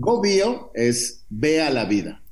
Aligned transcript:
Go 0.00 0.22
Bio 0.22 0.70
es 0.74 1.26
ve 1.28 1.60
a 1.60 1.68
la 1.68 1.84
vida, 1.84 2.22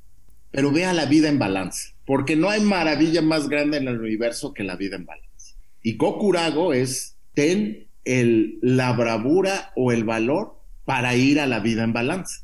pero 0.51 0.73
ve 0.73 0.87
a 0.87 0.95
la 0.95 1.05
vida 1.05 1.29
en 1.29 1.39
balance, 1.39 1.95
porque 2.07 2.35
no 2.35 2.49
hay 2.49 2.63
maravilla 2.63 3.21
más 3.21 3.47
grande 3.47 3.77
en 3.77 3.89
el 3.89 4.01
universo 4.01 4.55
que 4.55 4.65
la 4.65 4.75
vida 4.75 4.97
en 4.97 5.05
balance. 5.05 5.55
Y 5.83 5.99
Go 5.99 6.19
Curago 6.19 6.73
es 6.73 7.19
ten 7.35 7.87
el, 8.07 8.59
la 8.63 8.95
bravura 8.95 9.71
o 9.77 9.93
el 9.93 10.05
valor 10.05 10.59
para 10.87 11.15
ir 11.15 11.41
a 11.41 11.47
la 11.47 11.61
vida 11.61 11.85
en 11.85 11.93
balance, 11.93 12.41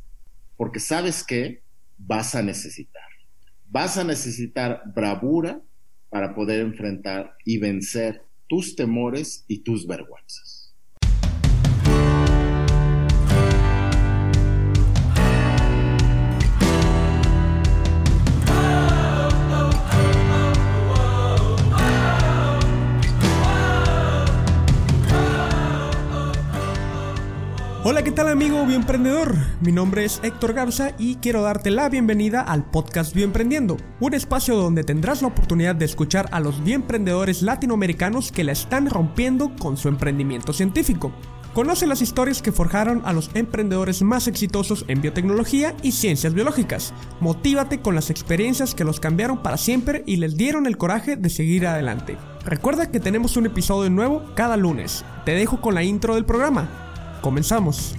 porque 0.58 0.78
sabes 0.78 1.24
que 1.24 1.62
vas 1.96 2.34
a 2.34 2.42
necesitar. 2.42 3.08
Vas 3.70 3.96
a 3.96 4.04
necesitar 4.04 4.82
bravura 4.94 5.62
para 6.10 6.34
poder 6.34 6.60
enfrentar 6.60 7.34
y 7.46 7.56
vencer 7.56 8.20
tus 8.46 8.76
temores 8.76 9.46
y 9.48 9.60
tus 9.60 9.86
vergüenzas. 9.86 10.53
Hola, 27.86 28.02
¿qué 28.02 28.12
tal 28.12 28.28
amigo 28.28 28.64
bioemprendedor? 28.64 29.36
Mi 29.60 29.70
nombre 29.70 30.06
es 30.06 30.18
Héctor 30.22 30.54
Garza 30.54 30.92
y 30.98 31.16
quiero 31.16 31.42
darte 31.42 31.70
la 31.70 31.90
bienvenida 31.90 32.40
al 32.40 32.64
podcast 32.64 33.14
Bioemprendiendo, 33.14 33.76
un 34.00 34.14
espacio 34.14 34.56
donde 34.56 34.84
tendrás 34.84 35.20
la 35.20 35.28
oportunidad 35.28 35.74
de 35.74 35.84
escuchar 35.84 36.26
a 36.32 36.40
los 36.40 36.64
bioemprendedores 36.64 37.42
latinoamericanos 37.42 38.32
que 38.32 38.42
la 38.42 38.52
están 38.52 38.88
rompiendo 38.88 39.54
con 39.56 39.76
su 39.76 39.88
emprendimiento 39.88 40.54
científico. 40.54 41.12
Conoce 41.52 41.86
las 41.86 42.00
historias 42.00 42.40
que 42.40 42.52
forjaron 42.52 43.02
a 43.04 43.12
los 43.12 43.30
emprendedores 43.34 44.00
más 44.00 44.28
exitosos 44.28 44.86
en 44.88 45.02
biotecnología 45.02 45.74
y 45.82 45.92
ciencias 45.92 46.32
biológicas. 46.32 46.94
Motívate 47.20 47.82
con 47.82 47.94
las 47.94 48.08
experiencias 48.08 48.74
que 48.74 48.84
los 48.84 48.98
cambiaron 48.98 49.42
para 49.42 49.58
siempre 49.58 50.04
y 50.06 50.16
les 50.16 50.38
dieron 50.38 50.64
el 50.64 50.78
coraje 50.78 51.16
de 51.16 51.28
seguir 51.28 51.66
adelante. 51.66 52.16
Recuerda 52.46 52.90
que 52.90 52.98
tenemos 52.98 53.36
un 53.36 53.44
episodio 53.44 53.90
nuevo 53.90 54.24
cada 54.34 54.56
lunes. 54.56 55.04
Te 55.26 55.32
dejo 55.32 55.60
con 55.60 55.74
la 55.74 55.82
intro 55.82 56.14
del 56.14 56.24
programa. 56.24 56.83
Comenzamos. 57.24 57.94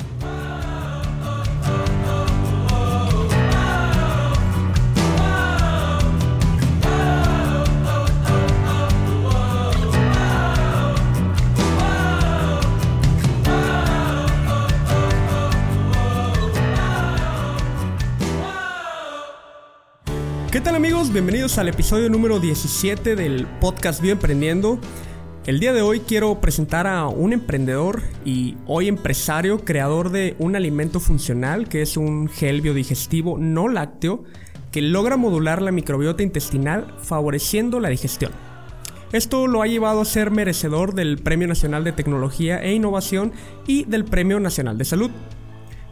¿Qué 20.51 20.61
tal 20.61 20.75
amigos? 20.75 21.11
Bienvenidos 21.11 21.57
al 21.57 21.69
episodio 21.69 22.11
número 22.11 22.39
17 22.39 23.15
del 23.15 23.47
podcast 23.59 24.03
Bioemprendiendo. 24.03 24.73
Emprendiendo. 24.73 25.14
El 25.45 25.59
día 25.59 25.73
de 25.73 25.83
hoy 25.83 25.99
quiero 25.99 26.41
presentar 26.41 26.87
a 26.87 27.07
un 27.07 27.31
emprendedor 27.31 28.01
y 28.25 28.57
hoy 28.65 28.87
empresario, 28.87 29.59
creador 29.59 30.09
de 30.09 30.35
un 30.39 30.55
alimento 30.55 30.99
funcional 30.99 31.69
que 31.69 31.83
es 31.83 31.97
un 31.97 32.29
gel 32.29 32.61
biodigestivo 32.61 33.37
no 33.37 33.67
lácteo 33.67 34.23
que 34.71 34.81
logra 34.81 35.17
modular 35.17 35.61
la 35.61 35.71
microbiota 35.71 36.23
intestinal 36.23 36.95
favoreciendo 36.99 37.79
la 37.79 37.89
digestión. 37.89 38.31
Esto 39.11 39.45
lo 39.45 39.61
ha 39.61 39.67
llevado 39.67 40.01
a 40.01 40.05
ser 40.05 40.31
merecedor 40.31 40.95
del 40.95 41.19
Premio 41.19 41.47
Nacional 41.47 41.83
de 41.83 41.91
Tecnología 41.91 42.63
e 42.63 42.73
Innovación 42.73 43.31
y 43.67 43.85
del 43.85 44.03
Premio 44.03 44.39
Nacional 44.39 44.79
de 44.79 44.85
Salud. 44.85 45.11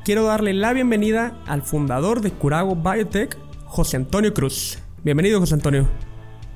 Quiero 0.03 0.23
darle 0.23 0.53
la 0.53 0.73
bienvenida 0.73 1.39
al 1.45 1.61
fundador 1.61 2.21
de 2.21 2.31
Curago 2.31 2.75
Biotech, 2.75 3.37
José 3.65 3.97
Antonio 3.97 4.33
Cruz. 4.33 4.79
Bienvenido, 5.03 5.39
José 5.39 5.53
Antonio. 5.53 5.87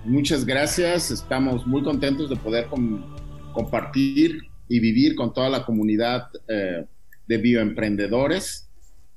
Muchas 0.07 0.45
gracias, 0.45 1.11
estamos 1.11 1.67
muy 1.67 1.83
contentos 1.83 2.29
de 2.29 2.37
poder 2.37 2.67
compartir 3.51 4.39
y 4.69 4.79
vivir 4.79 5.15
con 5.15 5.33
toda 5.33 5.49
la 5.49 5.65
comunidad 5.65 6.29
eh, 6.47 6.85
de 7.27 7.37
bioemprendedores. 7.37 8.69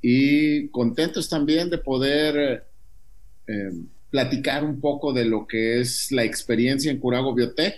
Y 0.02 0.66
contentos 0.70 1.28
también 1.28 1.70
de 1.70 1.78
poder 1.78 2.64
eh, 3.46 3.70
platicar 4.10 4.64
un 4.64 4.80
poco 4.80 5.12
de 5.12 5.26
lo 5.26 5.46
que 5.46 5.78
es 5.78 6.10
la 6.10 6.24
experiencia 6.24 6.90
en 6.90 6.98
Curago 6.98 7.36
Biotech, 7.36 7.76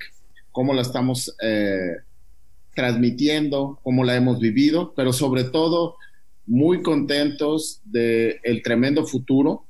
cómo 0.50 0.72
la 0.72 0.80
estamos 0.80 1.36
eh, 1.42 1.96
transmitiendo, 2.74 3.78
cómo 3.82 4.04
la 4.04 4.16
hemos 4.16 4.40
vivido, 4.40 4.94
pero 4.96 5.12
sobre 5.12 5.44
todo 5.44 5.96
muy 6.46 6.80
contentos 6.80 7.82
del 7.84 8.38
el 8.42 8.62
tremendo 8.62 9.04
futuro 9.04 9.66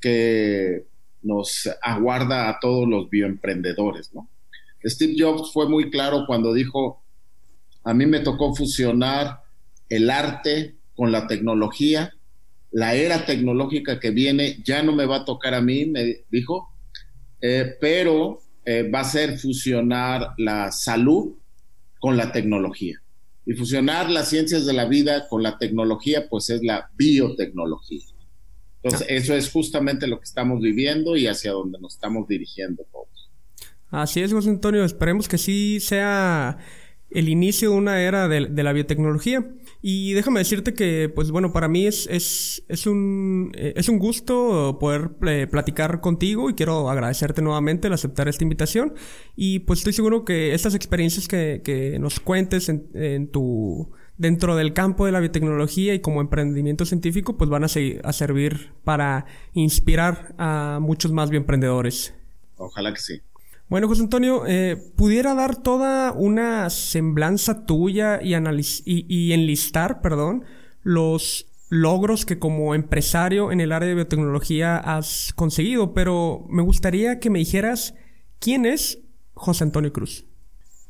que 0.00 0.87
nos 1.22 1.68
aguarda 1.82 2.48
a 2.48 2.58
todos 2.60 2.88
los 2.88 3.10
bioemprendedores, 3.10 4.12
¿no? 4.14 4.28
Steve 4.84 5.14
Jobs 5.18 5.52
fue 5.52 5.68
muy 5.68 5.90
claro 5.90 6.24
cuando 6.26 6.52
dijo, 6.52 7.02
a 7.84 7.94
mí 7.94 8.06
me 8.06 8.20
tocó 8.20 8.54
fusionar 8.54 9.42
el 9.88 10.10
arte 10.10 10.76
con 10.94 11.10
la 11.10 11.26
tecnología, 11.26 12.14
la 12.70 12.94
era 12.94 13.24
tecnológica 13.24 13.98
que 13.98 14.10
viene 14.10 14.58
ya 14.62 14.82
no 14.82 14.92
me 14.92 15.06
va 15.06 15.16
a 15.16 15.24
tocar 15.24 15.54
a 15.54 15.60
mí, 15.60 15.86
me 15.86 16.24
dijo, 16.30 16.68
eh, 17.40 17.76
pero 17.80 18.40
eh, 18.64 18.88
va 18.88 19.00
a 19.00 19.04
ser 19.04 19.38
fusionar 19.38 20.34
la 20.36 20.70
salud 20.70 21.34
con 21.98 22.16
la 22.16 22.30
tecnología. 22.32 23.00
Y 23.46 23.54
fusionar 23.54 24.10
las 24.10 24.28
ciencias 24.28 24.66
de 24.66 24.74
la 24.74 24.84
vida 24.84 25.26
con 25.28 25.42
la 25.42 25.56
tecnología, 25.56 26.28
pues 26.28 26.50
es 26.50 26.62
la 26.62 26.90
biotecnología. 26.94 28.04
Entonces, 28.82 29.06
eso 29.10 29.34
es 29.34 29.50
justamente 29.50 30.06
lo 30.06 30.18
que 30.18 30.24
estamos 30.24 30.60
viviendo 30.60 31.16
y 31.16 31.26
hacia 31.26 31.52
donde 31.52 31.78
nos 31.80 31.94
estamos 31.94 32.28
dirigiendo 32.28 32.84
todos. 32.92 33.30
Así 33.90 34.20
es, 34.20 34.32
José 34.32 34.50
Antonio. 34.50 34.84
Esperemos 34.84 35.28
que 35.28 35.38
sí 35.38 35.80
sea 35.80 36.58
el 37.10 37.28
inicio 37.28 37.70
de 37.70 37.76
una 37.76 38.02
era 38.02 38.28
de, 38.28 38.62
la 38.62 38.72
biotecnología. 38.72 39.50
Y 39.80 40.12
déjame 40.12 40.40
decirte 40.40 40.74
que, 40.74 41.10
pues 41.12 41.30
bueno, 41.30 41.52
para 41.52 41.68
mí 41.68 41.86
es, 41.86 42.06
es, 42.10 42.64
es, 42.68 42.86
un, 42.86 43.52
es 43.54 43.88
un 43.88 43.98
gusto 43.98 44.76
poder 44.78 45.10
eh, 45.26 45.46
platicar 45.50 46.00
contigo 46.00 46.50
y 46.50 46.54
quiero 46.54 46.90
agradecerte 46.90 47.40
nuevamente 47.40 47.88
el 47.88 47.94
aceptar 47.94 48.28
esta 48.28 48.44
invitación. 48.44 48.94
Y 49.36 49.60
pues 49.60 49.80
estoy 49.80 49.92
seguro 49.92 50.24
que 50.24 50.54
estas 50.54 50.74
experiencias 50.74 51.28
que, 51.28 51.62
que 51.64 51.98
nos 51.98 52.20
cuentes 52.20 52.68
en, 52.68 52.88
en 52.94 53.30
tu 53.30 53.90
dentro 54.18 54.56
del 54.56 54.74
campo 54.74 55.06
de 55.06 55.12
la 55.12 55.20
biotecnología 55.20 55.94
y 55.94 56.00
como 56.00 56.20
emprendimiento 56.20 56.84
científico, 56.84 57.36
pues 57.36 57.48
van 57.48 57.64
a, 57.64 57.66
a 57.66 58.12
servir 58.12 58.72
para 58.84 59.24
inspirar 59.54 60.34
a 60.36 60.78
muchos 60.82 61.12
más 61.12 61.30
bioemprendedores. 61.30 62.14
Ojalá 62.56 62.92
que 62.92 63.00
sí. 63.00 63.22
Bueno, 63.68 63.86
José 63.86 64.02
Antonio, 64.02 64.46
eh, 64.46 64.76
¿pudiera 64.96 65.34
dar 65.34 65.56
toda 65.56 66.12
una 66.12 66.70
semblanza 66.70 67.66
tuya 67.66 68.18
y, 68.22 68.34
y, 68.86 69.32
enlistar, 69.32 70.00
perdón, 70.00 70.44
los 70.82 71.46
logros 71.68 72.24
que 72.24 72.38
como 72.38 72.74
empresario 72.74 73.52
en 73.52 73.60
el 73.60 73.72
área 73.72 73.90
de 73.90 73.94
biotecnología 73.94 74.78
has 74.78 75.34
conseguido? 75.34 75.92
Pero 75.92 76.46
me 76.48 76.62
gustaría 76.62 77.20
que 77.20 77.28
me 77.28 77.40
dijeras 77.40 77.94
quién 78.38 78.64
es 78.64 79.00
José 79.34 79.64
Antonio 79.64 79.92
Cruz. 79.92 80.24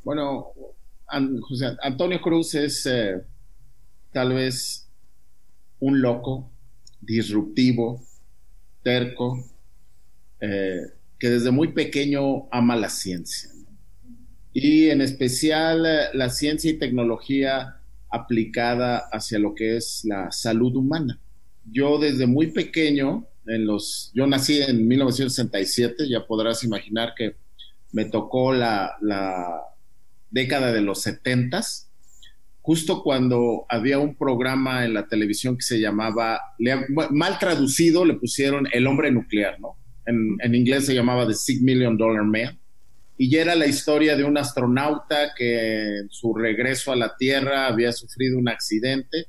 Bueno, 0.04 0.52
Antonio 1.08 2.20
Cruz 2.20 2.54
es 2.54 2.84
eh, 2.86 3.22
tal 4.12 4.34
vez 4.34 4.88
un 5.80 6.00
loco, 6.00 6.50
disruptivo, 7.00 8.04
terco, 8.82 9.44
eh, 10.40 10.82
que 11.18 11.30
desde 11.30 11.50
muy 11.50 11.68
pequeño 11.72 12.48
ama 12.50 12.76
la 12.76 12.90
ciencia. 12.90 13.50
Y 14.52 14.90
en 14.90 15.00
especial 15.00 15.86
eh, 15.86 16.08
la 16.12 16.30
ciencia 16.30 16.70
y 16.70 16.78
tecnología 16.78 17.80
aplicada 18.10 19.08
hacia 19.12 19.38
lo 19.38 19.54
que 19.54 19.76
es 19.76 20.02
la 20.04 20.30
salud 20.30 20.74
humana. 20.76 21.18
Yo 21.70 21.98
desde 21.98 22.26
muy 22.26 22.48
pequeño, 22.48 23.26
en 23.46 23.66
los, 23.66 24.10
yo 24.14 24.26
nací 24.26 24.60
en 24.60 24.86
1967, 24.86 26.08
ya 26.08 26.26
podrás 26.26 26.64
imaginar 26.64 27.14
que 27.16 27.36
me 27.92 28.04
tocó 28.04 28.52
la 28.52 28.96
década 30.30 30.72
de 30.72 30.80
los 30.80 31.02
setentas, 31.02 31.90
justo 32.60 33.02
cuando 33.02 33.64
había 33.68 33.98
un 33.98 34.14
programa 34.14 34.84
en 34.84 34.94
la 34.94 35.06
televisión 35.06 35.56
que 35.56 35.62
se 35.62 35.80
llamaba, 35.80 36.40
mal 37.10 37.38
traducido 37.38 38.04
le 38.04 38.14
pusieron 38.14 38.68
El 38.72 38.86
hombre 38.86 39.10
nuclear, 39.10 39.58
¿no? 39.58 39.76
En, 40.04 40.54
inglés 40.54 40.86
se 40.86 40.94
llamaba 40.94 41.26
The 41.26 41.34
Six 41.34 41.62
Million 41.62 41.96
Dollar 41.96 42.24
Man. 42.24 42.58
Y 43.16 43.30
ya 43.30 43.42
era 43.42 43.54
la 43.54 43.66
historia 43.66 44.16
de 44.16 44.24
un 44.24 44.38
astronauta 44.38 45.34
que 45.34 45.98
en 45.98 46.10
su 46.10 46.34
regreso 46.34 46.92
a 46.92 46.96
la 46.96 47.16
Tierra 47.16 47.66
había 47.66 47.92
sufrido 47.92 48.38
un 48.38 48.48
accidente 48.48 49.26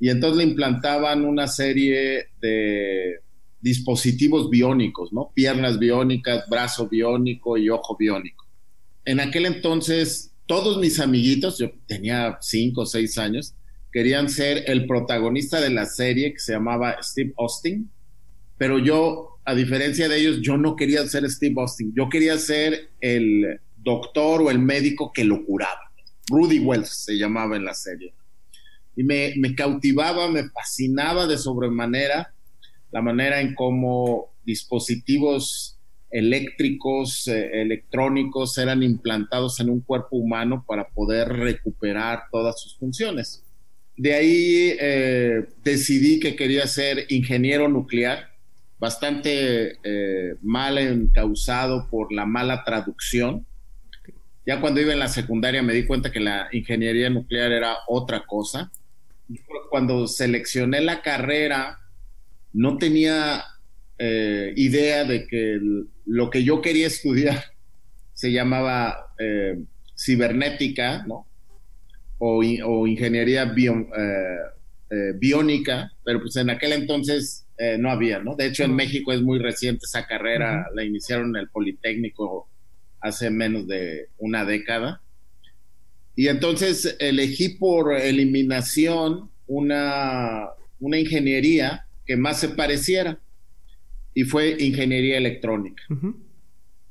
y 0.00 0.10
entonces 0.10 0.38
le 0.38 0.50
implantaban 0.50 1.24
una 1.24 1.46
serie 1.46 2.26
de 2.40 3.20
dispositivos 3.60 4.50
biónicos, 4.50 5.12
¿no? 5.12 5.30
Piernas 5.34 5.78
biónicas, 5.78 6.48
brazo 6.48 6.88
biónico 6.88 7.56
y 7.56 7.70
ojo 7.70 7.96
biónico 7.96 8.41
en 9.04 9.20
aquel 9.20 9.46
entonces 9.46 10.32
todos 10.46 10.78
mis 10.78 11.00
amiguitos, 11.00 11.58
yo 11.58 11.70
tenía 11.86 12.38
cinco 12.40 12.82
o 12.82 12.86
seis 12.86 13.18
años, 13.18 13.54
querían 13.92 14.28
ser 14.28 14.64
el 14.66 14.86
protagonista 14.86 15.60
de 15.60 15.70
la 15.70 15.86
serie 15.86 16.32
que 16.32 16.38
se 16.38 16.52
llamaba 16.52 16.96
Steve 17.02 17.32
Austin, 17.38 17.90
pero 18.58 18.78
yo, 18.78 19.40
a 19.44 19.54
diferencia 19.54 20.08
de 20.08 20.18
ellos, 20.18 20.40
yo 20.40 20.56
no 20.56 20.76
quería 20.76 21.06
ser 21.06 21.28
Steve 21.30 21.54
Austin, 21.58 21.92
yo 21.96 22.08
quería 22.08 22.38
ser 22.38 22.90
el 23.00 23.60
doctor 23.76 24.42
o 24.42 24.50
el 24.50 24.58
médico 24.58 25.12
que 25.12 25.24
lo 25.24 25.44
curaba. 25.44 25.92
Rudy 26.28 26.60
Wells 26.60 27.04
se 27.04 27.18
llamaba 27.18 27.56
en 27.56 27.64
la 27.64 27.74
serie. 27.74 28.14
Y 28.94 29.04
me, 29.04 29.54
cautivaba, 29.56 30.30
me 30.30 30.48
fascinaba 30.50 31.26
de 31.26 31.38
sobremanera 31.38 32.34
la 32.90 33.02
manera 33.02 33.40
en 33.40 33.54
cómo 33.54 34.34
dispositivos 34.44 35.71
eléctricos, 36.12 37.26
eh, 37.26 37.62
electrónicos 37.62 38.56
eran 38.58 38.82
implantados 38.82 39.58
en 39.60 39.70
un 39.70 39.80
cuerpo 39.80 40.16
humano 40.16 40.64
para 40.66 40.88
poder 40.88 41.28
recuperar 41.28 42.24
todas 42.30 42.60
sus 42.60 42.76
funciones. 42.76 43.42
De 43.96 44.14
ahí 44.14 44.76
eh, 44.80 45.46
decidí 45.64 46.20
que 46.20 46.36
quería 46.36 46.66
ser 46.66 47.06
ingeniero 47.08 47.68
nuclear, 47.68 48.30
bastante 48.78 49.78
eh, 49.84 50.34
mal 50.42 50.78
encausado 50.78 51.88
por 51.88 52.12
la 52.12 52.26
mala 52.26 52.64
traducción. 52.64 53.46
Ya 54.44 54.60
cuando 54.60 54.80
iba 54.80 54.92
en 54.92 54.98
la 54.98 55.08
secundaria 55.08 55.62
me 55.62 55.72
di 55.72 55.86
cuenta 55.86 56.10
que 56.10 56.20
la 56.20 56.48
ingeniería 56.52 57.10
nuclear 57.10 57.52
era 57.52 57.76
otra 57.86 58.24
cosa. 58.26 58.72
Cuando 59.70 60.08
seleccioné 60.08 60.80
la 60.80 61.00
carrera, 61.00 61.78
no 62.52 62.76
tenía 62.76 63.44
eh, 63.98 64.52
idea 64.56 65.04
de 65.04 65.26
que 65.26 65.60
lo 66.06 66.30
que 66.30 66.44
yo 66.44 66.60
quería 66.60 66.86
estudiar 66.86 67.42
se 68.14 68.32
llamaba 68.32 69.14
eh, 69.18 69.62
cibernética, 69.96 71.04
¿no? 71.06 71.26
O, 72.24 72.42
ingeniería 72.44 73.52
eh, 73.52 75.12
biónica, 75.16 75.92
pero 76.04 76.20
pues 76.20 76.36
en 76.36 76.50
aquel 76.50 76.72
entonces 76.72 77.46
no 77.78 77.90
había, 77.90 78.18
¿no? 78.18 78.34
De 78.34 78.46
hecho, 78.46 78.64
en 78.64 78.74
México 78.74 79.12
es 79.12 79.22
muy 79.22 79.38
reciente 79.38 79.86
esa 79.86 80.04
carrera, 80.06 80.66
la 80.74 80.84
iniciaron 80.84 81.28
en 81.30 81.42
el 81.42 81.48
Politécnico 81.48 82.48
hace 83.00 83.30
menos 83.30 83.66
de 83.66 84.08
una 84.18 84.44
década. 84.44 85.02
Y 86.14 86.28
entonces 86.28 86.96
elegí 86.98 87.50
por 87.50 87.94
eliminación 87.94 89.30
una, 89.46 90.48
una 90.80 90.98
ingeniería 90.98 91.86
que 92.06 92.16
más 92.16 92.40
se 92.40 92.50
pareciera 92.50 93.18
y 94.14 94.24
fue 94.24 94.56
ingeniería 94.58 95.16
electrónica. 95.18 95.82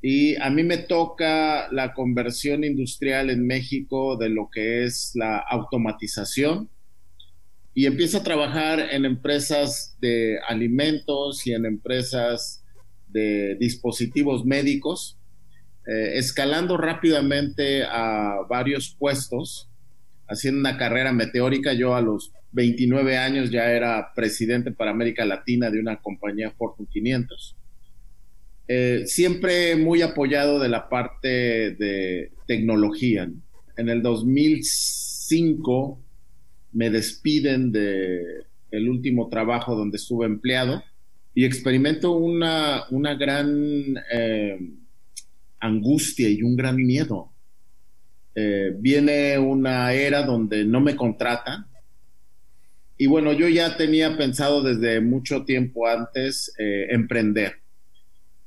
Y 0.02 0.36
a 0.38 0.50
mí 0.50 0.64
me 0.64 0.78
toca 0.78 1.72
la 1.72 1.94
conversión 1.94 2.64
industrial 2.64 3.30
en 3.30 3.46
México 3.46 4.18
de 4.18 4.30
lo 4.30 4.50
que 4.52 4.84
es 4.84 5.12
la 5.14 5.38
automatización 5.38 6.70
y 7.74 7.86
empiezo 7.86 8.18
a 8.18 8.24
trabajar 8.24 8.80
en 8.92 9.06
empresas 9.06 9.96
de 10.02 10.40
alimentos 10.48 11.46
y 11.48 11.54
en 11.54 11.66
empresas 11.66 12.64
de 13.08 13.56
dispositivos 13.56 14.46
médicos, 14.46 15.18
eh, 15.88 16.14
escalando 16.16 16.78
rápidamente 16.78 17.84
a 17.84 18.40
varios 18.50 18.96
puestos, 18.98 19.70
haciendo 20.28 20.60
una 20.60 20.78
carrera 20.78 21.14
meteórica. 21.14 21.74
Yo 21.74 21.96
a 21.96 22.02
los 22.02 22.32
29 22.52 23.18
años 23.18 23.50
ya 23.50 23.72
era 23.72 24.14
presidente 24.14 24.72
para 24.72 24.92
América 24.92 25.26
Latina 25.26 25.70
de 25.70 25.80
una 25.80 25.98
compañía 26.02 26.52
Fortune 26.52 26.90
500. 26.92 27.56
Eh, 28.68 29.04
siempre 29.06 29.76
muy 29.76 30.02
apoyado 30.02 30.60
de 30.60 30.70
la 30.70 30.88
parte 30.88 31.72
de 31.72 32.32
tecnología. 32.48 33.30
En 33.78 33.90
el 33.90 34.02
2005 34.02 36.00
me 36.74 36.90
despiden 36.90 37.72
de 37.72 38.46
el 38.72 38.90
último 38.90 39.28
trabajo 39.30 39.76
donde 39.76 39.98
estuve 39.98 40.26
empleado 40.26 40.82
y 41.34 41.46
experimento 41.46 42.14
una, 42.14 42.84
una 42.90 43.16
gran 43.16 43.96
eh, 44.14 44.58
angustia 45.60 46.30
y 46.30 46.44
un 46.44 46.56
gran 46.56 46.78
miedo. 46.78 47.32
Eh, 48.36 48.74
viene 48.78 49.38
una 49.38 49.94
era 49.94 50.24
donde 50.24 50.64
no 50.64 50.80
me 50.80 50.96
contratan, 50.96 51.66
y 53.02 53.08
bueno, 53.08 53.34
yo 53.34 53.50
ya 53.50 53.78
tenía 53.78 54.16
pensado 54.16 54.62
desde 54.62 55.02
mucho 55.02 55.44
tiempo 55.44 55.88
antes 55.88 56.54
eh, 56.60 56.86
emprender. 56.92 57.56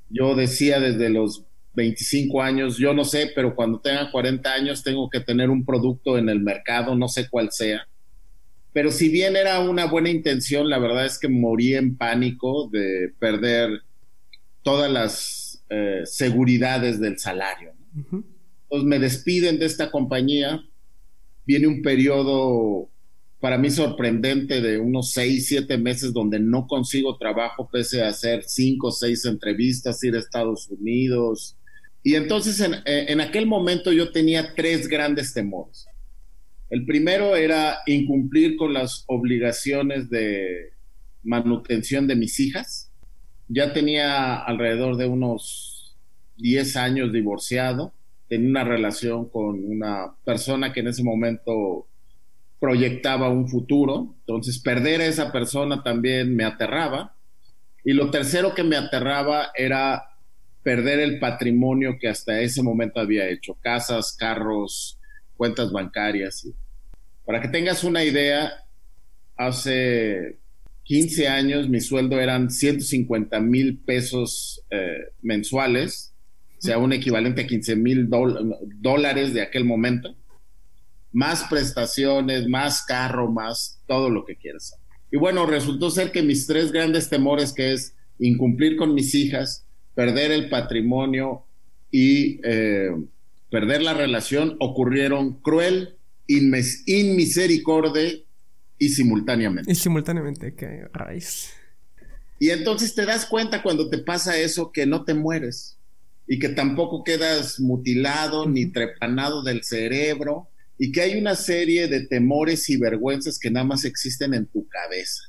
Yo 0.09 0.37
decía 0.37 0.79
desde 0.79 1.09
los 1.09 1.43
25 1.73 2.41
años, 2.41 2.79
yo 2.79 2.95
no 2.95 3.03
sé, 3.05 3.33
pero 3.35 3.57
cuando 3.57 3.81
tenga 3.81 4.13
40 4.13 4.53
años 4.53 4.85
tengo 4.85 5.11
que 5.11 5.19
tener 5.19 5.51
un 5.51 5.65
producto 5.65 6.17
en 6.19 6.29
el 6.29 6.39
mercado, 6.39 6.95
no 6.95 7.09
sé 7.09 7.29
cuál 7.29 7.51
sea. 7.51 7.89
Pero 8.73 8.93
si 8.93 9.09
bien 9.09 9.35
era 9.35 9.59
una 9.59 9.87
buena 9.87 10.09
intención, 10.09 10.71
la 10.71 10.79
verdad 10.79 11.05
es 11.05 11.19
que 11.19 11.27
morí 11.27 11.75
en 11.75 11.97
pánico 11.97 12.71
de 12.71 13.13
perder 13.19 13.83
todas 14.63 14.89
las 14.89 15.65
eh, 15.69 16.03
seguridades 16.05 17.01
del 17.01 17.19
salario. 17.19 17.73
Entonces 17.93 18.87
me 18.87 19.01
despiden 19.01 19.59
de 19.59 19.67
esta 19.67 19.91
compañía, 19.91 20.63
viene 21.45 21.67
un 21.67 21.83
periodo 21.83 22.94
para 23.45 23.59
mí 23.59 23.69
sorprendente 23.69 24.63
de 24.63 24.79
unos 24.79 25.11
seis, 25.11 25.49
siete 25.49 25.77
meses 25.77 26.15
donde 26.15 26.41
no 26.41 26.67
consigo 26.67 27.19
trabajo 27.19 27.69
pese 27.71 28.03
a 28.03 28.09
hacer 28.09 28.43
cinco 28.45 28.87
o 28.87 28.91
seis 28.91 29.27
entrevistas, 29.27 30.03
ir 30.03 30.15
a 30.15 30.19
Estados 30.19 30.67
Unidos. 30.71 31.55
Y 32.03 32.15
entonces 32.15 32.59
en, 32.61 32.73
eh, 32.87 33.05
en 33.09 33.21
aquel 33.21 33.45
momento 33.45 33.93
yo 33.93 34.13
tenía 34.13 34.55
tres 34.55 34.89
grandes 34.89 35.35
temores. 35.35 35.87
El 36.71 36.87
primero 36.87 37.37
era 37.37 37.81
incumplir 37.85 38.57
con 38.57 38.73
las 38.73 39.05
obligaciones 39.09 40.09
de 40.09 40.71
manutención 41.23 42.07
de 42.07 42.17
mis 42.17 42.41
hijas. 42.41 42.91
Ya 43.49 43.75
tenía 43.75 44.37
alrededor 44.37 44.97
de 44.97 45.05
unos 45.05 45.99
10 46.39 46.77
años 46.77 47.13
divorciado. 47.13 47.93
Tenía 48.27 48.49
una 48.49 48.65
relación 48.65 49.29
con 49.29 49.63
una 49.67 50.15
persona 50.25 50.73
que 50.73 50.81
en 50.81 50.89
ese 50.89 51.03
momento 51.03 51.89
proyectaba 52.65 53.29
un 53.29 53.47
futuro, 53.47 54.15
entonces 54.21 54.59
perder 54.59 55.03
a 55.03 55.07
esa 55.07 55.31
persona 55.31 55.83
también 55.83 56.35
me 56.35 56.45
aterraba. 56.45 57.15
Y 57.85 57.93
lo 57.93 58.11
tercero 58.11 58.55
que 58.55 58.65
me 58.65 58.77
aterraba 58.77 59.51
era 59.55 60.03
perder 60.63 61.01
el 61.01 61.19
patrimonio 61.19 61.99
que 62.01 62.09
hasta 62.09 62.41
ese 62.41 62.63
momento 62.63 63.01
había 63.01 63.29
hecho, 63.29 63.53
casas, 63.61 64.17
carros, 64.19 64.99
cuentas 65.37 65.73
bancarias. 65.73 66.49
Para 67.27 67.43
que 67.43 67.49
tengas 67.49 67.85
una 67.85 68.03
idea, 68.03 68.51
hace 69.37 70.39
15 70.85 71.29
años 71.29 71.69
mi 71.69 71.83
sueldo 71.83 72.19
eran 72.19 72.51
150 72.51 73.41
mil 73.41 73.77
pesos 73.77 74.65
eh, 74.71 75.13
mensuales, 75.21 76.15
o 76.57 76.63
sea, 76.63 76.79
un 76.79 76.95
equivalente 76.95 77.43
a 77.43 77.47
15 77.47 77.77
mil 77.77 78.09
dólares 78.81 79.35
de 79.35 79.43
aquel 79.43 79.67
momento 79.67 80.17
más 81.15 81.45
prestaciones, 81.45 82.47
más 82.49 82.83
carro, 82.83 83.31
más 83.31 83.81
todo 83.87 84.11
lo 84.11 84.27
que 84.27 84.37
quieras. 84.37 84.75
Y 85.11 85.17
bueno, 85.17 85.47
resultó 85.47 85.91
ser 85.91 86.11
que 86.11 86.23
mis 86.23 86.47
tres 86.47 86.73
grandes 86.73 87.09
temores, 87.09 87.53
que 87.53 87.73
es 87.73 87.95
incumplir 88.19 88.77
con 88.77 88.95
mis 88.95 89.15
hijas, 89.15 89.65
perder 89.95 90.33
el 90.33 90.49
patrimonio 90.51 91.47
y 91.91 92.41
eh, 92.43 92.91
perder 93.49 93.83
la 93.83 93.95
relación, 93.95 94.57
ocurrieron 94.59 95.41
cruel, 95.41 95.97
inmisericordia 96.27 98.13
y 98.77 98.89
simultáneamente. 98.89 99.71
Y 99.71 99.77
simultáneamente, 99.77 100.57
que 100.57 100.89
raíz. 100.93 101.53
Y 102.41 102.51
entonces 102.51 102.93
te 102.95 103.07
das 103.07 103.25
cuenta 103.27 103.63
cuando 103.63 103.89
te 103.89 103.99
pasa 103.99 104.37
eso 104.37 104.73
que 104.73 104.85
no 104.85 105.05
te 105.05 105.15
mueres 105.15 105.79
y 106.27 106.41
que 106.41 106.49
tampoco 106.49 107.05
quedas 107.05 107.61
mutilado 107.61 108.49
ni 108.49 108.67
trepanado 108.67 109.45
del 109.45 109.63
cerebro 109.63 110.49
y 110.79 110.93
que 110.93 111.03
hay 111.03 111.19
una 111.19 111.35
serie 111.37 111.89
de 111.89 112.07
temores 112.07 112.69
y 112.69 112.77
vergüenzas 112.77 113.39
que 113.39 113.51
nada 113.51 113.65
más 113.65 113.85
existen 113.85 114.35
en 114.35 114.47
tu 114.47 114.67
cabeza. 114.69 115.23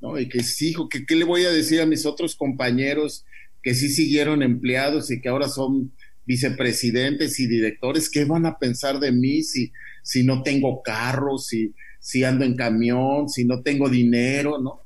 ¿no? 0.00 0.18
Y 0.18 0.28
que 0.28 0.42
sí, 0.42 0.70
hijo, 0.70 0.88
que, 0.88 1.04
¿qué 1.04 1.16
le 1.16 1.24
voy 1.24 1.44
a 1.44 1.50
decir 1.50 1.80
a 1.80 1.86
mis 1.86 2.06
otros 2.06 2.36
compañeros 2.36 3.24
que 3.62 3.74
sí 3.74 3.88
siguieron 3.88 4.42
empleados 4.42 5.10
y 5.10 5.20
que 5.20 5.28
ahora 5.28 5.48
son 5.48 5.92
vicepresidentes 6.24 7.40
y 7.40 7.48
directores? 7.48 8.08
¿Qué 8.08 8.24
van 8.24 8.46
a 8.46 8.58
pensar 8.58 9.00
de 9.00 9.10
mí 9.10 9.42
si, 9.42 9.72
si 10.02 10.22
no 10.22 10.42
tengo 10.42 10.82
carro, 10.82 11.38
si, 11.38 11.74
si 11.98 12.22
ando 12.22 12.44
en 12.44 12.54
camión, 12.54 13.28
si 13.28 13.44
no 13.44 13.62
tengo 13.62 13.88
dinero, 13.88 14.58
¿no? 14.60 14.82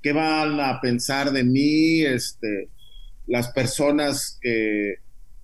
¿Qué 0.00 0.12
van 0.12 0.60
a 0.60 0.80
pensar 0.80 1.32
de 1.32 1.42
mí 1.42 2.02
este, 2.02 2.68
las 3.26 3.48
personas 3.48 4.38
que 4.40 4.96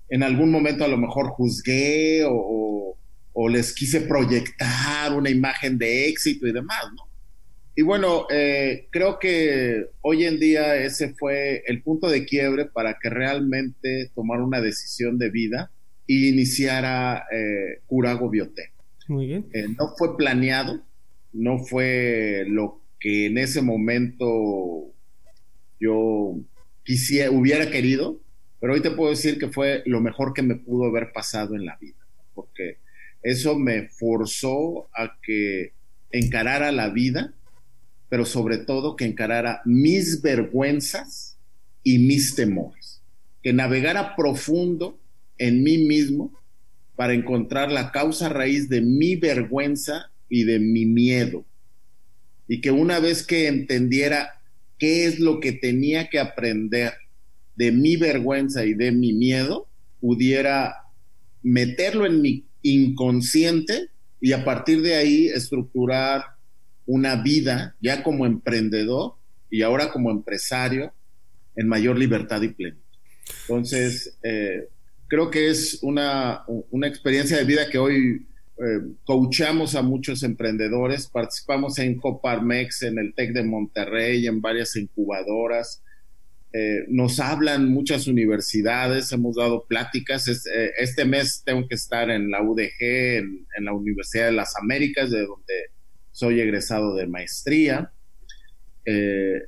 en 0.09 0.23
algún 0.23 0.50
momento 0.50 0.85
a 0.85 0.88
lo 0.88 0.99
mejor 0.99 1.28
juzgué 1.30 2.25
o 2.25 2.71
o 2.92 3.00
les 3.49 3.75
quise 3.75 4.02
proyectar 4.02 5.12
una 5.14 5.30
imagen 5.30 5.78
de 5.78 6.08
éxito 6.08 6.46
y 6.46 6.52
demás, 6.52 6.84
¿no? 6.96 7.10
Y 7.76 7.82
bueno, 7.82 8.26
eh, 8.30 8.88
creo 8.90 9.18
que 9.18 9.87
hoy 10.02 10.25
en 10.25 10.38
día 10.38 10.76
ese 10.76 11.14
fue 11.14 11.62
el 11.66 11.82
punto 11.82 12.10
de 12.10 12.26
quiebre 12.26 12.66
para 12.66 12.99
que 13.00 13.08
realmente 13.08 14.10
tomara 14.14 14.44
una 14.44 14.60
decisión 14.60 15.18
de 15.18 15.30
vida 15.30 15.70
y 16.06 16.28
iniciara 16.28 17.25
eh, 17.32 17.80
Curago 17.87 18.28
Biotech. 18.28 18.72
Muy 19.08 19.26
bien. 19.26 19.46
Eh, 19.52 19.68
no 19.78 19.94
fue 19.96 20.16
planeado, 20.16 20.82
no 21.32 21.58
fue 21.64 22.44
lo 22.49 22.82
que 22.99 23.26
en 23.26 23.38
ese 23.38 23.62
momento 23.62 24.92
yo 25.80 26.37
quisiera, 26.84 27.30
hubiera 27.30 27.70
querido, 27.70 28.20
pero 28.60 28.75
hoy 28.75 28.82
te 28.82 28.90
puedo 28.90 29.10
decir 29.10 29.38
que 29.38 29.49
fue 29.49 29.82
lo 29.87 30.00
mejor 30.00 30.34
que 30.34 30.42
me 30.42 30.56
pudo 30.56 30.84
haber 30.84 31.12
pasado 31.12 31.54
en 31.54 31.64
la 31.64 31.78
vida, 31.80 31.96
porque 32.34 32.78
eso 33.23 33.59
me 33.59 33.89
forzó 33.89 34.89
a 34.95 35.17
que 35.23 35.73
encarara 36.11 36.73
la 36.73 36.89
vida, 36.91 37.35
pero 38.09 38.25
sobre 38.25 38.59
todo 38.59 38.97
que 38.97 39.05
encarara 39.05 39.62
mis 39.65 40.23
vergüenzas 40.23 41.39
y 41.83 41.99
mis 41.99 42.35
temores, 42.35 43.03
que 43.43 43.53
navegara 43.53 44.17
profundo 44.17 44.99
en 45.39 45.62
mí 45.62 45.79
mismo 45.79 46.33
para 46.97 47.15
encontrar 47.15 47.71
la 47.73 47.93
causa 47.93 48.29
raíz 48.29 48.69
de 48.69 48.81
mi 48.81 49.17
vergüenza 49.17 50.11
y 50.29 50.45
de 50.45 50.59
mi 50.59 50.85
miedo. 50.85 51.45
Y 52.47 52.61
que 52.61 52.71
una 52.71 53.00
vez 53.00 53.27
que 53.27 53.49
entendiera 53.49 54.41
qué 54.79 55.07
es 55.07 55.19
lo 55.19 55.41
que 55.41 55.53
tenía 55.53 56.09
que 56.09 56.19
aprender 56.19 56.95
de 57.57 57.73
mi 57.73 57.97
vergüenza 57.97 58.65
y 58.65 58.75
de 58.75 58.93
mi 58.93 59.12
miedo, 59.12 59.69
pudiera 60.00 60.75
meterlo 61.43 62.07
en 62.07 62.21
mi 62.21 62.45
inconsciente 62.62 63.88
y 64.21 64.33
a 64.33 64.45
partir 64.45 64.83
de 64.83 64.95
ahí 64.95 65.26
estructurar 65.29 66.25
una 66.87 67.17
vida 67.17 67.76
ya 67.81 68.02
como 68.02 68.26
emprendedor 68.26 69.14
y 69.50 69.62
ahora 69.62 69.90
como 69.90 70.11
empresario 70.11 70.93
en 71.57 71.69
mayor 71.69 71.99
libertad 71.99 72.43
y 72.43 72.49
plenitud. 72.49 72.83
Entonces, 73.43 74.19
eh, 74.23 74.69
creo 75.09 75.31
que 75.31 75.50
es 75.50 75.79
una, 75.83 76.45
una, 76.71 76.87
experiencia 76.87 77.37
de 77.37 77.45
vida 77.45 77.69
que 77.69 77.79
hoy 77.79 78.26
eh, 78.59 78.81
coachamos 79.05 79.75
a 79.75 79.83
muchos 79.83 80.23
emprendedores, 80.23 81.07
participamos 81.07 81.79
en 81.79 81.97
Coparmex, 81.97 82.83
en 82.83 82.99
el 82.99 83.14
TEC 83.14 83.33
de 83.33 83.45
Monterrey, 83.45 84.26
en 84.26 84.40
varias 84.40 84.76
incubadoras, 84.76 85.83
eh, 86.52 86.85
nos 86.88 87.21
hablan 87.21 87.71
muchas 87.71 88.09
universidades, 88.09 89.12
hemos 89.12 89.37
dado 89.37 89.66
pláticas. 89.66 90.26
Eh, 90.28 90.73
este, 90.78 91.04
mes 91.04 91.42
tengo 91.45 91.66
que 91.69 91.76
estar 91.76 92.11
en 92.11 92.30
la 92.30 92.42
UDG, 92.42 92.80
en, 92.80 93.64
la 93.64 93.73
Universidad 93.73 94.26
de 94.26 94.33
las 94.33 94.57
Américas, 94.57 95.11
de 95.11 95.26
donde 95.26 95.54
soy 96.11 96.40
egresado 96.40 96.97
de 96.97 97.07
maestría. 97.07 97.92
Eh, 98.85 99.42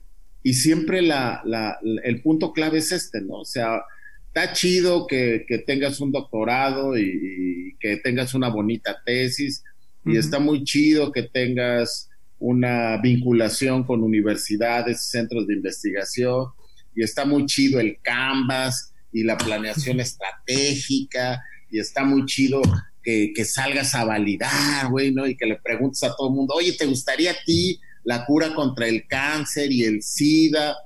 y 0.44 0.54
siempre 0.54 1.00
el 1.00 2.22
punto 2.22 2.52
clave 2.52 2.78
es 2.78 2.92
este, 2.92 3.20
¿no? 3.20 3.40
O 3.40 3.44
sea, 3.44 3.82
está 4.28 4.52
chido 4.52 5.06
que, 5.06 5.44
tengas 5.66 6.00
un 6.00 6.12
doctorado 6.12 6.96
y, 6.96 7.76
que 7.80 7.96
tengas 7.96 8.34
una 8.34 8.48
bonita 8.48 9.02
tesis, 9.04 9.64
y 10.04 10.16
está 10.16 10.40
muy 10.40 10.64
chido 10.64 11.12
que 11.12 11.22
tengas 11.22 12.10
una 12.40 12.96
vinculación 13.00 13.84
con 13.84 14.02
universidades, 14.02 15.04
centros 15.04 15.46
de 15.46 15.54
investigación, 15.54 16.46
y 16.94 17.02
está 17.02 17.24
muy 17.24 17.46
chido 17.46 17.80
el 17.80 17.98
canvas 18.02 18.92
y 19.12 19.24
la 19.24 19.36
planeación 19.36 20.00
estratégica 20.00 21.42
y 21.70 21.78
está 21.78 22.04
muy 22.04 22.24
chido 22.26 22.62
que, 23.02 23.44
salgas 23.44 23.94
a 23.94 24.04
validar, 24.04 24.88
güey, 24.90 25.12
¿no? 25.12 25.26
Y 25.26 25.36
que 25.36 25.46
le 25.46 25.56
preguntes 25.56 26.02
a 26.04 26.14
todo 26.14 26.28
el 26.28 26.34
mundo, 26.34 26.54
oye, 26.54 26.72
¿te 26.72 26.86
gustaría 26.86 27.32
a 27.32 27.36
ti 27.44 27.80
la 28.04 28.24
cura 28.24 28.54
contra 28.54 28.86
el 28.86 29.06
cáncer 29.06 29.70
y 29.72 29.84
el 29.84 30.02
SIDA 30.02 30.76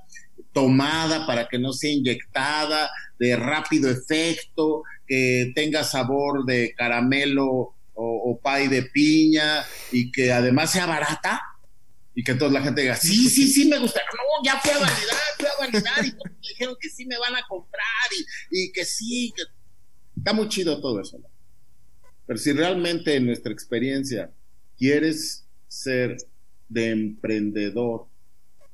tomada 0.51 1.27
para 1.27 1.47
que 1.47 1.59
no 1.59 1.73
sea 1.73 1.91
inyectada, 1.91 2.89
de 3.19 3.35
rápido 3.35 3.89
efecto, 3.89 4.83
que 5.07 5.51
tenga 5.55 5.83
sabor 5.83 6.45
de 6.45 6.73
caramelo 6.75 7.45
o, 7.45 7.75
o 7.95 8.39
pay 8.41 8.67
de 8.67 8.83
piña 8.83 9.63
y 9.91 10.11
que 10.11 10.31
además 10.31 10.71
sea 10.71 10.85
barata? 10.85 11.41
Y 12.17 12.23
que 12.23 12.33
toda 12.33 12.49
la 12.49 12.63
gente 12.63 12.81
diga, 12.81 12.95
sí, 12.95 13.29
sí, 13.29 13.47
sí, 13.47 13.69
me 13.69 13.77
gusta. 13.77 14.01
No, 14.11 14.43
ya 14.43 14.59
fui 14.59 14.71
a 14.71 14.79
validar, 14.79 15.17
fui 15.37 15.45
a 15.45 15.59
validar 15.59 16.03
y 16.03 16.11
me 16.13 16.35
dijeron 16.41 16.75
que 16.81 16.89
sí 16.89 17.05
me 17.05 17.15
van 17.19 17.35
a 17.35 17.45
comprar 17.47 17.83
y, 18.49 18.71
que 18.71 18.85
sí, 18.85 19.31
que... 19.35 19.43
Está 20.17 20.33
muy 20.33 20.49
chido 20.49 20.81
todo 20.81 20.99
eso. 20.99 21.21
Pero 22.25 22.39
si 22.39 22.53
realmente 22.53 23.13
en 23.13 23.27
nuestra 23.27 23.53
experiencia 23.53 24.31
quieres 24.79 25.45
ser 25.67 26.17
de 26.67 26.89
emprendedor, 26.89 28.07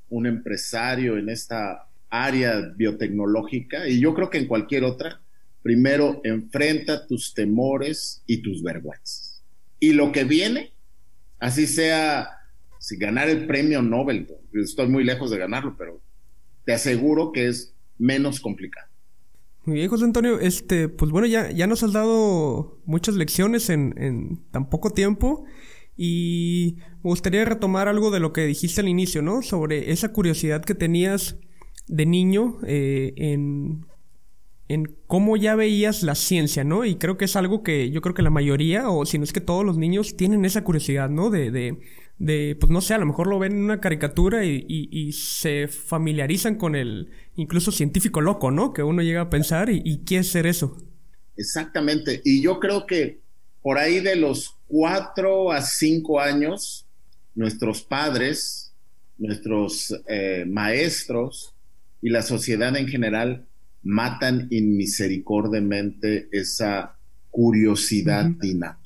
un 0.08 0.26
empresario 0.26 1.18
en 1.18 1.28
esta 1.28 1.90
área 2.10 2.62
biotecnológica, 2.78 3.90
y 3.90 4.00
yo 4.00 4.14
creo 4.14 4.30
que 4.30 4.38
en 4.38 4.48
cualquier 4.48 4.86
otra, 4.86 5.22
primero 5.62 6.22
enfrenta 6.24 7.06
tus 7.06 7.34
temores 7.34 8.24
y 8.26 8.38
tus 8.38 8.64
vergüenzas. 8.64 9.44
Y 9.82 9.92
lo 9.92 10.14
que 10.14 10.24
viene, 10.24 10.72
así 11.40 11.68
sea 11.68 12.40
si 12.84 12.98
ganar 12.98 13.30
el 13.30 13.48
premio 13.48 13.82
Nobel, 13.82 14.28
estoy 14.52 14.90
muy 14.90 15.06
lejos 15.06 15.32
de 15.32 15.38
ganarlo, 15.38 15.74
pero 15.78 16.02
te 16.66 16.74
aseguro 16.74 17.32
que 17.32 17.48
es 17.48 17.74
menos 17.98 18.42
complicado. 18.42 18.90
Muy 19.64 19.78
bien, 19.78 19.88
José 19.88 20.04
Antonio, 20.04 20.38
este, 20.42 20.90
pues 20.90 21.10
bueno, 21.10 21.26
ya, 21.26 21.50
ya 21.50 21.66
nos 21.66 21.82
has 21.84 21.94
dado 21.94 22.82
muchas 22.84 23.16
lecciones 23.16 23.70
en, 23.70 24.42
tan 24.52 24.70
poco 24.70 24.90
tiempo 24.90 25.46
y 25.96 26.76
me 27.02 27.10
gustaría 27.10 27.46
retomar 27.46 27.88
algo 27.88 28.12
de 28.12 28.20
lo 28.20 28.34
que 28.34 28.46
dijiste 28.46 28.82
al 28.82 28.90
inicio, 28.90 29.22
¿no? 29.22 29.44
Sobre 29.44 29.94
esa 29.94 30.12
curiosidad 30.12 30.66
que 30.66 30.76
tenías 30.76 31.38
de 31.88 32.06
niño 32.06 32.60
eh, 32.68 33.14
en, 33.16 33.86
en 34.68 34.98
cómo 35.08 35.38
ya 35.38 35.56
veías 35.56 36.04
la 36.04 36.16
ciencia, 36.16 36.66
¿no? 36.66 36.84
Y 36.84 36.96
creo 36.96 37.16
que 37.16 37.26
es 37.26 37.38
algo 37.38 37.64
que 37.64 37.92
yo 37.92 38.02
creo 38.02 38.14
que 38.14 38.24
la 38.24 38.30
mayoría, 38.30 38.90
o 38.90 39.06
si 39.06 39.18
no 39.20 39.24
es 39.24 39.32
que 39.32 39.40
todos 39.40 39.64
los 39.64 39.78
niños, 39.78 40.18
tienen 40.18 40.44
esa 40.44 40.66
curiosidad, 40.66 41.10
¿no? 41.10 41.30
De, 41.30 41.50
de 41.50 41.80
de, 42.18 42.56
pues 42.60 42.72
no 42.72 42.82
sé, 42.82 42.94
a 42.94 42.98
lo 42.98 43.06
mejor 43.06 43.28
lo 43.28 43.40
ven 43.40 43.54
en 43.54 43.64
una 43.64 43.82
caricatura 43.82 44.46
y, 44.46 45.12
se 45.14 45.68
familiarizan 45.68 46.56
con 46.56 46.76
el 46.76 47.10
incluso 47.36 47.72
científico 47.72 48.22
loco, 48.22 48.52
¿no? 48.52 48.74
Que 48.74 48.84
uno 48.84 49.02
llega 49.02 49.22
a 49.22 49.30
pensar 49.30 49.70
y, 49.70 49.82
y 49.84 50.04
quiere 50.04 50.24
ser 50.24 50.46
eso. 50.48 50.78
Exactamente. 51.36 52.22
Y 52.24 52.42
yo 52.42 52.60
creo 52.60 52.86
que 52.86 53.20
por 53.62 53.78
ahí 53.78 54.00
de 54.00 54.16
los 54.16 54.58
cuatro 54.68 55.52
a 55.52 55.62
cinco 55.62 56.20
años, 56.20 56.86
nuestros 57.36 57.82
padres, 57.82 58.74
nuestros 59.18 59.96
eh, 60.08 60.46
maestros 60.48 61.54
y 62.02 62.10
la 62.10 62.22
sociedad 62.22 62.76
en 62.76 62.88
general 62.88 63.46
matan 63.84 64.48
inmisericordiamente 64.50 66.28
esa 66.32 66.98
curiosidad 67.30 68.32
innata. 68.42 68.80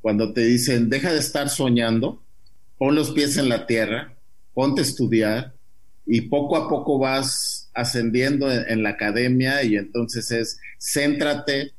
Cuando 0.00 0.32
te 0.32 0.42
dicen, 0.42 0.88
deja 0.88 1.12
de 1.12 1.18
estar 1.18 1.48
soñando, 1.48 2.22
pon 2.80 2.94
los 2.94 3.10
pies 3.10 3.36
en 3.36 3.50
la 3.50 3.66
tierra, 3.66 4.16
ponte 4.54 4.80
a 4.80 4.84
estudiar 4.84 5.52
y 6.06 6.22
poco 6.22 6.56
a 6.56 6.66
poco 6.66 6.98
vas 6.98 7.70
ascendiendo 7.74 8.50
en, 8.50 8.82
la 8.82 8.88
academia 8.88 9.62
y 9.62 9.76
entonces 9.76 10.30
es 10.30 10.58
céntrate, 10.78 11.72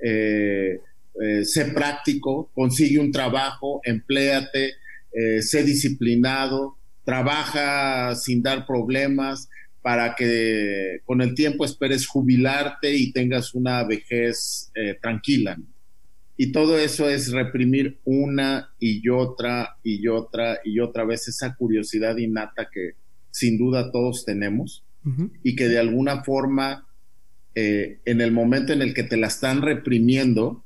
eh, 0.00 0.80
eh, 1.22 1.44
sé 1.44 1.66
práctico, 1.66 2.50
consigue 2.56 2.98
un 2.98 3.12
trabajo, 3.12 3.80
empléate, 3.84 4.72
eh, 5.12 5.42
sé 5.42 5.62
disciplinado, 5.62 6.76
trabaja 7.04 8.16
sin 8.16 8.42
dar 8.42 8.66
problemas 8.66 9.48
para 9.80 10.16
que 10.16 11.02
con 11.04 11.22
el 11.22 11.36
tiempo 11.36 11.64
esperes 11.64 12.04
jubilarte 12.04 12.92
y 12.92 13.12
tengas 13.12 13.54
una 13.54 13.84
vejez 13.84 14.72
tranquila. 15.00 15.56
Y 16.40 16.52
todo 16.52 16.78
eso 16.78 17.08
es 17.08 17.32
reprimir 17.32 17.98
una 18.04 18.70
y 18.78 19.08
otra 19.08 19.76
y 19.82 20.06
otra 20.06 20.60
y 20.64 20.78
otra 20.78 21.04
vez 21.04 21.26
esa 21.26 21.56
curiosidad 21.56 22.16
innata 22.16 22.70
que 22.72 22.92
sin 23.32 23.58
duda 23.58 23.90
todos 23.90 24.24
tenemos 24.24 24.84
y 25.42 25.56
que 25.56 25.68
de 25.68 25.78
alguna 25.78 26.22
forma 26.22 26.86
eh, 27.54 27.98
en 28.04 28.20
el 28.20 28.30
momento 28.30 28.72
en 28.72 28.82
el 28.82 28.94
que 28.94 29.02
te 29.02 29.16
la 29.16 29.26
están 29.26 29.62
reprimiendo, 29.62 30.64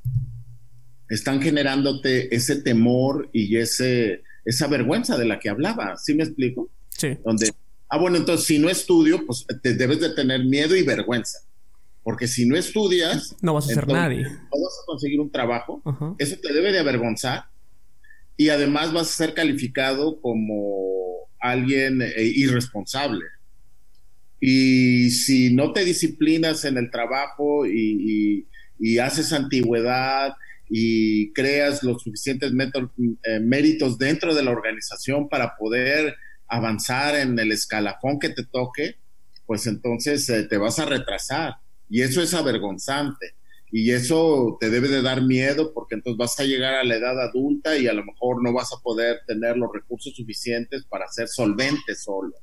están 1.09 1.41
generándote 1.41 2.35
ese 2.35 2.57
temor 2.57 3.31
y 3.33 3.57
ese, 3.57 4.25
esa 4.45 4.67
vergüenza 4.67 5.17
de 5.17 5.25
la 5.25 5.39
que 5.39 5.49
hablaba. 5.49 5.97
¿Sí 5.97 6.13
me 6.13 6.25
explico? 6.25 6.69
Sí. 6.91 7.17
Donde, 7.25 7.51
ah, 7.89 7.97
bueno, 7.97 8.19
entonces 8.19 8.47
si 8.47 8.59
no 8.59 8.69
estudio, 8.69 9.25
pues 9.25 9.47
te 9.63 9.75
debes 9.75 10.01
de 10.01 10.11
tener 10.11 10.45
miedo 10.45 10.77
y 10.77 10.83
vergüenza. 10.83 11.39
Porque 12.03 12.27
si 12.27 12.47
no 12.47 12.57
estudias, 12.57 13.37
no 13.41 13.55
vas 13.55 13.71
a 13.71 13.75
ser 13.75 13.87
nadie. 13.87 14.23
No 14.25 14.63
vas 14.63 14.79
a 14.83 14.87
conseguir 14.87 15.21
un 15.21 15.31
trabajo. 15.31 15.83
Eso 16.19 16.37
te 16.43 16.53
debe 16.53 16.73
de 16.73 16.81
avergonzar. 16.81 17.45
Y 18.37 18.49
además 18.49 18.93
vas 18.93 19.09
a 19.09 19.25
ser 19.25 19.35
calificado 19.35 20.21
como 20.21 21.29
alguien 21.41 22.03
eh, 22.03 22.13
irresponsable. 22.19 23.25
Y 24.41 25.11
si 25.11 25.55
no 25.55 25.73
te 25.73 25.85
disciplinas 25.85 26.65
en 26.65 26.77
el 26.77 26.91
trabajo 26.91 27.67
y, 27.67 28.47
haces 29.01 29.33
antigüedad 29.33 30.35
y 30.69 31.33
creas 31.35 31.85
los 31.85 32.03
suficientes 32.03 32.53
eh, 32.53 33.39
méritos 33.39 33.97
dentro 33.97 34.35
de 34.35 34.43
la 34.43 34.51
organización 34.51 35.29
para 35.29 35.57
poder 35.57 36.17
avanzar 36.49 37.15
en 37.15 37.39
el 37.39 37.53
escalafón 37.53 38.19
que 38.19 38.31
te 38.31 38.45
toque, 38.45 38.97
pues 39.47 39.69
entonces 39.69 40.29
eh, 40.29 40.43
te 40.49 40.57
vas 40.57 40.81
a 40.81 40.87
retrasar 40.87 41.55
y 41.89 42.03
eso 42.03 42.23
es 42.23 42.35
avergonzante. 42.35 43.35
Y 43.75 43.91
eso 43.91 44.59
te 44.61 44.69
debe 44.69 44.89
de 44.89 45.01
dar 45.01 45.23
miedo 45.23 45.73
porque 45.73 45.95
entonces 45.95 46.19
vas 46.19 46.39
a 46.39 46.45
llegar 46.45 46.75
a 46.75 46.85
la 46.85 46.97
edad 46.97 47.19
adulta 47.19 47.79
y 47.79 47.87
a 47.87 47.95
lo 47.95 48.05
mejor 48.05 48.43
no 48.43 48.53
vas 48.53 48.71
a 48.71 48.83
poder 48.83 49.21
tener 49.27 49.57
los 49.57 49.73
recursos 49.73 50.15
suficientes 50.15 50.85
para 50.85 51.09
ser 51.09 51.27
solvente 51.27 51.95
solo. 51.95 52.35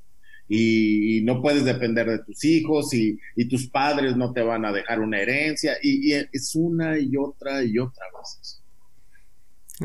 Y, 0.47 1.21
no 1.21 1.39
puedes 1.39 1.63
depender 1.63 2.09
de 2.09 2.23
tus 2.23 2.43
hijos 2.43 2.91
y, 2.95 3.19
tus 3.47 3.69
padres 3.69 4.17
no 4.17 4.33
te 4.33 4.41
van 4.41 4.65
a 4.65 4.71
dejar 4.71 4.99
una 5.01 5.19
herencia. 5.19 5.77
Y, 5.83 6.13
es 6.13 6.55
una 6.55 6.97
y 6.97 7.15
otra 7.15 7.63
y 7.63 7.77
otra 7.77 8.05
vez. 8.17 8.63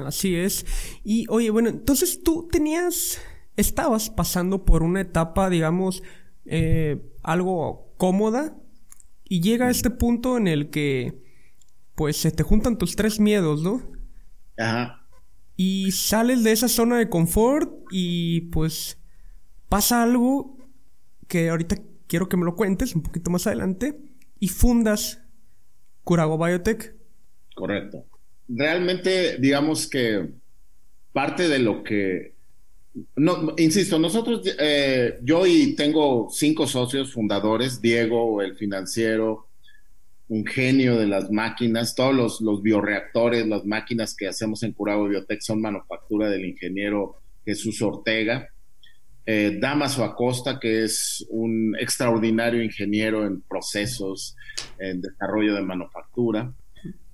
Así 0.03 0.35
es. 0.35 0.65
Y 1.05 1.27
oye, 1.29 1.51
bueno, 1.51 1.69
entonces 1.69 2.23
tú 2.23 2.49
tenías, 2.51 3.21
estabas 3.59 4.09
pasando 4.09 4.65
por 4.65 4.83
una 4.83 5.03
etapa, 5.03 5.51
digamos, 5.51 6.03
eh, 6.47 7.03
algo 7.23 7.95
cómoda 7.99 8.57
y 9.25 9.40
llega 9.40 9.66
a 9.66 9.71
este 9.71 9.90
punto 9.90 10.37
en 10.37 10.49
el 10.49 10.71
que 10.71 11.23
pues 11.95 12.16
se 12.16 12.31
te 12.31 12.43
juntan 12.43 12.78
tus 12.78 12.97
tres 12.97 13.21
miedos, 13.21 13.62
¿no? 13.62 13.83
Ajá. 14.59 15.07
Y 15.57 15.93
sales 15.93 16.43
de 16.43 16.52
esa 16.52 16.69
zona 16.69 16.99
de 16.99 17.09
confort 17.09 17.73
y 17.90 18.43
pues 18.52 18.99
pasa 19.69 20.02
algo 20.02 20.59
que 21.28 21.49
ahorita 21.49 21.76
quiero 22.07 22.28
que 22.28 22.37
me 22.37 22.45
lo 22.45 22.57
cuentes 22.57 22.95
un 22.95 23.02
poquito 23.02 23.31
más 23.31 23.47
adelante 23.47 23.99
y 24.40 24.49
fundas 24.49 25.23
Curago 26.02 26.38
Biotech. 26.38 26.95
Correcto. 27.54 28.04
Realmente, 28.49 29.38
digamos 29.38 29.88
que 29.88 30.35
parte 31.12 31.49
de 31.49 31.61
lo 31.61 31.83
que 31.83 32.34
no, 33.17 33.55
insisto, 33.57 33.99
nosotros, 33.99 34.43
eh, 34.59 35.19
yo 35.23 35.47
y 35.47 35.75
tengo 35.75 36.29
cinco 36.31 36.67
socios 36.67 37.13
fundadores, 37.13 37.81
Diego, 37.81 38.41
el 38.41 38.55
financiero, 38.57 39.49
un 40.29 40.47
genio 40.47 40.97
de 40.97 41.07
las 41.07 41.31
máquinas, 41.31 41.95
todos 41.95 42.15
los, 42.15 42.41
los 42.41 42.63
bioreactores, 42.63 43.47
las 43.47 43.65
máquinas 43.65 44.15
que 44.17 44.29
hacemos 44.29 44.63
en 44.63 44.73
Curabo 44.73 45.09
Biotech 45.09 45.41
son 45.41 45.61
manufactura 45.61 46.31
del 46.31 46.45
ingeniero 46.45 47.17
Jesús 47.45 47.83
Ortega. 47.83 48.49
Eh, 49.27 49.59
Damaso 49.61 50.05
Acosta, 50.05 50.61
que 50.61 50.85
es 50.85 51.27
un 51.31 51.75
extraordinario 51.81 52.63
ingeniero 52.63 53.27
en 53.27 53.41
procesos, 53.41 54.37
en 54.79 55.01
desarrollo 55.01 55.55
de 55.55 55.63
manufactura. 55.63 56.53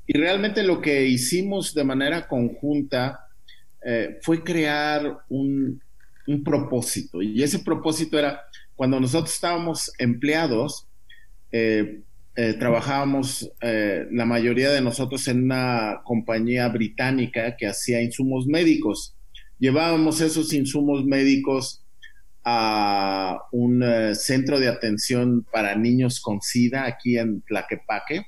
Y 0.07 0.19
realmente 0.19 0.63
lo 0.65 0.81
que 0.81 1.07
hicimos 1.07 1.73
de 1.73 1.85
manera 1.85 2.27
conjunta 2.27 3.30
eh, 3.85 4.19
fue 4.23 4.43
crear 4.43 5.25
un, 5.29 5.81
un 6.27 6.45
propósito. 6.45 7.23
Y 7.23 7.43
ese 7.43 7.61
propósito 7.61 8.19
era, 8.19 8.43
cuando 8.77 9.01
nosotros 9.01 9.35
estábamos 9.35 9.93
empleados, 9.99 10.87
eh, 11.53 12.03
eh, 12.37 12.55
trabajábamos 12.55 13.51
la 13.61 14.25
mayoría 14.25 14.71
de 14.71 14.81
nosotros 14.81 15.27
en 15.29 15.45
una 15.45 16.01
compañía 16.05 16.69
británica 16.69 17.57
que 17.57 17.67
hacía 17.67 18.03
insumos 18.03 18.47
médicos. 18.47 19.17
Llevábamos 19.59 20.21
esos 20.21 20.53
insumos 20.53 21.05
médicos 21.05 21.85
a 22.45 23.43
un 23.53 23.85
centro 24.15 24.59
de 24.59 24.69
atención 24.69 25.45
para 25.53 25.75
niños 25.75 26.21
con 26.21 26.41
SIDA 26.41 26.87
aquí 26.87 27.19
en 27.19 27.43
Tlaquepaque, 27.43 28.27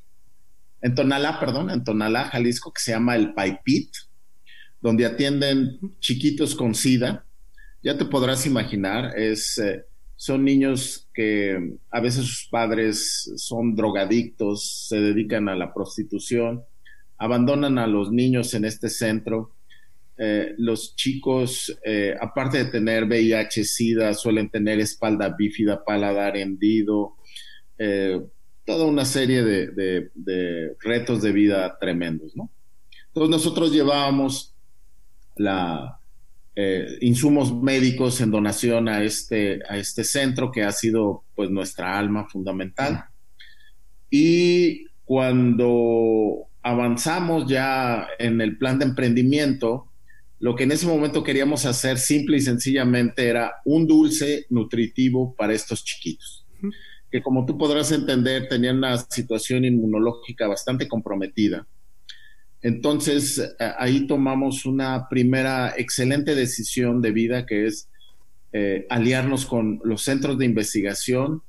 en 0.83 0.95
Tonalá, 0.95 1.39
perdón, 1.41 1.71
en 1.71 1.85
Tonalá, 1.85 2.25
Jalisco, 2.25 2.73
que 2.73 2.83
se 2.83 2.91
llama 2.91 3.15
el 3.15 3.33
Paipit, 3.33 3.89
donde 4.83 5.07
atienden 5.07 5.79
chiquitos 6.01 6.55
con 6.55 6.75
SIDA. 6.75 7.25
Ya 7.83 7.97
te 7.97 8.05
podrás 8.05 8.45
imaginar, 8.45 9.19
es 9.19 9.59
son 10.23 10.45
niños 10.45 11.09
que 11.13 11.79
a 11.91 12.01
veces 12.01 12.25
sus 12.25 12.47
padres 12.49 13.33
son 13.39 13.75
drogadictos, 13.75 14.87
se 14.89 15.01
dedican 15.01 15.49
a 15.49 15.57
la 15.57 15.75
prostitución, 15.75 16.63
abandonan 17.19 17.77
a 17.77 17.89
los 17.89 18.13
niños 18.13 18.55
en 18.55 18.65
este 18.65 18.89
centro. 18.89 19.57
Eh, 20.17 20.55
los 20.59 20.95
chicos, 20.95 21.77
eh, 21.85 22.15
aparte 22.21 22.59
de 22.59 22.71
tener 22.71 23.07
VIH, 23.07 23.65
SIDA, 23.65 24.15
suelen 24.15 24.49
tener 24.49 24.79
espalda 24.79 25.35
bífida, 25.37 25.85
paladar 25.85 26.37
hendido, 26.37 27.17
eh, 27.77 28.21
toda 28.65 28.85
una 28.85 29.05
serie 29.05 29.43
de, 29.43 30.11
de, 30.15 30.77
retos 30.79 31.21
de 31.21 31.33
vida 31.33 31.77
tremendos, 31.81 32.37
¿no? 32.37 32.49
Entonces 33.09 33.29
nosotros 33.29 33.73
llevábamos 33.73 34.52
la, 35.37 35.99
eh, 36.55 36.99
insumos 37.01 37.63
médicos 37.63 38.21
en 38.21 38.31
donación 38.31 38.87
a 38.87 39.03
este, 39.03 39.61
a 39.67 39.79
este 39.79 40.05
centro 40.05 40.53
que 40.53 40.63
ha 40.63 40.71
sido 40.71 41.25
pues 41.35 41.49
nuestra 41.49 41.99
alma 41.99 42.29
fundamental. 42.29 43.05
Y 44.11 44.85
cuando 45.07 46.49
avanzamos 46.63 47.49
ya 47.49 48.07
en 48.19 48.43
el 48.43 48.59
plan 48.59 48.79
de 48.79 48.85
emprendimiento, 48.85 49.87
lo 50.41 50.55
que 50.55 50.65
en 50.65 50.73
ese 50.73 50.87
momento 50.87 51.25
queríamos 51.25 51.65
hacer 51.65 51.97
simple 51.97 52.37
y 52.37 52.41
sencillamente 52.41 53.27
era 53.29 53.55
un 53.65 53.87
dulce 53.87 54.45
nutritivo 54.51 55.35
para 55.35 55.55
estos 55.55 55.83
chiquitos, 55.85 56.45
que 57.11 57.23
como 57.23 57.47
tú 57.47 57.57
podrás 57.57 57.93
entender 57.93 58.49
tenían 58.49 58.77
una 58.77 58.99
situación 58.99 59.65
inmunológica 59.65 60.47
bastante 60.49 60.87
comprometida 60.87 61.67
entonces, 62.63 63.39
eh, 63.39 63.73
ahí 63.77 64.07
tomamos 64.07 64.65
una 64.65 65.09
primera 65.09 65.75
excelente 65.77 66.35
decisión 66.37 67.03
de 67.03 67.11
vida 67.11 67.45
que 67.45 67.67
es 67.67 67.89
eh, 68.53 68.87
aliarnos 68.89 69.47
con 69.47 69.81
los 69.85 70.03
centros 70.03 70.39
de 70.39 70.45
investigación 70.45 71.43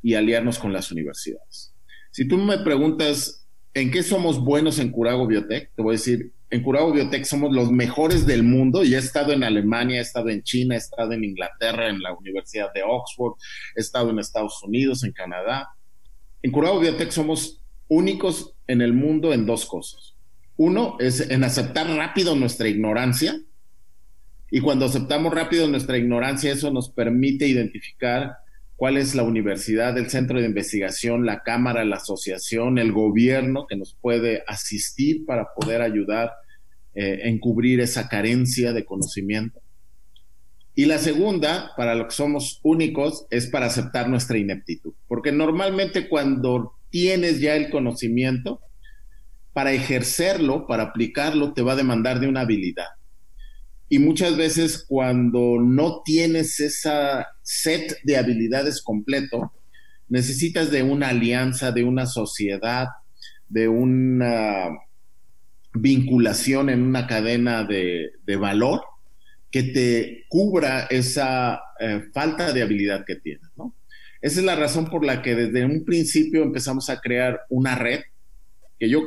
y 0.00 0.14
aliarnos 0.14 0.58
con 0.58 0.72
las 0.72 0.92
universidades. 0.92 1.74
Si 2.12 2.26
tú 2.28 2.38
me 2.38 2.58
preguntas 2.58 3.46
en 3.74 3.90
qué 3.90 4.02
somos 4.02 4.40
buenos 4.40 4.78
en 4.78 4.90
Curago 4.90 5.26
Biotech, 5.26 5.70
te 5.74 5.82
voy 5.82 5.94
a 5.94 5.98
decir, 5.98 6.32
en 6.50 6.62
Curago 6.62 6.92
Biotech 6.92 7.24
somos 7.24 7.52
los 7.52 7.70
mejores 7.72 8.24
del 8.26 8.42
mundo 8.44 8.84
y 8.84 8.94
he 8.94 8.98
estado 8.98 9.32
en 9.32 9.42
Alemania, 9.42 9.98
he 9.98 10.02
estado 10.02 10.28
en 10.28 10.42
China, 10.42 10.76
he 10.76 10.78
estado 10.78 11.12
en 11.12 11.24
Inglaterra, 11.24 11.88
en 11.88 12.00
la 12.00 12.12
Universidad 12.12 12.72
de 12.72 12.82
Oxford, 12.84 13.34
he 13.74 13.80
estado 13.80 14.10
en 14.10 14.20
Estados 14.20 14.62
Unidos, 14.62 15.02
en 15.02 15.12
Canadá. 15.12 15.68
En 16.42 16.52
Curago 16.52 16.78
Biotech 16.78 17.10
somos 17.10 17.60
únicos 17.88 18.54
en 18.68 18.82
el 18.82 18.92
mundo 18.92 19.32
en 19.32 19.46
dos 19.46 19.66
cosas. 19.66 20.14
Uno 20.62 20.98
es 21.00 21.30
en 21.30 21.42
aceptar 21.42 21.86
rápido 21.88 22.36
nuestra 22.36 22.68
ignorancia. 22.68 23.40
Y 24.50 24.60
cuando 24.60 24.84
aceptamos 24.84 25.32
rápido 25.32 25.66
nuestra 25.66 25.96
ignorancia, 25.96 26.52
eso 26.52 26.70
nos 26.70 26.90
permite 26.90 27.48
identificar 27.48 28.34
cuál 28.76 28.98
es 28.98 29.14
la 29.14 29.22
universidad, 29.22 29.96
el 29.96 30.10
centro 30.10 30.38
de 30.38 30.44
investigación, 30.44 31.24
la 31.24 31.42
cámara, 31.42 31.82
la 31.86 31.96
asociación, 31.96 32.76
el 32.76 32.92
gobierno 32.92 33.66
que 33.66 33.76
nos 33.76 33.94
puede 33.94 34.44
asistir 34.46 35.24
para 35.24 35.48
poder 35.54 35.80
ayudar 35.80 36.32
eh, 36.94 37.20
en 37.22 37.38
cubrir 37.38 37.80
esa 37.80 38.06
carencia 38.06 38.74
de 38.74 38.84
conocimiento. 38.84 39.62
Y 40.74 40.84
la 40.84 40.98
segunda, 40.98 41.72
para 41.74 41.94
lo 41.94 42.06
que 42.06 42.14
somos 42.14 42.60
únicos, 42.62 43.24
es 43.30 43.46
para 43.46 43.64
aceptar 43.64 44.10
nuestra 44.10 44.36
ineptitud. 44.36 44.92
Porque 45.08 45.32
normalmente 45.32 46.06
cuando 46.06 46.74
tienes 46.90 47.40
ya 47.40 47.56
el 47.56 47.70
conocimiento, 47.70 48.60
para 49.52 49.72
ejercerlo, 49.72 50.66
para 50.66 50.84
aplicarlo, 50.84 51.52
te 51.52 51.62
va 51.62 51.72
a 51.72 51.76
demandar 51.76 52.20
de 52.20 52.28
una 52.28 52.42
habilidad. 52.42 52.86
Y 53.88 53.98
muchas 53.98 54.36
veces 54.36 54.84
cuando 54.86 55.60
no 55.60 56.02
tienes 56.04 56.60
esa 56.60 57.26
set 57.42 57.98
de 58.04 58.16
habilidades 58.16 58.82
completo, 58.82 59.52
necesitas 60.08 60.70
de 60.70 60.84
una 60.84 61.08
alianza, 61.08 61.72
de 61.72 61.82
una 61.82 62.06
sociedad, 62.06 62.86
de 63.48 63.68
una 63.68 64.68
vinculación 65.74 66.70
en 66.70 66.82
una 66.82 67.06
cadena 67.06 67.64
de, 67.64 68.12
valor 68.38 68.82
que 69.50 69.64
te 69.64 70.24
cubra 70.28 70.86
esa 70.90 71.60
eh, 71.80 72.04
falta 72.12 72.52
de 72.52 72.62
habilidad 72.62 73.04
que 73.04 73.16
tienes. 73.16 73.48
Esa 74.22 74.40
es 74.40 74.46
la 74.46 74.54
razón 74.54 74.86
por 74.86 75.04
la 75.04 75.22
que 75.22 75.34
desde 75.34 75.64
un 75.64 75.84
principio 75.84 76.42
empezamos 76.42 76.90
a 76.90 77.00
crear 77.00 77.40
una 77.48 77.74
red 77.74 78.02
que 78.78 78.88
yo 78.88 79.02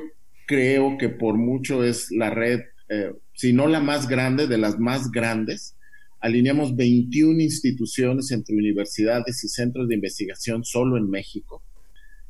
creo 0.46 0.98
que 0.98 1.10
por 1.10 1.38
mucho 1.38 1.84
es 1.84 2.12
la 2.12 2.30
red, 2.30 2.62
eh, 2.90 3.14
si 3.34 3.54
no 3.54 3.68
la 3.68 3.80
más 3.80 4.08
grande, 4.08 4.48
de 4.48 4.58
las 4.58 4.80
más 4.80 5.12
grandes. 5.12 5.76
Alineamos 6.20 6.76
21 6.76 7.42
instituciones 7.42 8.32
entre 8.32 8.56
universidades 8.56 9.44
y 9.44 9.50
centros 9.50 9.88
de 9.88 9.96
investigación 9.96 10.64
solo 10.64 10.98
en 10.98 11.10
México. 11.10 11.64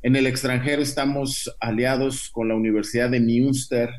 En 0.02 0.16
el 0.16 0.28
extranjero 0.28 0.82
estamos 0.82 1.56
aliados 1.60 2.30
con 2.30 2.48
la 2.48 2.56
Universidad 2.56 3.10
de 3.10 3.22
Münster 3.22 3.90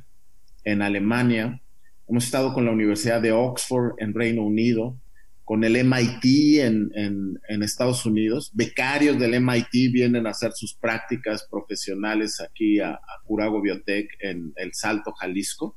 en 0.65 0.83
Alemania. 0.83 1.61
Hemos 2.09 2.25
estado 2.25 2.53
con 2.53 2.65
la 2.65 2.73
Universidad 2.73 3.23
de 3.23 3.33
Oxford 3.33 3.95
en 3.99 4.13
Reino 4.13 4.43
Unido 4.43 4.99
con 5.45 5.63
el 5.65 5.85
MIT 5.85 6.61
en, 6.61 7.63
Estados 7.63 8.07
Unidos. 8.07 8.51
Becarios 8.55 9.19
del 9.19 9.41
MIT 9.41 9.93
vienen 9.93 10.27
a 10.27 10.31
hacer 10.31 10.53
sus 10.53 10.75
prácticas 10.75 11.47
profesionales 11.51 12.41
aquí 12.41 12.81
a, 12.81 12.99
Curago 13.25 13.61
Biotech 13.61 14.09
en 14.21 14.53
El 14.57 14.75
Salto, 14.75 15.13
Jalisco. 15.13 15.77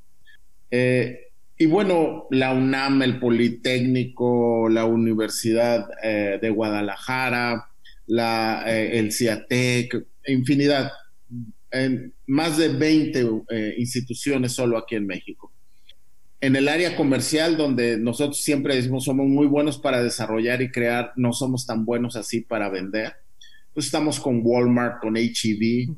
Eh, 0.70 1.28
y 1.58 1.66
bueno, 1.66 2.28
la 2.30 2.54
UNAM, 2.54 3.02
el 3.02 3.20
Politécnico, 3.20 4.70
la 4.70 4.86
Universidad 4.86 5.90
eh, 6.04 6.38
de 6.40 6.50
Guadalajara, 6.50 7.68
la, 8.06 8.64
eh, 8.68 9.00
el 9.00 9.12
CIATEC, 9.12 10.06
infinidad. 10.28 10.92
en 11.72 12.14
más 12.28 12.58
de 12.58 12.70
20 12.70 13.44
eh, 13.50 13.76
instituciones 13.78 14.52
solo 14.54 14.78
aquí 14.78 14.96
en 14.96 15.08
México. 15.08 15.52
En 16.40 16.56
el 16.56 16.68
área 16.68 16.96
comercial, 16.96 17.58
donde 17.58 17.98
nosotros 17.98 18.42
siempre 18.42 18.76
decimos 18.76 19.06
somos 19.06 19.26
muy 19.28 19.48
buenos 19.48 19.80
para 19.80 20.04
desarrollar 20.04 20.62
y 20.62 20.70
crear, 20.70 21.12
no 21.16 21.34
somos 21.34 21.66
tan 21.66 21.84
buenos 21.84 22.16
así 22.16 22.42
para 22.42 22.70
vender. 22.70 23.14
Pues 23.74 23.88
estamos 23.88 24.20
con 24.20 24.42
Walmart, 24.44 25.02
con 25.02 25.18
HEV, 25.18 25.96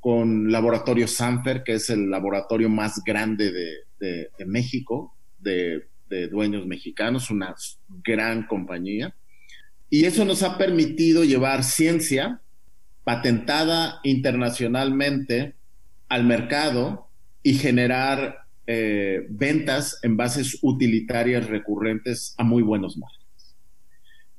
con 0.00 0.50
Laboratorio 0.50 1.06
Sanfer, 1.06 1.62
que 1.62 1.74
es 1.74 1.90
el 1.90 2.10
laboratorio 2.10 2.68
más 2.68 3.02
grande 3.04 3.52
de, 4.00 4.46
México, 4.46 5.14
de, 5.38 5.86
de 6.08 6.26
dueños 6.26 6.66
mexicanos, 6.66 7.30
una 7.30 7.54
gran 8.04 8.46
compañía. 8.46 9.14
Y 9.90 10.04
eso 10.04 10.24
nos 10.24 10.42
ha 10.42 10.58
permitido 10.58 11.22
llevar 11.22 11.62
ciencia 11.62 12.40
patentada 13.04 14.00
internacionalmente 14.02 15.54
al 16.08 16.24
mercado 16.24 17.08
y 17.42 17.54
generar 17.54 18.47
eh, 18.70 19.24
ventas 19.30 19.98
en 20.02 20.18
bases 20.18 20.58
utilitarias 20.60 21.46
recurrentes 21.46 22.34
a 22.36 22.44
muy 22.44 22.62
buenos 22.62 22.98
márgenes. 22.98 23.56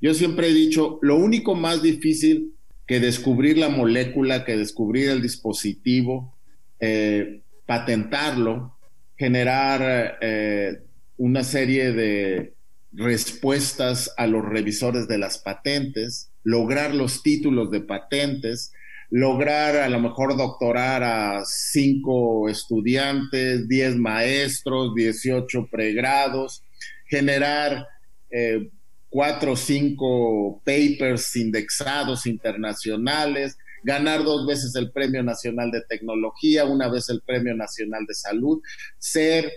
Yo 0.00 0.14
siempre 0.14 0.46
he 0.46 0.54
dicho, 0.54 1.00
lo 1.02 1.16
único 1.16 1.56
más 1.56 1.82
difícil 1.82 2.54
que 2.86 3.00
descubrir 3.00 3.58
la 3.58 3.70
molécula, 3.70 4.44
que 4.44 4.56
descubrir 4.56 5.08
el 5.08 5.20
dispositivo, 5.20 6.32
eh, 6.78 7.42
patentarlo, 7.66 8.78
generar 9.16 10.18
eh, 10.20 10.78
una 11.16 11.42
serie 11.42 11.90
de 11.90 12.54
respuestas 12.92 14.14
a 14.16 14.28
los 14.28 14.44
revisores 14.44 15.08
de 15.08 15.18
las 15.18 15.38
patentes, 15.38 16.30
lograr 16.44 16.94
los 16.94 17.24
títulos 17.24 17.72
de 17.72 17.80
patentes, 17.80 18.72
lograr 19.10 19.76
a 19.76 19.88
lo 19.88 20.00
mejor 20.00 20.36
doctorar 20.36 21.02
a 21.02 21.44
cinco 21.44 22.48
estudiantes, 22.48 23.68
diez 23.68 23.96
maestros, 23.96 24.94
dieciocho 24.94 25.66
pregrados, 25.66 26.62
generar 27.06 27.86
eh, 28.30 28.70
cuatro 29.08 29.52
o 29.52 29.56
cinco 29.56 30.62
papers 30.64 31.34
indexados 31.34 32.26
internacionales, 32.26 33.58
ganar 33.82 34.22
dos 34.22 34.46
veces 34.46 34.74
el 34.76 34.92
Premio 34.92 35.22
Nacional 35.22 35.72
de 35.72 35.82
Tecnología, 35.88 36.64
una 36.64 36.88
vez 36.88 37.08
el 37.08 37.20
Premio 37.22 37.54
Nacional 37.54 38.06
de 38.06 38.14
Salud, 38.14 38.62
ser 38.98 39.52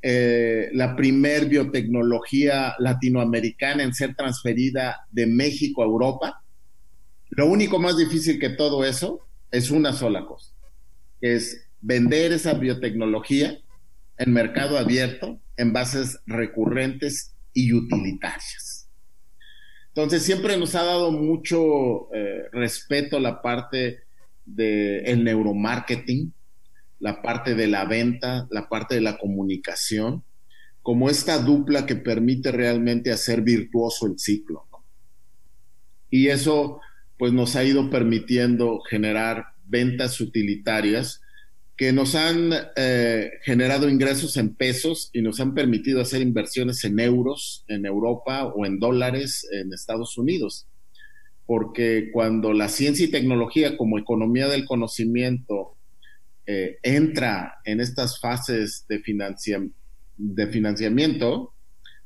eh, 0.00 0.70
la 0.72 0.96
primer 0.96 1.46
biotecnología 1.46 2.74
latinoamericana 2.78 3.82
en 3.82 3.94
ser 3.94 4.14
transferida 4.14 5.06
de 5.10 5.26
México 5.26 5.82
a 5.82 5.86
Europa. 5.86 6.43
Lo 7.36 7.46
único 7.46 7.78
más 7.78 7.96
difícil 7.96 8.38
que 8.38 8.50
todo 8.50 8.84
eso 8.84 9.20
es 9.50 9.70
una 9.70 9.92
sola 9.92 10.26
cosa, 10.26 10.52
es 11.20 11.68
vender 11.80 12.32
esa 12.32 12.54
biotecnología 12.54 13.58
en 14.18 14.32
mercado 14.32 14.78
abierto 14.78 15.40
en 15.56 15.72
bases 15.72 16.20
recurrentes 16.26 17.34
y 17.52 17.72
utilitarias. 17.72 18.88
Entonces 19.88 20.22
siempre 20.22 20.56
nos 20.56 20.74
ha 20.74 20.84
dado 20.84 21.12
mucho 21.12 22.12
eh, 22.12 22.48
respeto 22.52 23.20
la 23.20 23.42
parte 23.42 24.00
del 24.44 25.22
neuromarketing, 25.22 26.32
la 26.98 27.22
parte 27.22 27.54
de 27.54 27.68
la 27.68 27.84
venta, 27.84 28.46
la 28.50 28.68
parte 28.68 28.96
de 28.96 29.00
la 29.00 29.18
comunicación, 29.18 30.24
como 30.82 31.08
esta 31.08 31.38
dupla 31.38 31.86
que 31.86 31.96
permite 31.96 32.50
realmente 32.50 33.10
hacer 33.10 33.42
virtuoso 33.42 34.06
el 34.06 34.18
ciclo. 34.18 34.66
Y 36.10 36.28
eso 36.28 36.80
pues 37.18 37.32
nos 37.32 37.56
ha 37.56 37.64
ido 37.64 37.90
permitiendo 37.90 38.80
generar 38.80 39.46
ventas 39.66 40.20
utilitarias 40.20 41.20
que 41.76 41.92
nos 41.92 42.14
han 42.14 42.52
eh, 42.76 43.32
generado 43.42 43.88
ingresos 43.88 44.36
en 44.36 44.54
pesos 44.54 45.10
y 45.12 45.22
nos 45.22 45.40
han 45.40 45.54
permitido 45.54 46.00
hacer 46.00 46.22
inversiones 46.22 46.84
en 46.84 47.00
euros 47.00 47.64
en 47.68 47.84
Europa 47.84 48.44
o 48.46 48.64
en 48.64 48.78
dólares 48.78 49.46
en 49.50 49.72
Estados 49.72 50.16
Unidos. 50.16 50.68
Porque 51.46 52.10
cuando 52.12 52.52
la 52.52 52.68
ciencia 52.68 53.04
y 53.04 53.10
tecnología 53.10 53.76
como 53.76 53.98
economía 53.98 54.46
del 54.48 54.66
conocimiento 54.66 55.76
eh, 56.46 56.78
entra 56.82 57.56
en 57.64 57.80
estas 57.80 58.20
fases 58.20 58.86
de, 58.88 59.02
de 60.16 60.46
financiamiento, 60.46 61.54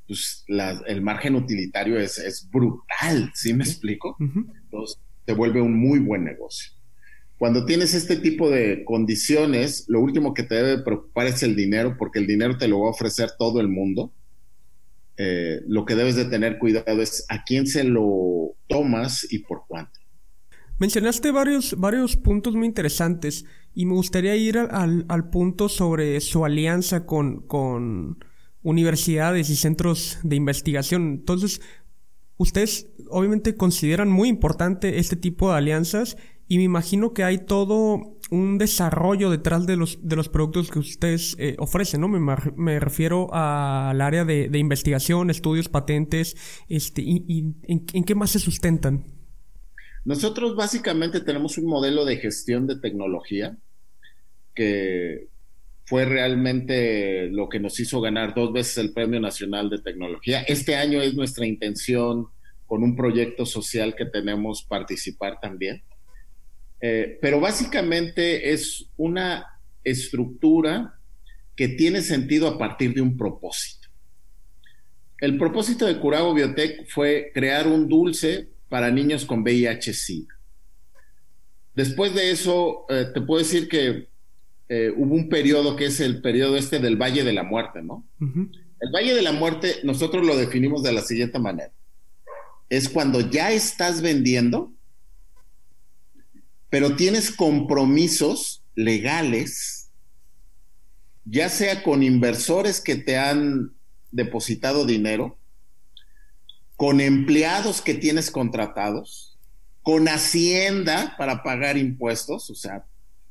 pues 0.07 0.45
el 0.87 1.03
margen 1.03 1.35
utilitario 1.35 1.99
es, 2.01 2.49
brutal, 2.51 3.31
¿sí 3.35 3.53
me 3.53 3.65
explico? 3.65 4.17
Entonces, 4.71 5.01
te 5.25 5.33
vuelve 5.33 5.61
un 5.63 5.75
muy 5.75 5.99
buen 5.99 6.25
negocio. 6.25 6.73
Cuando 7.39 7.65
tienes 7.65 7.95
este 7.95 8.17
tipo 8.17 8.51
de 8.51 8.85
condiciones, 8.85 9.85
lo 9.89 10.01
último 10.01 10.35
que 10.35 10.43
te 10.43 10.57
debe 10.57 10.83
preocupar 10.83 11.29
es 11.29 11.43
el 11.43 11.55
dinero, 11.55 11.97
porque 11.97 12.19
el 12.19 12.27
dinero 12.27 12.59
te 12.59 12.67
lo 12.67 12.81
va 12.81 12.89
a 12.89 12.91
ofrecer 12.91 13.31
todo 13.39 13.61
el 13.61 13.69
mundo. 13.69 14.13
Eh, 15.17 15.61
lo 15.67 15.85
que 15.85 15.95
debes 15.95 16.17
de 16.17 16.25
tener 16.25 16.59
cuidado 16.59 17.01
es 17.01 17.25
a 17.29 17.45
quién 17.45 17.67
se 17.67 17.85
lo 17.85 18.57
tomas 18.67 19.27
y 19.33 19.39
por 19.41 19.63
cuánto. 19.69 20.01
Mencionaste 20.79 21.31
varios, 21.31 21.79
varios 21.79 22.17
puntos 22.17 22.55
muy 22.55 22.67
interesantes 22.67 23.45
y 23.75 23.87
me 23.87 23.95
gustaría 23.95 24.37
ir 24.37 24.59
al, 24.59 25.05
al 25.09 25.31
punto 25.31 25.69
sobre 25.69 26.21
su 26.21 26.45
alianza 26.45 27.07
con, 27.07 27.47
con 27.47 28.19
universidades 28.63 29.51
y 29.51 29.57
centros 29.57 30.19
de 30.23 30.37
investigación. 30.37 31.03
Entonces, 31.03 31.61
ustedes 32.39 32.89
obviamente 33.11 33.55
consideran 33.55 34.09
muy 34.09 34.29
importante 34.29 34.99
este 34.99 35.17
tipo 35.17 35.51
de 35.51 35.59
alianzas 35.59 36.17
y 36.49 36.57
me 36.57 36.65
imagino 36.65 37.13
que 37.13 37.25
hay 37.25 37.39
todo 37.39 38.17
un 38.31 38.59
desarrollo 38.59 39.31
detrás 39.31 39.67
de 39.67 39.77
los, 39.77 39.99
de 40.03 40.17
los 40.17 40.29
productos 40.29 40.71
que 40.71 40.79
ustedes 40.79 41.37
eh, 41.39 41.57
ofrecen, 41.59 42.01
¿no? 42.01 42.09
Me, 42.09 42.21
me 42.57 42.81
refiero 42.81 43.29
al 43.33 44.01
área 44.01 44.25
de, 44.25 44.49
de, 44.49 44.59
investigación, 44.59 45.31
estudios, 45.31 45.69
patentes, 45.69 46.37
este, 46.69 47.03
y, 47.03 47.55
en, 47.65 48.05
qué 48.05 48.15
más 48.15 48.31
se 48.31 48.39
sustentan. 48.39 49.05
Nosotros 50.05 50.57
básicamente 50.57 51.21
tenemos 51.21 51.59
un 51.59 51.67
modelo 51.67 52.07
de 52.07 52.17
gestión 52.17 52.67
de 52.67 52.79
tecnología 52.79 53.59
que 54.55 55.29
fue 55.89 56.05
realmente 56.05 57.31
lo 57.31 57.49
que 57.49 57.59
nos 57.59 57.81
hizo 57.81 58.03
ganar 58.03 58.35
dos 58.35 58.53
veces 58.53 58.77
el 58.77 58.93
Premio 58.93 59.21
Nacional 59.21 59.71
de 59.71 59.79
Tecnología. 59.79 60.43
Este 60.43 60.77
año 60.77 61.01
es 61.01 61.15
nuestra 61.15 61.47
intención 61.47 62.27
con 62.67 62.83
un 62.83 62.95
proyecto 62.95 63.47
social 63.47 63.95
que 63.97 64.05
tenemos 64.05 64.65
participar 64.65 65.41
también. 65.41 65.83
Eh, 66.83 67.19
pero 67.23 67.41
básicamente 67.41 68.53
es 68.53 68.91
una 68.99 69.47
estructura 69.83 71.01
que 71.57 71.69
tiene 71.69 72.03
sentido 72.03 72.49
a 72.49 72.59
partir 72.59 72.93
de 72.93 73.01
un 73.01 73.17
propósito. 73.17 73.89
El 75.19 75.39
propósito 75.39 75.87
de 75.87 75.99
Curago 75.99 76.35
Biotech 76.35 76.87
fue 76.91 77.31
crear 77.33 77.67
un 77.67 77.89
dulce 77.89 78.51
para 78.69 78.91
niños 78.91 79.25
con 79.25 79.41
VIH-Sida. 79.41 80.35
Después 81.75 82.15
de 82.15 82.31
eso, 82.31 82.85
eh, 82.91 83.07
te 83.15 83.23
puedo 83.23 83.39
decir 83.39 83.71
que 83.71 84.09
eh, 84.69 84.93
hubo 84.95 85.15
un 85.15 85.29
periodo 85.29 85.77
que 85.77 85.87
es 85.87 86.01
el 86.01 86.21
periodo 86.21 86.57
este 86.57 86.79
del 86.79 86.97
Valle 86.97 87.25
de 87.25 87.33
la 87.33 87.43
Muerte, 87.43 87.83
¿no? 87.83 88.07
El 88.21 88.93
Valle 88.95 89.15
de 89.15 89.23
la 89.23 89.33
Muerte 89.33 89.77
nosotros 89.83 90.27
lo 90.27 90.37
definimos 90.37 90.83
de 90.83 90.93
la 90.93 91.01
siguiente 91.01 91.39
manera. 91.39 91.73
Es 92.69 92.89
cuando 92.89 93.21
ya 93.21 93.51
estás 93.51 94.03
vendiendo, 94.03 94.73
pero 96.69 96.97
tienes 96.97 97.31
compromisos 97.31 98.63
legales, 98.75 99.89
ya 101.25 101.49
sea 101.49 101.83
con 101.83 102.03
inversores 102.03 102.81
que 102.83 102.97
te 102.97 103.17
han 103.17 103.73
depositado 104.11 104.85
dinero, 104.85 105.39
con 106.77 107.01
empleados 107.01 107.81
que 107.81 107.95
tienes 107.95 108.31
contratados, 108.31 109.39
con 109.83 110.09
Hacienda 110.09 111.15
para 111.17 111.43
pagar 111.43 111.79
impuestos, 111.79 112.51
o 112.51 112.55
sea, 112.55 112.85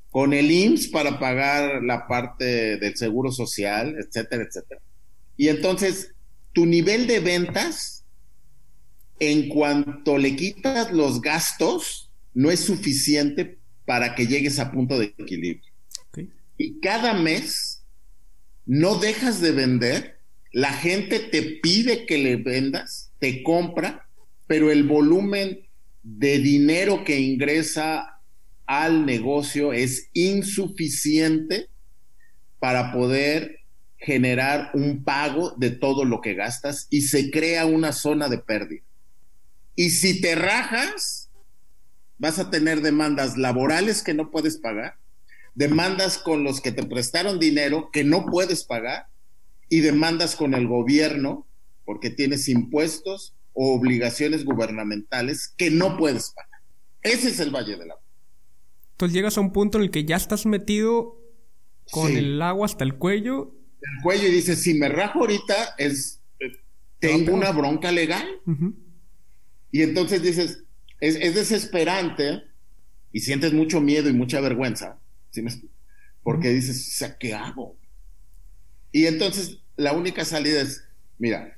con 0.09 0.33
el 0.33 0.49
IMSS 0.49 0.87
para 0.87 1.19
pagar 1.19 1.83
la 1.83 2.07
parte 2.07 2.77
del 2.77 2.95
seguro 2.95 3.31
social, 3.31 3.95
etcétera, 3.99 4.43
etcétera. 4.43 4.81
Y 5.35 5.49
entonces, 5.49 6.13
tu 6.53 6.65
nivel 6.65 7.07
de 7.07 7.19
ventas, 7.19 8.05
en 9.19 9.49
cuanto 9.49 10.17
le 10.17 10.35
quitas 10.35 10.91
los 10.91 11.21
gastos, 11.21 12.11
no 12.33 12.51
es 12.51 12.61
suficiente 12.61 13.57
para 13.85 14.15
que 14.15 14.27
llegues 14.27 14.59
a 14.59 14.71
punto 14.71 14.97
de 14.99 15.13
equilibrio. 15.17 15.71
Y 16.59 16.79
cada 16.79 17.13
mes 17.13 17.83
no 18.65 18.97
dejas 18.97 19.41
de 19.41 19.51
vender, 19.51 20.19
la 20.51 20.73
gente 20.73 21.19
te 21.19 21.43
pide 21.61 22.05
que 22.07 22.17
le 22.17 22.35
vendas, 22.37 23.11
te 23.19 23.43
compra, 23.43 24.09
pero 24.47 24.71
el 24.71 24.83
volumen 24.83 25.67
de 26.01 26.39
dinero 26.39 27.03
que 27.03 27.19
ingresa 27.19 28.16
al 28.67 29.06
negocio 29.06 29.73
es 29.73 30.10
insuficiente 30.13 31.69
para 32.60 32.91
poder 32.91 33.62
generar 33.97 34.71
un 34.73 35.03
pago 35.03 35.53
de 35.58 35.71
todo 35.71 36.06
lo 36.06 36.21
que 36.21 36.36
gastas 36.36 36.88
y 36.89 37.01
se 37.01 37.32
crea 37.32 37.65
una 37.65 37.93
zona 37.93 38.30
de 38.30 38.38
pérdida. 38.38 38.84
Y 39.75 39.91
si 39.91 40.21
te 40.21 40.36
rajas, 40.36 41.30
vas 42.17 42.39
a 42.39 42.49
tener 42.49 42.82
demandas 42.82 43.38
laborales 43.38 44.03
que 44.03 44.13
no 44.13 44.32
puedes 44.32 44.58
pagar, 44.58 44.95
demandas 45.56 46.17
con 46.17 46.43
los 46.43 46.62
que 46.62 46.71
te 46.71 46.84
prestaron 46.84 47.39
dinero 47.39 47.89
que 47.91 48.03
no 48.03 48.25
puedes 48.25 48.63
pagar 48.63 49.08
y 49.69 49.80
demandas 49.80 50.36
con 50.36 50.53
el 50.53 50.67
gobierno 50.67 51.47
porque 51.86 52.10
tienes 52.10 52.49
impuestos 52.49 53.34
o 53.53 53.73
obligaciones 53.73 54.45
gubernamentales 54.45 55.53
que 55.58 55.71
no 55.71 55.97
puedes 55.97 56.32
pagar. 56.32 56.60
Ese 57.01 57.30
es 57.30 57.39
el 57.39 57.51
Valle 57.51 57.77
del 57.77 57.91
Agua. 57.91 58.06
Entonces 58.97 59.13
llegas 59.13 59.38
a 59.38 59.41
un 59.41 59.53
punto 59.53 59.77
en 59.77 59.83
el 59.83 59.91
que 59.91 60.05
ya 60.05 60.15
estás 60.15 60.47
metido 60.47 61.21
con 61.91 62.17
el 62.17 62.41
agua 62.41 62.65
hasta 62.65 62.83
el 62.83 62.95
cuello. 62.95 63.53
El 63.79 64.01
cuello 64.01 64.27
y 64.27 64.31
dices, 64.31 64.63
si 64.63 64.73
me 64.73 64.89
rajo 64.89 65.19
ahorita 65.19 65.75
es 65.77 66.23
eh, 66.39 66.57
tengo 66.97 67.36
una 67.36 67.51
bronca 67.51 67.91
legal. 67.91 68.27
Y 69.69 69.83
entonces 69.83 70.23
dices, 70.23 70.63
es, 70.99 71.15
es, 71.15 71.36
desesperante 71.36 72.41
y 73.12 73.19
sientes 73.19 73.53
mucho 73.53 73.81
miedo 73.81 74.10
y 74.10 74.13
mucha 74.13 74.41
vergüenza, 74.41 74.99
porque 76.23 76.49
dices, 76.49 76.88
o 76.88 76.97
sea, 76.97 77.19
¿qué 77.19 77.36
hago? 77.36 77.77
Y 78.91 79.05
entonces 79.05 79.60
la 79.75 79.93
única 79.93 80.25
salida 80.25 80.60
es, 80.60 80.86
mira, 81.19 81.55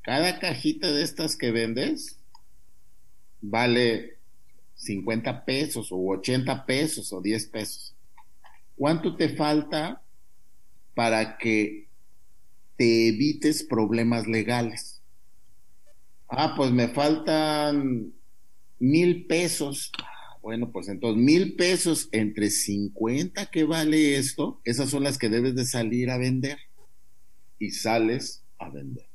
cada 0.00 0.38
cajita 0.38 0.90
de 0.90 1.02
estas 1.02 1.36
que 1.36 1.50
vendes 1.50 2.20
vale 3.42 4.13
50 4.84 5.44
pesos 5.44 5.90
o 5.90 5.96
80 5.96 6.66
pesos 6.66 7.12
o 7.12 7.20
10 7.20 7.46
pesos. 7.46 7.94
¿Cuánto 8.76 9.16
te 9.16 9.30
falta 9.30 10.02
para 10.94 11.38
que 11.38 11.88
te 12.76 13.08
evites 13.08 13.62
problemas 13.62 14.26
legales? 14.26 15.00
Ah, 16.28 16.54
pues 16.56 16.72
me 16.72 16.88
faltan 16.88 18.12
mil 18.78 19.26
pesos. 19.26 19.92
Bueno, 20.42 20.70
pues 20.70 20.88
entonces 20.88 21.22
mil 21.22 21.54
pesos 21.54 22.08
entre 22.12 22.50
50 22.50 23.46
que 23.46 23.64
vale 23.64 24.16
esto, 24.16 24.60
esas 24.64 24.90
son 24.90 25.04
las 25.04 25.16
que 25.16 25.28
debes 25.28 25.54
de 25.54 25.64
salir 25.64 26.10
a 26.10 26.18
vender. 26.18 26.58
Y 27.58 27.70
sales 27.70 28.42
a 28.58 28.68
vender. 28.68 29.06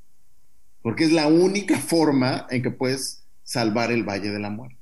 Porque 0.81 1.03
es 1.03 1.11
la 1.11 1.27
única 1.27 1.77
forma 1.77 2.47
en 2.49 2.63
que 2.63 2.71
puedes 2.71 3.23
salvar 3.43 3.91
el 3.91 4.03
Valle 4.03 4.29
de 4.29 4.39
la 4.39 4.49
Muerte. 4.49 4.78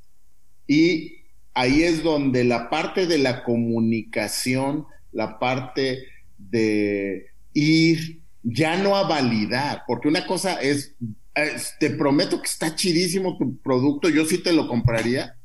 Y 0.68 1.24
ahí 1.54 1.84
es 1.84 2.04
donde 2.04 2.44
la 2.44 2.70
parte 2.70 3.08
de 3.08 3.18
la 3.18 3.44
comunicación, 3.44 4.86
la 5.12 5.40
parte 5.40 6.06
de 6.38 7.28
ir 7.54 8.22
ya 8.44 8.78
no 8.78 8.96
a 8.96 9.08
validar, 9.08 9.84
porque 9.88 10.08
una 10.08 10.26
cosa 10.26 10.62
es, 10.62 10.96
te 11.80 11.90
prometo 11.92 12.40
que 12.42 12.48
está 12.48 12.76
chidísimo 12.76 13.38
tu 13.38 13.58
producto, 13.58 14.10
yo 14.10 14.26
sí 14.26 14.38
te 14.38 14.54
lo 14.54 14.68
compraría, 14.68 15.36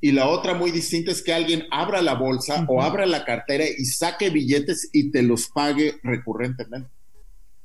y 0.00 0.12
la 0.12 0.28
otra 0.28 0.54
muy 0.54 0.70
distinta 0.70 1.10
es 1.10 1.22
que 1.22 1.32
alguien 1.32 1.64
abra 1.70 2.02
la 2.02 2.14
bolsa 2.14 2.64
o 2.68 2.82
abra 2.82 3.06
la 3.06 3.24
cartera 3.24 3.64
y 3.66 3.84
saque 3.86 4.30
billetes 4.30 4.90
y 4.92 5.10
te 5.10 5.22
los 5.22 5.48
pague 5.48 5.96
recurrentemente. 6.02 6.90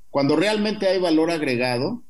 Cuando 0.09 0.35
realmente 0.35 0.87
hay 0.87 0.99
valor 0.99 1.29
agregado, 1.29 2.03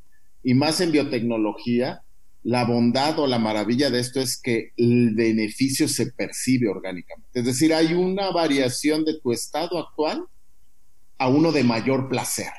y 0.44 0.54
más 0.54 0.82
en 0.82 0.92
biotecnología, 0.92 2.02
la 2.44 2.66
bondad 2.66 3.20
o 3.20 3.28
la 3.28 3.38
maravilla 3.38 3.90
de 3.90 4.00
esto 4.00 4.20
es 4.20 4.42
que 4.42 4.74
el 4.78 5.14
beneficio 5.14 5.88
se 5.88 6.12
percibe 6.12 6.70
orgánicamente. 6.70 7.40
Es 7.40 7.46
decir, 7.46 7.74
hay 7.74 7.94
una 7.94 8.32
variación 8.32 9.06
de 9.06 9.20
tu 9.20 9.32
estado 9.32 9.78
actual 9.78 10.26
a 11.18 11.28
uno 11.28 11.52
de 11.52 11.64
mayor 11.64 12.10
placer 12.10 12.52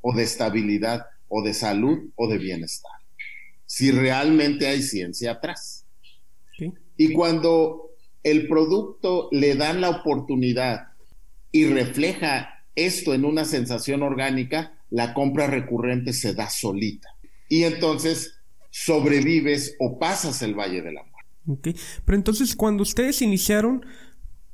o 0.00 0.14
de 0.14 0.22
estabilidad 0.22 1.06
o 1.28 1.42
de 1.42 1.52
salud 1.52 2.10
o 2.14 2.28
de 2.28 2.38
bienestar. 2.38 2.92
Si 3.66 3.90
realmente 3.90 4.68
hay 4.68 4.82
ciencia 4.82 5.32
atrás. 5.32 5.86
Y 6.96 7.14
cuando 7.14 7.90
el 8.22 8.46
producto 8.46 9.28
le 9.32 9.56
dan 9.56 9.80
la 9.80 9.90
oportunidad 9.90 10.88
y 11.50 11.64
refleja 11.66 12.64
esto 12.76 13.14
en 13.14 13.24
una 13.24 13.44
sensación 13.44 14.02
orgánica, 14.02 14.78
la 14.90 15.14
compra 15.14 15.46
recurrente 15.48 16.12
se 16.12 16.34
da 16.34 16.48
solita. 16.48 17.08
Y 17.48 17.64
entonces 17.64 18.41
sobrevives 18.72 19.76
o 19.78 19.98
pasas 19.98 20.42
el 20.42 20.54
Valle 20.54 20.80
de 20.82 20.92
la 20.92 21.04
Muerte. 21.44 21.74
Pero 22.04 22.16
entonces 22.16 22.56
cuando 22.56 22.82
ustedes 22.82 23.20
iniciaron, 23.20 23.84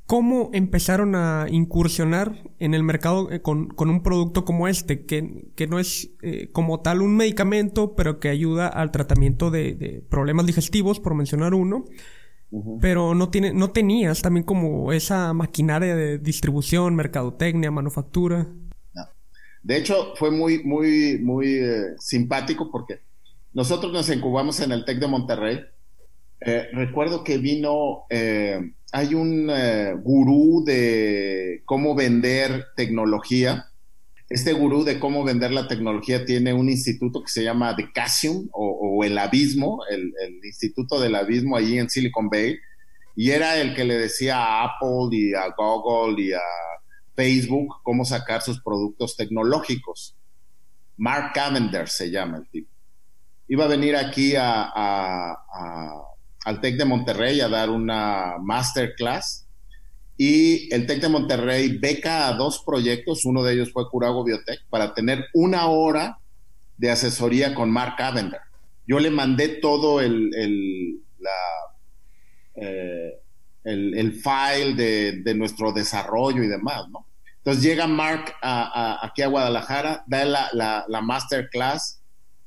¿cómo 0.05 0.49
empezaron 0.53 1.15
a 1.15 1.47
incursionar 1.49 2.43
en 2.59 2.73
el 2.73 2.83
mercado 2.83 3.31
eh, 3.31 3.41
con, 3.41 3.71
un 3.77 4.03
producto 4.03 4.43
como 4.43 4.67
este, 4.67 5.05
que, 5.05 5.47
que 5.55 5.67
no 5.67 5.79
es 5.79 6.11
eh, 6.21 6.49
como 6.51 6.81
tal 6.81 7.01
un 7.01 7.15
medicamento, 7.15 7.95
pero 7.95 8.19
que 8.19 8.27
ayuda 8.27 8.67
al 8.67 8.91
tratamiento 8.91 9.51
de, 9.51 10.03
problemas 10.09 10.45
digestivos, 10.45 10.99
por 10.99 11.15
mencionar 11.15 11.53
uno? 11.53 11.85
Pero 12.81 13.13
no, 13.13 13.29
tiene, 13.29 13.53
no 13.53 13.69
tenías 13.69 14.23
también 14.23 14.43
como 14.43 14.91
esa 14.91 15.31
maquinaria 15.33 15.95
de 15.95 16.17
distribución, 16.17 16.95
mercadotecnia, 16.95 17.69
manufactura. 17.69 18.47
De 19.61 19.77
hecho, 19.77 20.15
fue 20.15 20.31
muy, 20.31 20.63
muy, 20.63 21.19
muy 21.19 21.59
eh, 21.59 21.95
simpático 21.99 22.71
porque 22.71 23.01
nosotros 23.53 23.91
nos 23.91 24.09
incubamos 24.09 24.59
en 24.59 24.71
el 24.71 24.85
TEC 24.85 24.99
de 24.99 25.07
Monterrey. 25.07 25.59
Eh, 26.41 26.69
recuerdo 26.71 27.23
que 27.23 27.37
vino, 27.37 28.05
eh, 28.09 28.73
hay 28.91 29.13
un 29.13 29.49
eh, 29.49 29.93
gurú 30.01 30.63
de 30.65 31.63
cómo 31.65 31.95
vender 31.95 32.67
tecnología. 32.75 33.65
Este 34.29 34.53
gurú 34.53 34.83
de 34.83 34.99
cómo 34.99 35.23
vender 35.23 35.51
la 35.51 35.67
tecnología 35.67 36.23
tiene 36.23 36.53
un 36.53 36.69
instituto 36.69 37.23
que 37.23 37.29
se 37.29 37.43
llama 37.43 37.75
The 37.75 37.89
o, 38.51 39.03
el 39.03 39.17
Abismo, 39.17 39.79
el, 39.89 40.13
Instituto 40.43 40.99
del 40.99 41.15
Abismo 41.15 41.57
allí 41.57 41.79
en 41.79 41.89
Silicon 41.89 42.29
Bay. 42.29 42.57
Y 43.15 43.31
era 43.31 43.59
el 43.59 43.73
que 43.73 43.83
le 43.83 43.97
decía 43.97 44.37
a 44.37 44.63
Apple 44.65 45.09
y 45.11 45.33
a 45.33 45.53
Google 45.57 46.21
y 46.21 46.31
a 46.33 46.41
Facebook 47.15 47.81
cómo 47.83 48.05
sacar 48.05 48.43
sus 48.43 48.61
productos 48.61 49.17
tecnológicos. 49.17 50.15
Mark 50.95 51.31
Cavender 51.33 51.89
se 51.89 52.11
llama 52.11 52.37
el 52.37 52.47
tipo 52.49 52.78
iba 53.49 53.65
a 53.65 53.67
venir 53.67 53.95
aquí 53.95 54.35
a, 54.37 55.35
al 56.45 56.61
TEC 56.61 56.77
de 56.77 56.85
Monterrey 56.85 57.41
a 57.41 57.49
dar 57.49 57.69
una 57.69 58.37
masterclass 58.39 59.47
y 60.17 60.73
el 60.73 60.85
TEC 60.85 61.01
de 61.01 61.09
Monterrey 61.09 61.77
beca 61.77 62.27
a 62.27 62.33
dos 62.33 62.63
proyectos, 62.63 63.25
uno 63.25 63.41
de 63.41 63.53
ellos 63.53 63.71
fue 63.71 63.89
Curago 63.89 64.23
Biotech, 64.23 64.65
para 64.69 64.93
tener 64.93 65.25
una 65.33 65.67
hora 65.67 66.19
de 66.77 66.91
asesoría 66.91 67.55
con 67.55 67.71
Mark 67.71 67.95
Cavender. 67.97 68.41
Yo 68.85 68.99
le 68.99 69.09
mandé 69.09 69.47
todo 69.47 69.99
el, 70.01 70.33
el, 70.35 71.01
eh, 72.55 73.19
el, 73.63 74.13
file 74.13 74.73
de, 75.23 75.35
nuestro 75.35 75.71
desarrollo 75.71 76.43
y 76.43 76.47
demás, 76.47 76.87
¿no? 76.89 77.05
Entonces 77.37 77.63
llega 77.63 77.87
Mark 77.87 78.35
aquí 78.41 79.21
a 79.21 79.27
Guadalajara, 79.27 80.03
da 80.05 80.25
la, 80.25 80.85
la 80.87 81.01
masterclass 81.01 81.98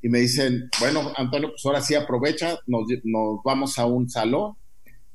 y 0.02 0.08
me 0.08 0.18
dicen, 0.18 0.68
bueno, 0.80 1.12
Antonio, 1.16 1.50
pues 1.50 1.64
ahora 1.64 1.80
sí 1.80 1.94
aprovecha, 1.94 2.58
nos, 2.66 2.86
vamos 3.44 3.78
a 3.78 3.86
un 3.86 4.10
salón 4.10 4.54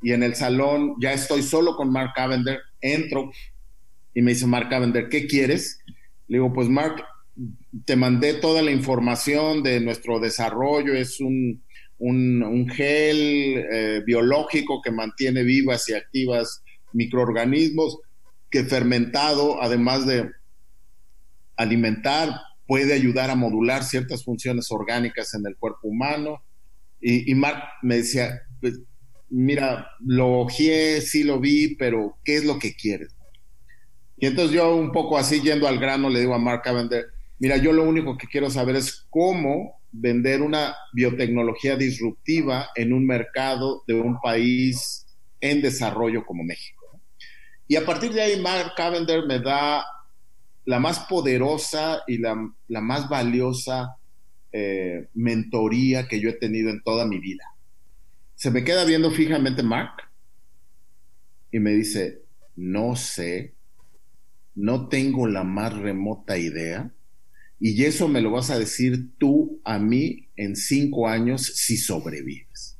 y 0.02 0.13
en 0.13 0.23
el 0.23 0.36
salón 0.36 0.95
ya 1.02 1.12
estoy 1.12 1.43
solo 1.43 1.76
con 1.76 1.91
Mark 1.91 2.13
Cavender, 2.15 2.62
entro 2.80 3.30
y 4.13 4.21
me 4.21 4.32
dice 4.32 4.47
Mark 4.47 4.69
Cavender, 4.69 5.10
¿qué 5.10 5.28
quieres? 5.28 5.82
Le 6.28 6.38
digo, 6.38 6.54
pues 6.54 6.69
Mark, 6.69 7.04
te 7.86 7.97
mandé 7.97 8.36
toda 8.36 8.62
la 8.62 8.71
información 8.71 9.62
de 9.62 9.82
nuestro 9.82 10.19
desarrollo, 10.19 10.93
es 10.93 11.19
un, 11.19 11.62
gel 12.73 13.65
eh, 13.71 14.04
biológico 14.06 14.82
que 14.82 14.91
mantiene 14.91 15.43
vivas 15.43 15.89
y 15.89 15.93
activas 15.93 16.63
microorganismos, 16.93 18.00
que 18.50 18.63
fermentado, 18.63 19.62
además 19.62 20.08
de 20.08 20.32
alimentar, 21.58 22.30
puede 22.67 22.93
ayudar 22.93 23.30
a 23.30 23.36
modular 23.36 23.84
ciertas 23.84 24.23
funciones 24.23 24.71
orgánicas 24.71 25.34
en 25.34 25.45
el 25.47 25.56
cuerpo 25.58 25.88
humano. 25.88 26.43
Y, 26.99 27.34
Mark 27.36 27.63
me 27.82 27.97
decía, 27.97 28.41
pues, 28.60 28.80
mira, 29.30 29.89
lo 29.99 30.39
ojeé, 30.39 31.01
sí 31.01 31.23
lo 31.23 31.39
vi, 31.39 31.75
pero 31.75 32.17
¿qué 32.23 32.38
es 32.38 32.45
lo 32.45 32.60
que 32.60 32.75
quieres? 32.75 33.15
Y 34.17 34.25
entonces 34.25 34.56
yo 34.56 34.75
un 34.75 34.91
poco 34.91 35.17
así 35.17 35.41
yendo 35.41 35.67
al 35.67 35.80
grano 35.80 36.10
le 36.10 36.19
digo 36.19 36.34
a 36.34 36.39
Mark 36.39 36.63
vender 36.65 37.06
mira, 37.39 37.58
yo 37.58 37.71
lo 37.71 37.84
único 37.84 38.17
que 38.17 38.27
quiero 38.27 38.49
saber 38.49 38.75
es 38.75 39.06
cómo 39.10 39.80
vender 39.91 40.41
una 40.41 40.75
biotecnología 40.93 41.75
disruptiva 41.75 42.69
en 42.75 42.93
un 42.93 43.06
mercado 43.06 43.84
de 43.88 43.93
un 43.93 44.19
país 44.19 45.06
en 45.39 45.62
desarrollo 45.62 46.25
como 46.25 46.43
México. 46.43 47.01
Y 47.67 47.75
a 47.75 47.86
partir 47.86 48.13
de 48.13 48.21
ahí, 48.21 48.41
Mark 48.41 48.73
Cavender 48.75 49.25
me 49.25 49.39
da 49.39 49.86
la 50.67 50.80
más 50.80 50.99
poderosa 50.99 52.03
y 52.08 52.17
la, 52.17 52.36
más 52.82 53.08
valiosa 53.08 53.95
eh, 54.51 55.08
mentoría 55.13 56.10
que 56.10 56.19
yo 56.19 56.30
he 56.30 56.34
tenido 56.34 56.69
en 56.69 56.84
toda 56.84 57.08
mi 57.08 57.19
vida. 57.19 57.45
Se 58.36 58.51
me 58.51 58.65
queda 58.65 58.84
viendo 58.84 59.10
fijamente 59.10 59.63
Mark 59.63 59.93
y 61.53 61.60
me 61.60 61.71
dice, 61.71 62.21
no 62.58 62.97
sé, 62.97 63.53
no 64.56 64.89
tengo 64.89 65.25
la 65.25 65.45
más 65.45 65.73
remota 65.73 66.38
idea 66.38 66.91
y 67.62 67.86
eso 67.86 68.10
me 68.10 68.19
lo 68.19 68.32
vas 68.32 68.49
a 68.49 68.60
decir 68.60 69.12
tú 69.17 69.62
a 69.63 69.80
mí 69.80 70.27
en 70.36 70.58
cinco 70.58 71.08
años 71.08 71.45
si 71.56 71.77
sobrevives. 71.77 72.77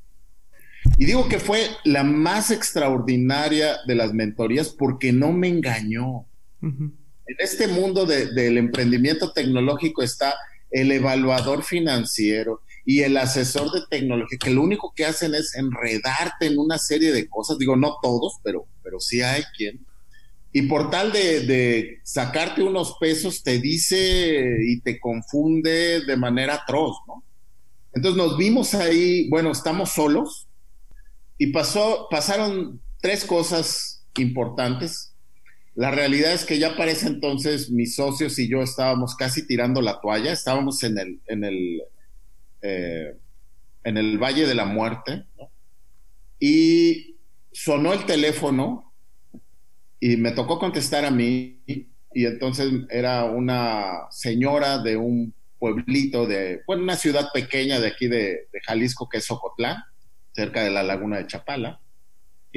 Y 0.98 1.06
digo 1.06 1.30
que 1.30 1.40
fue 1.40 1.62
la 1.86 2.04
más 2.04 2.52
extraordinaria 2.52 3.78
de 3.88 3.96
las 3.96 4.14
mentorías 4.14 4.70
porque 4.70 5.14
no 5.14 5.32
me 5.32 5.48
engañó. 5.48 6.26
En 7.28 7.36
este 7.40 7.68
mundo 7.68 8.06
del 8.06 8.58
emprendimiento 8.58 9.32
tecnológico 9.34 10.02
está 10.02 10.36
el 10.72 10.92
evaluador 10.92 11.64
financiero 11.64 12.62
y 12.86 13.02
el 13.02 13.18
asesor 13.18 13.72
de 13.72 13.82
tecnología, 13.90 14.38
que 14.42 14.50
lo 14.50 14.62
único 14.62 14.94
que 14.96 15.06
hacen 15.06 15.36
es 15.36 15.56
enredarte 15.56 16.48
en 16.48 16.58
una 16.58 16.78
serie 16.78 17.12
de 17.12 17.28
cosas. 17.28 17.58
Digo, 17.58 17.76
no 17.76 17.98
todos, 18.02 18.36
pero, 18.44 18.66
pero 18.82 19.00
sí 19.00 19.22
hay 19.22 19.44
quien. 19.58 19.86
Y 20.54 20.64
por 20.64 20.90
tal 20.90 21.12
de, 21.12 21.42
de 21.42 22.00
sacarte 22.04 22.64
unos 22.64 22.96
pesos, 22.98 23.44
te 23.44 23.60
dice 23.60 24.58
y 24.66 24.80
te 24.80 25.00
confunde 25.00 26.06
de 26.06 26.16
manera 26.16 26.56
atroz, 26.56 26.96
¿no? 27.08 27.24
Entonces 27.94 28.18
nos 28.18 28.38
vimos 28.38 28.74
ahí, 28.74 29.28
bueno, 29.30 29.52
estamos 29.52 29.92
solos 29.92 30.48
y 31.38 31.48
pasó, 31.48 32.08
pasaron 32.10 32.82
tres 33.02 33.26
cosas 33.26 34.06
importantes. 34.18 35.07
La 35.78 35.92
realidad 35.92 36.34
es 36.34 36.44
que 36.44 36.58
ya 36.58 36.76
para 36.76 36.90
ese 36.90 37.06
entonces 37.06 37.70
mis 37.70 37.94
socios 37.94 38.40
y 38.40 38.50
yo 38.50 38.64
estábamos 38.64 39.16
casi 39.16 39.46
tirando 39.46 39.80
la 39.80 40.02
toalla, 40.02 40.32
estábamos 40.32 40.82
en 40.82 40.98
el, 40.98 41.20
en 41.28 41.44
el, 41.44 41.84
eh, 42.64 43.16
en 43.84 43.98
el 43.98 44.18
Valle 44.18 44.48
de 44.48 44.56
la 44.56 44.66
Muerte 44.66 45.26
y 46.40 47.18
sonó 47.52 47.94
el 47.94 48.08
teléfono 48.08 48.92
y 50.00 50.18
me 50.18 50.32
tocó 50.32 50.58
contestar 50.58 51.06
a 51.06 51.12
mí 51.12 51.62
y 51.68 52.26
entonces 52.26 52.74
era 52.90 53.26
una 53.26 54.08
señora 54.10 54.80
de 54.80 54.98
un 54.98 55.32
pueblito 55.60 56.26
de, 56.26 56.64
bueno, 56.66 56.82
una 56.82 56.96
ciudad 56.96 57.28
pequeña 57.32 57.80
de 57.80 57.90
aquí 57.90 58.08
de, 58.08 58.48
de 58.52 58.62
Jalisco 58.66 59.08
que 59.08 59.20
es 59.20 59.26
Socotlán 59.26 59.78
cerca 60.32 60.64
de 60.64 60.72
la 60.72 60.82
laguna 60.82 61.18
de 61.18 61.28
Chapala. 61.28 61.80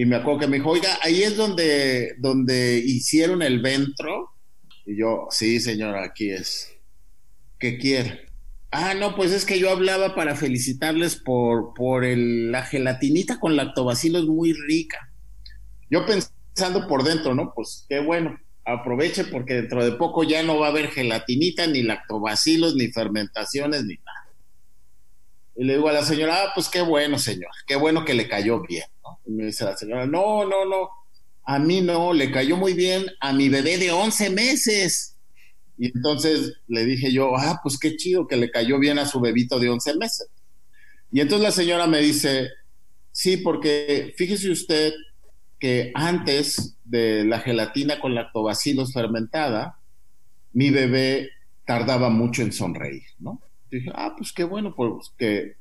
Y 0.01 0.07
me 0.07 0.17
acuerdo 0.17 0.41
que 0.41 0.47
me 0.47 0.57
dijo, 0.57 0.71
oiga, 0.71 0.99
ahí 1.03 1.23
es 1.23 1.37
donde, 1.37 2.15
donde 2.17 2.79
hicieron 2.83 3.43
el 3.43 3.61
ventro. 3.61 4.31
Y 4.87 4.99
yo, 4.99 5.27
sí, 5.29 5.61
señora, 5.61 6.03
aquí 6.03 6.31
es. 6.31 6.73
¿Qué 7.59 7.77
quiere? 7.77 8.27
Ah, 8.71 8.95
no, 8.95 9.15
pues 9.15 9.31
es 9.31 9.45
que 9.45 9.59
yo 9.59 9.69
hablaba 9.69 10.15
para 10.15 10.37
felicitarles 10.37 11.17
por, 11.17 11.75
por 11.75 12.07
el, 12.07 12.51
la 12.51 12.63
gelatinita 12.63 13.39
con 13.39 13.57
lactobacilos 13.57 14.25
muy 14.25 14.55
rica. 14.55 15.13
Yo 15.91 16.07
pensando 16.07 16.89
por 16.89 17.05
dentro, 17.05 17.35
¿no? 17.35 17.53
Pues 17.55 17.85
qué 17.87 18.01
bueno, 18.01 18.41
aproveche 18.65 19.25
porque 19.25 19.53
dentro 19.53 19.85
de 19.85 19.93
poco 19.93 20.25
ya 20.25 20.43
no 20.43 20.59
va 20.59 20.69
a 20.69 20.71
haber 20.71 20.89
gelatinita, 20.89 21.67
ni 21.67 21.83
lactobacilos, 21.83 22.75
ni 22.75 22.89
fermentaciones, 22.89 23.85
ni 23.85 23.97
nada. 23.97 24.31
Y 25.57 25.65
le 25.65 25.75
digo 25.75 25.91
a 25.91 25.93
la 25.93 26.07
señora, 26.07 26.43
ah, 26.43 26.53
pues 26.55 26.71
qué 26.71 26.81
bueno, 26.81 27.19
señor, 27.19 27.51
qué 27.67 27.77
bueno 27.77 28.07
que 28.07 28.15
le 28.15 28.29
cayó 28.29 28.63
bien. 28.63 28.85
Y 29.31 29.33
me 29.33 29.47
dice 29.47 29.65
la 29.65 29.77
señora, 29.77 30.07
no, 30.07 30.45
no, 30.45 30.65
no, 30.65 30.89
a 31.45 31.59
mí 31.61 31.81
no, 31.81 32.13
le 32.13 32.33
cayó 32.33 32.57
muy 32.57 32.73
bien 32.73 33.07
a 33.21 33.33
mi 33.33 33.49
bebé 33.49 33.79
de 33.79 33.93
11 33.93 34.31
meses. 34.31 35.17
Y 35.79 35.87
entonces 35.87 36.55
le 36.67 36.85
dije 36.85 37.13
yo, 37.13 37.37
ah, 37.37 37.61
pues 37.63 37.79
qué 37.79 37.97
chido 37.97 38.27
que 38.27 38.37
le 38.37 38.51
cayó 38.51 38.81
bien 38.81 38.99
a 38.99 39.07
su 39.07 39.21
bebito 39.21 39.61
de 39.61 39.69
11 39.69 39.97
meses. 39.99 40.29
Y 41.13 41.21
entonces 41.21 41.45
la 41.45 41.53
señora 41.53 41.87
me 41.87 42.01
dice, 42.01 42.49
sí, 43.13 43.37
porque 43.37 44.13
fíjese 44.17 44.51
usted 44.51 44.93
que 45.61 45.93
antes 45.95 46.77
de 46.85 47.25
la 47.25 47.39
gelatina 47.39 48.01
con 48.01 48.17
lactobacilos 48.17 48.93
fermentada, 48.93 49.79
mi 50.53 50.71
bebé 50.71 51.31
tardaba 51.65 52.11
mucho 52.11 52.43
en 52.43 52.53
sonreír, 52.53 53.05
¿no? 53.21 53.41
dije, 53.71 53.93
ah, 53.95 54.15
pues 54.19 54.33
qué 54.33 54.43
bueno, 54.43 54.75
pues 54.75 55.13
que 55.17 55.55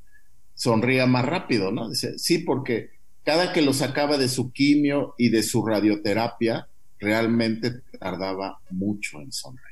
sonría 0.55 1.05
más 1.05 1.23
rápido, 1.23 1.71
¿no? 1.71 1.87
Dice, 1.87 2.17
sí, 2.17 2.39
porque 2.39 2.98
cada 3.23 3.53
que 3.53 3.61
lo 3.61 3.73
sacaba 3.73 4.17
de 4.17 4.29
su 4.29 4.51
quimio 4.51 5.15
y 5.17 5.29
de 5.29 5.43
su 5.43 5.65
radioterapia, 5.65 6.67
realmente 6.99 7.81
tardaba 7.99 8.59
mucho 8.69 9.21
en 9.21 9.31
sonreír. 9.31 9.69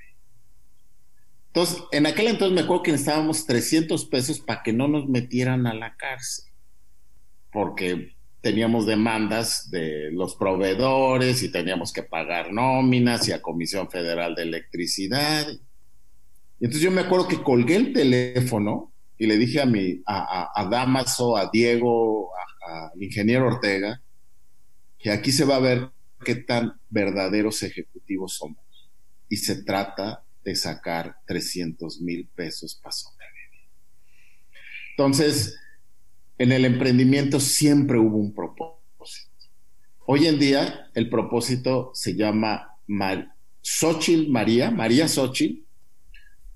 Entonces, 1.47 1.83
en 1.91 2.05
aquel 2.05 2.27
entonces 2.27 2.53
me 2.53 2.61
acuerdo 2.61 2.83
que 2.83 2.91
necesitábamos 2.91 3.45
300 3.45 4.05
pesos 4.05 4.39
para 4.39 4.61
que 4.61 4.73
no 4.73 4.87
nos 4.87 5.07
metieran 5.09 5.65
a 5.65 5.73
la 5.73 5.95
cárcel, 5.95 6.45
porque 7.51 8.15
teníamos 8.41 8.85
demandas 8.85 9.71
de 9.71 10.11
los 10.11 10.35
proveedores 10.35 11.41
y 11.41 11.51
teníamos 11.51 11.91
que 11.91 12.03
pagar 12.03 12.53
nóminas 12.53 13.27
y 13.27 13.31
a 13.31 13.41
Comisión 13.41 13.89
Federal 13.89 14.35
de 14.35 14.43
Electricidad. 14.43 15.47
Y 16.59 16.65
entonces 16.65 16.81
yo 16.81 16.91
me 16.91 17.01
acuerdo 17.01 17.27
que 17.27 17.41
colgué 17.41 17.75
el 17.75 17.93
teléfono 17.93 18.91
y 19.17 19.25
le 19.25 19.37
dije 19.37 19.61
a 19.61 19.65
mi, 19.65 20.01
a, 20.05 20.51
a, 20.55 20.69
Damaso, 20.69 21.37
a 21.37 21.49
Diego, 21.51 22.31
al 22.93 23.01
ingeniero 23.01 23.47
Ortega, 23.47 24.01
que 24.99 25.11
aquí 25.11 25.31
se 25.31 25.45
va 25.45 25.55
a 25.55 25.59
ver 25.59 25.89
qué 26.23 26.35
tan 26.35 26.79
verdaderos 26.89 27.63
ejecutivos 27.63 28.35
somos. 28.35 28.63
Y 29.29 29.37
se 29.37 29.63
trata 29.63 30.23
de 30.43 30.55
sacar 30.55 31.17
300 31.25 32.01
mil 32.01 32.29
pesos 32.35 32.79
para 32.81 32.93
sobrevivir. 32.93 33.69
Entonces, 34.91 35.59
en 36.37 36.51
el 36.51 36.65
emprendimiento 36.65 37.39
siempre 37.39 37.97
hubo 37.97 38.17
un 38.17 38.33
propósito. 38.33 38.77
Hoy 40.05 40.27
en 40.27 40.39
día 40.39 40.89
el 40.93 41.09
propósito 41.09 41.91
se 41.93 42.15
llama 42.15 42.77
Mar 42.85 43.33
María, 44.29 44.71
María 44.71 45.07
Xochitl, 45.07 45.65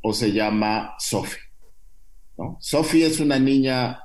o 0.02 0.14
se 0.14 0.32
llama 0.32 0.96
Sophie. 0.98 1.51
¿No? 2.42 2.58
Sophie 2.60 3.06
es 3.06 3.20
una 3.20 3.40
niña 3.40 4.04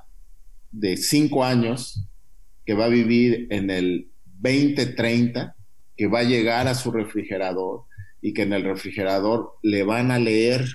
de 0.70 0.96
5 0.96 1.44
años 1.44 2.07
que 2.64 2.75
va 2.75 2.87
a 2.87 2.88
vivir 2.88 3.46
en 3.51 3.70
el 3.70 4.11
2030, 4.40 5.57
que 5.96 6.07
va 6.07 6.20
a 6.20 6.25
llegar 6.25 6.68
a 6.68 6.75
su 6.75 6.90
refrigerador 6.90 7.85
y 8.20 8.35
que 8.35 8.42
en 8.42 8.53
el 8.53 8.64
refrigerador 8.64 9.55
le 9.62 9.85
van 9.85 10.11
a 10.11 10.18
leer 10.18 10.66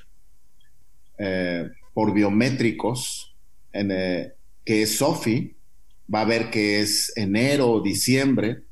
eh, 1.17 1.69
por 1.93 2.13
biométricos 2.13 3.35
eh, 3.73 4.33
que 4.65 4.81
es 4.81 4.97
Sophie, 4.97 5.55
va 6.13 6.21
a 6.21 6.25
ver 6.25 6.49
que 6.49 6.81
es 6.81 7.13
enero 7.15 7.69
o 7.69 7.81
diciembre 7.81 8.63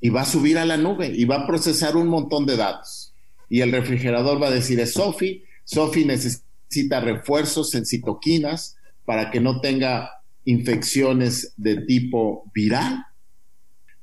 y 0.00 0.08
va 0.08 0.22
a 0.22 0.26
subir 0.26 0.58
a 0.58 0.64
la 0.64 0.76
nube 0.76 1.12
y 1.14 1.24
va 1.24 1.36
a 1.36 1.46
procesar 1.46 1.96
un 1.96 2.08
montón 2.08 2.46
de 2.46 2.56
datos. 2.56 3.14
Y 3.48 3.60
el 3.60 3.72
refrigerador 3.72 4.42
va 4.42 4.48
a 4.48 4.50
decir, 4.52 4.80
es 4.80 4.92
Sophie, 4.92 5.44
Sophie 5.64 6.04
necesita 6.04 6.45
refuerzos 6.70 7.74
en 7.74 7.86
citoquinas 7.86 8.76
para 9.04 9.30
que 9.30 9.40
no 9.40 9.60
tenga 9.60 10.10
infecciones 10.44 11.54
de 11.56 11.82
tipo 11.82 12.50
viral 12.54 13.04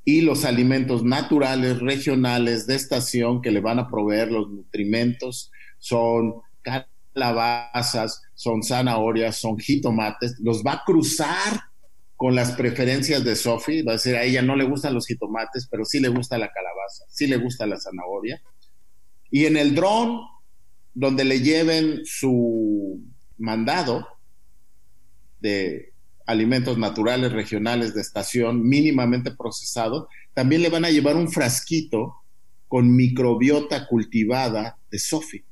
y 0.05 0.21
los 0.21 0.43
alimentos 0.43 1.03
naturales, 1.03 1.79
regionales, 1.79 2.67
de 2.67 2.75
estación 2.75 3.41
que 3.41 3.51
le 3.51 3.61
van 3.61 3.79
a 3.79 3.89
proveer 3.89 4.31
los 4.31 4.49
nutrimentos 4.49 5.51
son 5.79 6.41
calabazas, 6.61 8.21
son 8.33 8.63
zanahorias, 8.63 9.37
son 9.37 9.57
jitomates, 9.57 10.35
los 10.39 10.63
va 10.63 10.73
a 10.73 10.83
cruzar 10.85 11.61
con 12.15 12.35
las 12.35 12.51
preferencias 12.53 13.23
de 13.23 13.35
Sophie, 13.35 13.83
va 13.83 13.93
a 13.93 13.95
decir 13.95 14.15
a 14.15 14.23
ella 14.23 14.41
no 14.41 14.55
le 14.55 14.65
gustan 14.65 14.93
los 14.93 15.07
jitomates, 15.07 15.67
pero 15.69 15.85
sí 15.85 15.99
le 15.99 16.09
gusta 16.09 16.37
la 16.37 16.51
calabaza, 16.51 17.05
sí 17.09 17.27
le 17.27 17.37
gusta 17.37 17.65
la 17.65 17.79
zanahoria. 17.79 18.41
Y 19.29 19.45
en 19.45 19.57
el 19.57 19.73
dron 19.73 20.21
donde 20.93 21.23
le 21.23 21.41
lleven 21.41 22.01
su 22.05 23.01
mandado 23.37 24.07
de 25.39 25.93
alimentos 26.25 26.77
naturales, 26.77 27.31
regionales, 27.31 27.93
de 27.93 28.01
estación, 28.01 28.63
mínimamente 28.63 29.31
procesado, 29.31 30.07
también 30.33 30.61
le 30.61 30.69
van 30.69 30.85
a 30.85 30.89
llevar 30.89 31.15
un 31.15 31.29
frasquito 31.29 32.15
con 32.67 32.95
microbiota 32.95 33.87
cultivada 33.87 34.77
de 34.89 34.99
Sofi. 34.99 35.43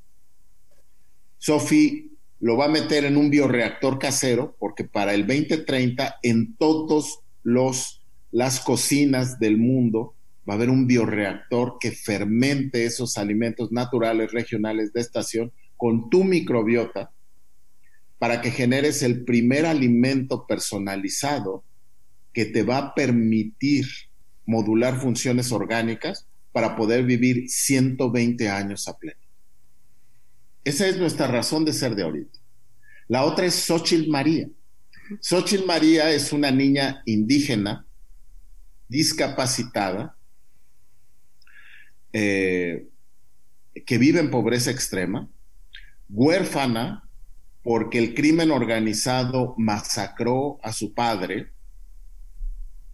Sofi 1.38 2.12
lo 2.40 2.58
va 2.58 2.66
a 2.66 2.70
meter 2.70 3.06
en 3.06 3.18
un 3.18 3.30
bioreactor 3.30 4.00
casero 4.00 4.56
porque 4.60 4.84
para 4.84 5.14
el 5.14 5.28
2030 5.28 6.20
en 6.24 6.56
todos 6.56 7.20
los 7.44 8.02
las 8.32 8.62
cocinas 8.62 9.40
del 9.40 9.58
mundo 9.58 10.16
va 10.52 10.56
a 10.56 10.58
haber 10.58 10.70
un 10.70 10.86
bioreactor 10.86 11.78
que 11.80 11.94
fermente 11.94 12.84
esos 12.84 13.18
alimentos 13.18 13.72
naturales, 13.72 14.34
regionales 14.34 14.92
de 14.92 15.00
estación 15.00 15.54
con 15.78 16.10
tu 16.10 16.26
microbiota 16.26 17.10
para 18.20 18.42
que 18.42 18.52
generes 18.52 19.02
el 19.02 19.24
primer 19.24 19.66
alimento 19.66 20.46
personalizado 20.46 21.64
que 22.34 22.44
te 22.44 22.64
va 22.64 22.80
a 22.80 22.94
permitir 22.94 23.86
modular 24.46 25.00
funciones 25.00 25.54
orgánicas 25.54 26.28
para 26.52 26.76
poder 26.76 27.06
vivir 27.06 27.50
120 27.50 28.50
años 28.50 28.90
a 28.90 28.98
pleno. 28.98 29.22
Esa 30.66 30.86
es 30.86 30.98
nuestra 30.98 31.28
razón 31.28 31.64
de 31.64 31.72
ser 31.72 31.96
de 31.96 32.04
ahorita. 32.04 32.40
La 33.08 33.24
otra 33.24 33.46
es 33.46 33.56
Xochitl 33.56 34.12
María. 34.12 34.50
Xochitl 35.22 35.66
María 35.66 36.12
es 36.12 36.34
una 36.34 36.52
niña 36.52 37.04
indígena, 37.06 37.86
discapacitada, 38.90 40.18
eh, 42.14 42.88
que 43.86 43.98
vive 43.98 44.20
en 44.20 44.32
pobreza 44.32 44.72
extrema, 44.72 45.30
huérfana 46.10 47.08
porque 47.64 48.00
el 48.00 48.14
crimen 48.14 48.52
organizado 48.52 49.56
masacró 49.58 50.60
a 50.64 50.74
su 50.74 50.94
padre 50.94 51.52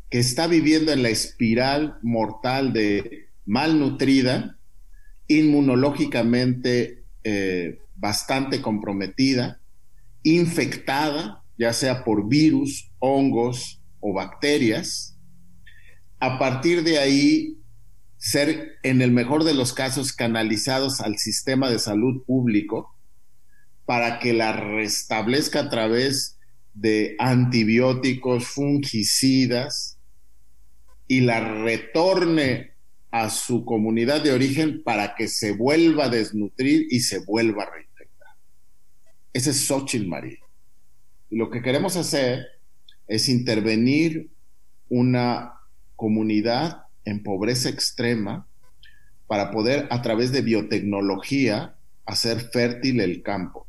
que 0.09 0.19
está 0.19 0.47
viviendo 0.47 0.91
en 0.91 1.03
la 1.03 1.09
espiral 1.09 1.97
mortal 2.01 2.73
de 2.73 3.27
malnutrida, 3.45 4.57
inmunológicamente 5.27 7.03
eh, 7.23 7.81
bastante 7.95 8.61
comprometida, 8.61 9.59
infectada, 10.23 11.43
ya 11.57 11.73
sea 11.73 12.03
por 12.03 12.29
virus, 12.29 12.91
hongos 12.99 13.81
o 13.99 14.13
bacterias. 14.13 15.17
A 16.19 16.39
partir 16.39 16.83
de 16.83 16.99
ahí, 16.99 17.57
ser 18.17 18.79
en 18.83 19.01
el 19.01 19.11
mejor 19.11 19.43
de 19.43 19.53
los 19.53 19.73
casos 19.73 20.13
canalizados 20.13 21.01
al 21.01 21.17
sistema 21.17 21.69
de 21.69 21.79
salud 21.79 22.23
público 22.25 22.95
para 23.85 24.19
que 24.19 24.33
la 24.33 24.53
restablezca 24.53 25.61
a 25.61 25.69
través 25.69 26.37
de 26.73 27.15
antibióticos, 27.19 28.45
fungicidas 28.47 29.97
y 31.07 31.21
la 31.21 31.39
retorne 31.39 32.73
a 33.11 33.29
su 33.29 33.63
comunidad 33.65 34.21
de 34.21 34.33
origen 34.33 34.83
para 34.83 35.15
que 35.15 35.27
se 35.27 35.53
vuelva 35.53 36.05
a 36.05 36.09
desnutrir 36.09 36.87
y 36.89 36.99
se 36.99 37.19
vuelva 37.19 37.63
a 37.63 37.71
reinfectar. 37.71 38.35
Ese 39.31 39.51
es 39.51 39.65
Xochitl 39.65 40.07
María. 40.07 40.39
Lo 41.29 41.49
que 41.49 41.61
queremos 41.61 41.95
hacer 41.95 42.45
es 43.07 43.29
intervenir 43.29 44.29
una 44.89 45.53
comunidad 45.95 46.86
en 47.07 47.23
pobreza 47.23 47.69
extrema 47.69 48.45
para 49.27 49.49
poder 49.49 49.87
a 49.91 50.01
través 50.01 50.33
de 50.33 50.41
biotecnología 50.41 51.77
hacer 52.05 52.41
fértil 52.51 52.99
el 52.99 53.23
campo 53.23 53.65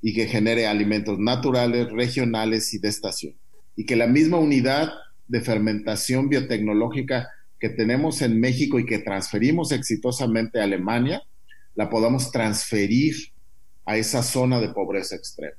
y 0.00 0.14
que 0.14 0.26
genere 0.26 0.66
alimentos 0.66 1.18
naturales, 1.18 1.92
regionales 1.92 2.72
y 2.72 2.78
de 2.78 2.88
estación. 2.88 3.34
Y 3.76 3.84
que 3.84 3.94
la 3.94 4.06
misma 4.06 4.38
unidad 4.38 4.90
de 5.28 5.42
fermentación 5.42 6.30
biotecnológica 6.30 7.28
que 7.58 7.68
tenemos 7.68 8.22
en 8.22 8.40
México 8.40 8.78
y 8.78 8.86
que 8.86 9.00
transferimos 9.00 9.70
exitosamente 9.70 10.60
a 10.60 10.64
Alemania, 10.64 11.22
la 11.74 11.90
podamos 11.90 12.32
transferir 12.32 13.16
a 13.84 13.98
esa 13.98 14.22
zona 14.22 14.60
de 14.60 14.70
pobreza 14.70 15.14
extrema. 15.14 15.56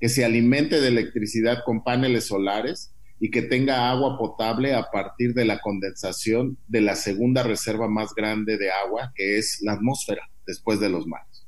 Que 0.00 0.08
se 0.08 0.24
alimente 0.24 0.80
de 0.80 0.88
electricidad 0.88 1.58
con 1.64 1.84
paneles 1.84 2.26
solares 2.26 2.90
y 3.18 3.30
que 3.30 3.42
tenga 3.42 3.90
agua 3.90 4.18
potable 4.18 4.74
a 4.74 4.90
partir 4.90 5.34
de 5.34 5.44
la 5.44 5.60
condensación 5.60 6.58
de 6.68 6.80
la 6.82 6.96
segunda 6.96 7.42
reserva 7.42 7.88
más 7.88 8.14
grande 8.14 8.58
de 8.58 8.70
agua, 8.70 9.12
que 9.14 9.38
es 9.38 9.60
la 9.62 9.72
atmósfera, 9.72 10.28
después 10.46 10.80
de 10.80 10.90
los 10.90 11.06
mares 11.06 11.46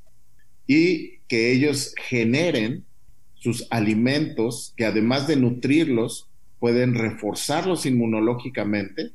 y 0.69 1.17
que 1.27 1.51
ellos 1.51 1.95
generen 1.97 2.85
sus 3.33 3.65
alimentos 3.71 4.75
que 4.77 4.85
además 4.85 5.27
de 5.27 5.35
nutrirlos, 5.35 6.29
pueden 6.59 6.93
reforzarlos 6.93 7.87
inmunológicamente 7.87 9.13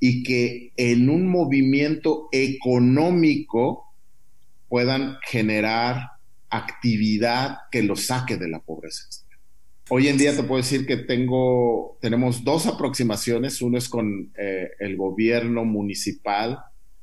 y 0.00 0.22
que 0.22 0.72
en 0.78 1.10
un 1.10 1.26
movimiento 1.26 2.30
económico 2.32 3.84
puedan 4.70 5.18
generar 5.28 6.12
actividad 6.48 7.58
que 7.70 7.82
los 7.82 8.06
saque 8.06 8.38
de 8.38 8.48
la 8.48 8.60
pobreza. 8.60 9.04
Hoy 9.90 10.08
en 10.08 10.18
día 10.18 10.36
te 10.36 10.42
puedo 10.42 10.60
decir 10.60 10.84
que 10.84 10.98
tengo, 10.98 11.96
tenemos 12.02 12.44
dos 12.44 12.66
aproximaciones. 12.66 13.62
Uno 13.62 13.78
es 13.78 13.88
con 13.88 14.30
eh, 14.36 14.68
el 14.80 14.98
gobierno 14.98 15.64
municipal 15.64 16.58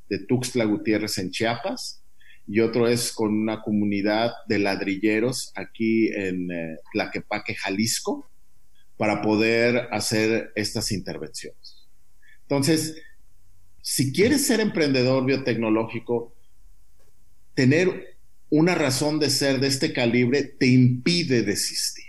de 0.08 0.20
Tuxtla 0.20 0.66
Gutiérrez 0.66 1.18
en 1.18 1.32
Chiapas 1.32 2.04
y 2.48 2.60
otro 2.60 2.88
es 2.88 3.12
con 3.12 3.34
una 3.34 3.64
comunidad 3.64 4.34
de 4.48 4.60
ladrilleros 4.60 5.52
aquí 5.56 6.10
en 6.10 6.52
eh, 6.52 6.78
Tlaquepaque, 6.94 7.56
Jalisco, 7.56 8.30
para 8.98 9.24
poder 9.24 9.88
hacer 9.92 10.52
estas 10.54 10.92
intervenciones. 10.92 11.88
Entonces, 12.44 13.02
si 13.82 14.14
quieres 14.14 14.46
ser 14.46 14.60
emprendedor 14.60 15.26
biotecnológico, 15.26 16.36
tener 17.56 18.20
una 18.52 18.76
razón 18.76 19.20
de 19.20 19.32
ser 19.32 19.60
de 19.60 19.70
este 19.70 19.92
calibre 19.92 20.44
te 20.44 20.68
impide 20.68 21.42
desistir. 21.42 22.05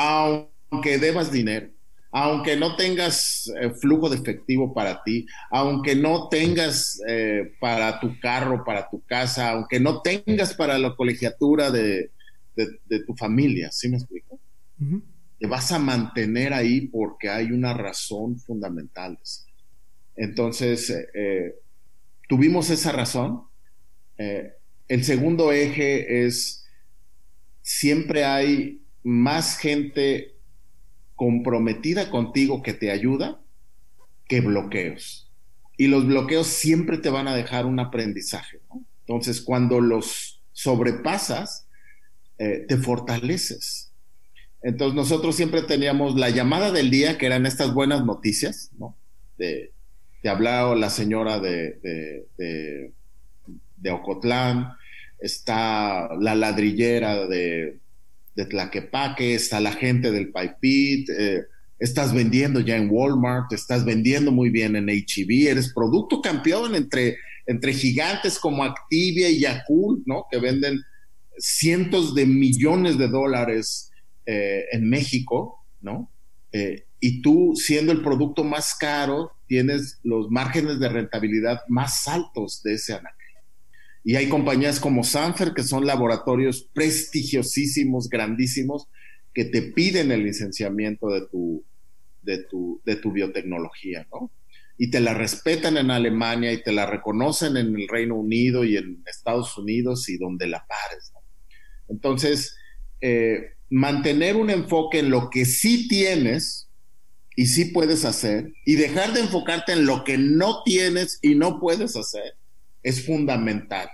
Aunque 0.00 0.98
debas 0.98 1.32
dinero, 1.32 1.70
aunque 2.10 2.56
no 2.56 2.76
tengas 2.76 3.52
eh, 3.60 3.70
flujo 3.70 4.08
de 4.08 4.16
efectivo 4.16 4.72
para 4.72 5.02
ti, 5.02 5.26
aunque 5.50 5.94
no 5.94 6.28
tengas 6.28 7.00
eh, 7.06 7.52
para 7.60 8.00
tu 8.00 8.18
carro, 8.20 8.64
para 8.64 8.88
tu 8.88 9.04
casa, 9.04 9.50
aunque 9.50 9.78
no 9.78 10.00
tengas 10.00 10.54
para 10.54 10.78
la 10.78 10.94
colegiatura 10.96 11.70
de, 11.70 12.10
tu 13.06 13.14
familia, 13.14 13.70
¿sí 13.70 13.88
me 13.88 13.98
explico? 13.98 14.40
Te 15.38 15.46
vas 15.46 15.70
a 15.70 15.78
mantener 15.78 16.52
ahí 16.52 16.88
porque 16.88 17.28
hay 17.28 17.52
una 17.52 17.72
razón 17.72 18.40
fundamental. 18.40 19.16
Entonces, 20.16 20.90
eh, 21.14 21.54
tuvimos 22.28 22.70
esa 22.70 22.90
razón. 22.92 23.42
el 24.16 25.04
segundo 25.04 25.52
eje 25.52 26.26
es, 26.26 26.64
siempre 27.62 28.24
hay 28.24 28.80
más 29.02 29.58
gente 29.58 30.34
comprometida 31.14 32.10
contigo 32.10 32.62
que 32.62 32.74
te 32.74 32.90
ayuda 32.90 33.40
que 34.28 34.40
bloqueos. 34.40 35.30
Y 35.76 35.88
los 35.88 36.06
bloqueos 36.06 36.46
siempre 36.46 36.98
te 36.98 37.10
van 37.10 37.28
a 37.28 37.34
dejar 37.34 37.66
un 37.66 37.80
aprendizaje. 37.80 38.60
Entonces, 39.00 39.40
cuando 39.40 39.80
los 39.80 40.42
sobrepasas, 40.52 41.66
eh, 42.38 42.64
te 42.68 42.76
fortaleces. 42.76 43.92
Entonces, 44.62 44.94
nosotros 44.94 45.34
siempre 45.34 45.62
teníamos 45.62 46.16
la 46.16 46.30
llamada 46.30 46.72
del 46.72 46.90
día, 46.90 47.16
que 47.16 47.26
eran 47.26 47.46
estas 47.46 47.72
buenas 47.72 48.04
noticias, 48.04 48.70
¿no? 48.78 48.96
De, 49.38 49.72
te 50.22 50.28
hablaba 50.28 50.74
la 50.74 50.90
señora 50.90 51.38
de, 51.38 51.78
de, 52.36 52.92
de 53.76 53.90
Ocotlán, 53.90 54.72
está 55.18 56.08
la 56.18 56.34
ladrillera 56.34 57.26
de, 57.26 57.78
de 58.38 58.46
Tlaquepaque, 58.46 59.34
está 59.34 59.58
la 59.58 59.72
gente 59.72 60.12
del 60.12 60.30
Paipit, 60.30 61.10
eh, 61.10 61.42
estás 61.80 62.14
vendiendo 62.14 62.60
ya 62.60 62.76
en 62.76 62.88
Walmart, 62.88 63.52
estás 63.52 63.84
vendiendo 63.84 64.30
muy 64.30 64.48
bien 64.48 64.76
en 64.76 64.88
HEB, 64.88 65.48
eres 65.48 65.72
producto 65.74 66.22
campeón 66.22 66.76
entre, 66.76 67.16
entre 67.46 67.72
gigantes 67.72 68.38
como 68.38 68.62
Activia 68.62 69.28
y 69.28 69.40
Yakult, 69.40 70.06
¿no? 70.06 70.26
Que 70.30 70.38
venden 70.38 70.80
cientos 71.36 72.14
de 72.14 72.26
millones 72.26 72.96
de 72.96 73.08
dólares 73.08 73.90
eh, 74.24 74.66
en 74.70 74.88
México, 74.88 75.66
¿no? 75.80 76.08
Eh, 76.52 76.84
y 77.00 77.20
tú, 77.20 77.54
siendo 77.56 77.90
el 77.90 78.02
producto 78.02 78.44
más 78.44 78.76
caro, 78.76 79.32
tienes 79.48 79.98
los 80.04 80.30
márgenes 80.30 80.78
de 80.78 80.88
rentabilidad 80.88 81.62
más 81.66 82.06
altos 82.06 82.62
de 82.62 82.74
ese 82.74 82.92
anaquel. 82.92 83.17
Y 84.04 84.16
hay 84.16 84.28
compañías 84.28 84.80
como 84.80 85.04
Sanfer, 85.04 85.52
que 85.52 85.62
son 85.62 85.86
laboratorios 85.86 86.68
prestigiosísimos, 86.72 88.08
grandísimos, 88.08 88.88
que 89.34 89.44
te 89.44 89.62
piden 89.62 90.12
el 90.12 90.24
licenciamiento 90.24 91.08
de 91.08 91.26
tu, 91.26 91.64
de 92.22 92.44
tu, 92.44 92.80
de 92.84 92.96
tu 92.96 93.12
biotecnología, 93.12 94.06
¿no? 94.12 94.30
Y 94.76 94.90
te 94.90 95.00
la 95.00 95.12
respetan 95.12 95.76
en 95.76 95.90
Alemania 95.90 96.52
y 96.52 96.62
te 96.62 96.72
la 96.72 96.86
reconocen 96.86 97.56
en 97.56 97.74
el 97.74 97.88
Reino 97.88 98.14
Unido 98.14 98.64
y 98.64 98.76
en 98.76 99.02
Estados 99.06 99.58
Unidos 99.58 100.08
y 100.08 100.18
donde 100.18 100.46
la 100.46 100.64
pares, 100.66 101.10
¿no? 101.12 101.20
Entonces, 101.88 102.56
eh, 103.00 103.54
mantener 103.70 104.36
un 104.36 104.50
enfoque 104.50 105.00
en 105.00 105.10
lo 105.10 105.30
que 105.30 105.44
sí 105.44 105.88
tienes 105.88 106.68
y 107.36 107.46
sí 107.46 107.66
puedes 107.66 108.04
hacer 108.04 108.52
y 108.64 108.76
dejar 108.76 109.12
de 109.12 109.20
enfocarte 109.20 109.72
en 109.72 109.86
lo 109.86 110.04
que 110.04 110.18
no 110.18 110.62
tienes 110.64 111.18
y 111.22 111.34
no 111.34 111.60
puedes 111.60 111.96
hacer 111.96 112.34
es 112.82 113.04
fundamental 113.04 113.88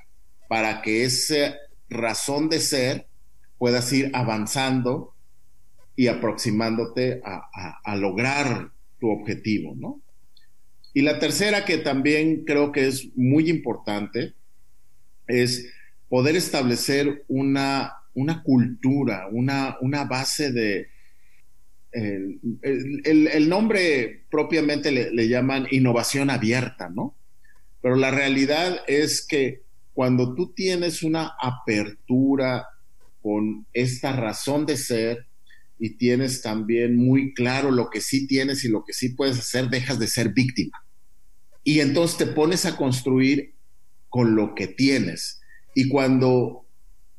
para 0.49 0.83
que 0.83 1.05
esa 1.05 1.57
razón 1.89 2.49
de 2.49 2.61
ser 2.61 3.07
puedas 3.59 3.93
ir 3.93 4.11
avanzando 4.15 5.15
y 5.97 6.09
aproximándote 6.09 7.23
a, 7.25 7.97
lograr 7.97 8.71
tu 8.99 9.11
objetivo, 9.11 9.75
¿no? 9.77 10.01
Y 10.93 11.03
la 11.03 11.19
tercera 11.19 11.65
que 11.65 11.79
también 11.79 12.45
creo 12.45 12.73
que 12.73 12.87
es 12.87 13.09
muy 13.17 13.49
importante 13.49 14.35
es 15.27 15.73
poder 16.09 16.37
establecer 16.37 17.25
una, 17.29 17.95
una 18.15 18.43
cultura, 18.43 19.29
una, 19.31 19.77
una 19.81 20.05
base 20.05 20.53
de... 20.53 20.89
El, 21.93 23.49
nombre 23.49 24.25
propiamente 24.29 24.91
le 24.91 25.29
llaman 25.29 25.69
innovación 25.71 26.29
abierta, 26.29 26.91
¿no? 26.91 27.15
Pero 27.85 27.97
la 27.97 28.11
realidad 28.11 28.81
es 28.87 29.27
que 29.27 29.61
cuando 29.93 30.35
tú 30.35 30.55
tienes 30.55 31.03
una 31.03 31.35
apertura 31.39 32.67
con 33.21 33.67
esta 33.75 34.13
razón 34.17 34.65
de 34.65 34.79
ser 34.79 35.27
y 35.79 35.99
tienes 35.99 36.41
también 36.41 36.97
muy 36.97 37.35
claro 37.35 37.71
lo 37.71 37.91
que 37.91 38.01
sí 38.01 38.27
tienes 38.27 38.65
y 38.65 38.69
lo 38.69 38.87
que 38.87 38.95
sí 38.95 39.11
puedes 39.11 39.39
hacer, 39.39 39.69
dejas 39.69 39.99
de 39.99 40.07
ser 40.07 40.31
víctima. 40.33 40.83
Y 41.63 41.81
entonces 41.81 42.17
te 42.17 42.25
pones 42.25 42.65
a 42.65 42.75
construir 42.75 43.53
con 44.09 44.35
lo 44.35 44.55
que 44.55 44.67
tienes. 44.67 45.43
Y 45.75 45.91
cuando 45.91 46.65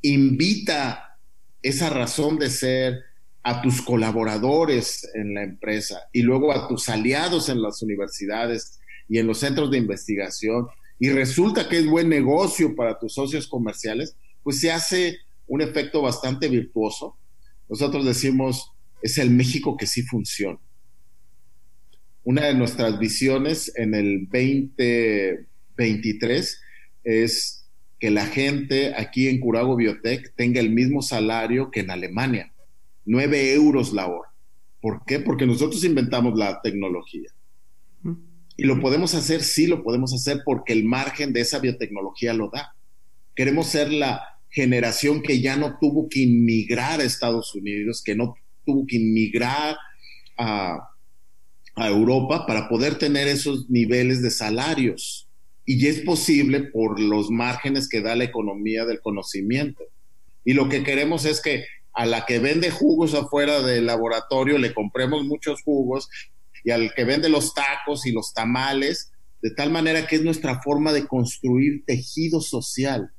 invita 0.02 1.20
esa 1.62 1.92
razón 1.92 2.40
de 2.40 2.50
ser 2.50 3.04
a 3.44 3.62
tus 3.62 3.84
colaboradores 3.84 5.08
en 5.14 5.36
la 5.36 5.44
empresa 5.44 6.10
y 6.12 6.24
luego 6.24 6.52
a 6.52 6.68
tus 6.68 6.90
aliados 6.90 7.50
en 7.50 7.62
las 7.62 7.84
universidades 7.84 8.80
y 9.08 9.20
en 9.20 9.28
los 9.28 9.40
centros 9.40 9.72
de 9.72 9.78
investigación 9.78 10.68
y 11.00 11.10
resulta 11.10 11.68
que 11.68 11.80
es 11.80 11.88
buen 11.88 12.10
negocio 12.10 12.76
para 12.76 12.98
tus 12.98 13.14
socios 13.14 13.48
comerciales, 13.48 14.16
pues 14.44 14.60
se 14.60 14.72
hace 14.72 15.18
un 15.48 15.62
efecto 15.62 16.02
bastante 16.02 16.48
virtuoso. 16.48 17.18
Nosotros 17.68 18.06
decimos, 18.06 18.72
es 19.02 19.18
el 19.18 19.32
México 19.32 19.76
que 19.78 19.88
sí 19.88 20.04
funciona. 20.04 20.60
Una 22.24 22.46
de 22.46 22.54
nuestras 22.56 22.98
visiones 22.98 23.74
en 23.76 23.94
el 23.94 24.28
2023 24.32 26.62
es 27.04 27.68
que 28.00 28.10
la 28.10 28.26
gente 28.26 28.96
aquí 28.96 29.28
en 29.28 29.40
Curago 29.40 29.76
Biotech 29.76 30.34
tenga 30.36 30.60
el 30.60 30.72
mismo 30.72 31.02
salario 31.02 31.72
que 31.72 31.82
en 31.82 31.92
Alemania, 31.92 32.52
9 33.06 33.54
euros 33.54 33.94
la 33.94 34.08
hora. 34.08 34.30
¿Por 34.82 35.06
qué? 35.06 35.20
Porque 35.20 35.46
nosotros 35.46 35.84
inventamos 35.84 36.38
la 36.38 36.62
tecnología. 36.62 37.30
Y 38.58 38.64
lo 38.64 38.80
podemos 38.80 39.14
hacer, 39.16 39.44
sí 39.44 39.68
lo 39.68 39.84
podemos 39.84 40.14
hacer 40.14 40.42
porque 40.46 40.74
el 40.74 40.86
margen 40.86 41.34
de 41.34 41.42
esa 41.42 41.60
biotecnología 41.60 42.34
lo 42.34 42.50
da. 42.50 42.76
Queremos 43.36 43.68
ser 43.68 43.92
la 43.92 44.22
generación 44.50 45.22
que 45.22 45.42
ya 45.42 45.58
no 45.58 45.78
tuvo 45.80 46.08
que 46.08 46.22
inmigrar 46.22 47.02
a 47.02 47.04
Estados 47.04 47.54
Unidos, 47.54 48.02
que 48.02 48.16
no 48.16 48.36
tuvo 48.66 48.86
que 48.88 48.96
inmigrar 48.96 49.78
a, 50.38 50.90
Europa 51.78 52.46
para 52.48 52.70
poder 52.70 52.98
tener 52.98 53.28
esos 53.28 53.70
niveles 53.70 54.22
de 54.22 54.32
salarios. 54.32 55.28
Y 55.66 55.88
es 55.88 56.00
posible 56.00 56.62
por 56.62 57.02
los 57.02 57.30
márgenes 57.30 57.90
que 57.90 58.00
da 58.00 58.16
la 58.16 58.24
economía 58.24 58.86
del 58.86 59.02
conocimiento. 59.02 59.84
Y 60.46 60.54
lo 60.54 60.70
que 60.70 60.84
queremos 60.84 61.26
es 61.26 61.42
que 61.42 61.66
a 61.92 62.06
la 62.06 62.26
que 62.26 62.40
vende 62.40 62.72
jugos 62.72 63.14
afuera 63.14 63.62
del 63.62 63.88
laboratorio 63.88 64.58
le 64.58 64.74
compremos 64.74 65.26
muchos 65.26 65.64
jugos 65.64 66.08
y 66.66 66.72
al 66.72 66.94
que 66.96 67.06
vende 67.06 67.30
los 67.30 67.54
tacos 67.54 68.08
y 68.08 68.12
los 68.12 68.34
tamales, 68.34 69.12
de 69.42 69.52
tal 69.52 69.70
manera 69.70 70.08
que 70.08 70.16
es 70.16 70.24
nuestra 70.24 70.62
forma 70.64 70.92
de 70.92 71.06
construir 71.06 71.86
tejido 71.86 72.42
social. 72.42 73.12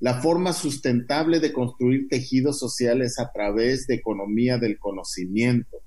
La 0.00 0.20
forma 0.20 0.52
sustentable 0.52 1.38
de 1.38 1.52
construir 1.52 2.08
tejido 2.08 2.52
social 2.52 3.00
es 3.00 3.20
a 3.20 3.30
través 3.32 3.86
de 3.86 3.94
economía 3.94 4.58
del 4.58 4.78
conocimiento. 4.80 5.78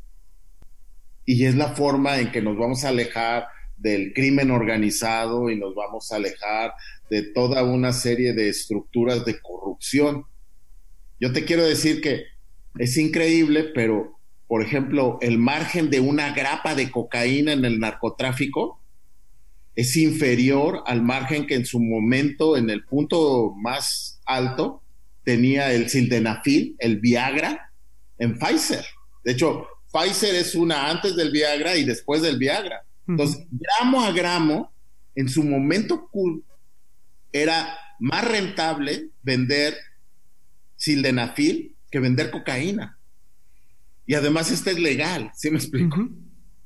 Y 1.26 1.44
es 1.44 1.56
la 1.56 1.76
forma 1.76 2.18
en 2.20 2.32
que 2.32 2.42
nos 2.42 2.58
vamos 2.58 2.86
a 2.86 2.90
alejar 2.90 3.48
del 3.76 4.14
crimen 4.14 4.50
organizado 4.50 5.50
y 5.50 5.60
nos 5.60 5.76
vamos 5.76 6.12
a 6.12 6.16
alejar 6.16 6.72
de 7.10 7.24
toda 7.24 7.64
una 7.64 7.92
serie 7.92 8.34
de 8.34 8.48
estructuras 8.48 9.26
de 9.26 9.42
corrupción. 9.42 10.26
Yo 11.20 11.34
te 11.34 11.44
quiero 11.44 11.66
decir 11.66 12.00
que 12.00 12.24
es 12.80 12.96
increíble, 12.96 13.66
pero 13.76 14.21
por 14.52 14.62
ejemplo, 14.62 15.18
el 15.22 15.38
margen 15.38 15.90
de 15.90 16.02
una 16.02 16.34
grapa 16.34 16.76
de 16.76 16.92
cocaína 16.92 17.54
en 17.54 17.64
el 17.64 17.80
narcotráfico 17.80 18.82
es 19.76 19.96
inferior 19.96 20.84
al 20.88 21.02
margen 21.02 21.48
que 21.48 21.56
en 21.56 21.66
su 21.66 21.80
momento, 21.80 22.58
en 22.58 22.70
el 22.70 22.84
punto 22.84 23.54
más 23.56 24.20
alto, 24.26 24.84
tenía 25.24 25.72
el 25.72 25.88
sildenafil, 25.88 26.76
el 26.80 27.00
Viagra, 27.00 27.72
en 28.18 28.38
Pfizer. 28.38 28.84
De 29.24 29.32
hecho, 29.32 29.68
Pfizer 29.90 30.36
es 30.36 30.54
una 30.54 30.90
antes 30.90 31.16
del 31.16 31.32
Viagra 31.32 31.78
y 31.78 31.86
después 31.86 32.22
del 32.22 32.38
Viagra. 32.38 32.84
Entonces, 33.08 33.48
gramo 33.52 34.04
a 34.04 34.12
gramo, 34.12 34.74
en 35.16 35.30
su 35.30 35.46
momento 35.46 36.10
era 37.32 37.80
más 38.02 38.26
rentable 38.28 39.12
vender 39.24 39.78
sildenafil 40.76 41.74
que 41.90 42.00
vender 42.00 42.32
cocaína. 42.32 42.98
Y 44.12 44.14
además 44.14 44.52
este 44.52 44.72
es 44.72 44.78
legal, 44.78 45.32
¿sí 45.34 45.50
me 45.50 45.56
explico? 45.56 45.96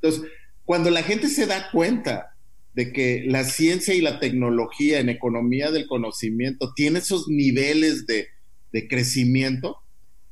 Entonces, 0.02 0.32
cuando 0.64 0.90
la 0.90 1.04
gente 1.04 1.28
se 1.28 1.46
da 1.46 1.70
cuenta 1.70 2.36
de 2.74 2.92
que 2.92 3.24
la 3.28 3.44
ciencia 3.44 3.94
y 3.94 4.02
la 4.02 4.20
tecnología 4.20 5.00
en 5.00 5.10
economía 5.10 5.70
del 5.70 5.86
conocimiento 5.86 6.74
tiene 6.76 6.98
esos 6.98 7.28
niveles 7.28 8.08
de, 8.08 8.30
crecimiento, 8.90 9.78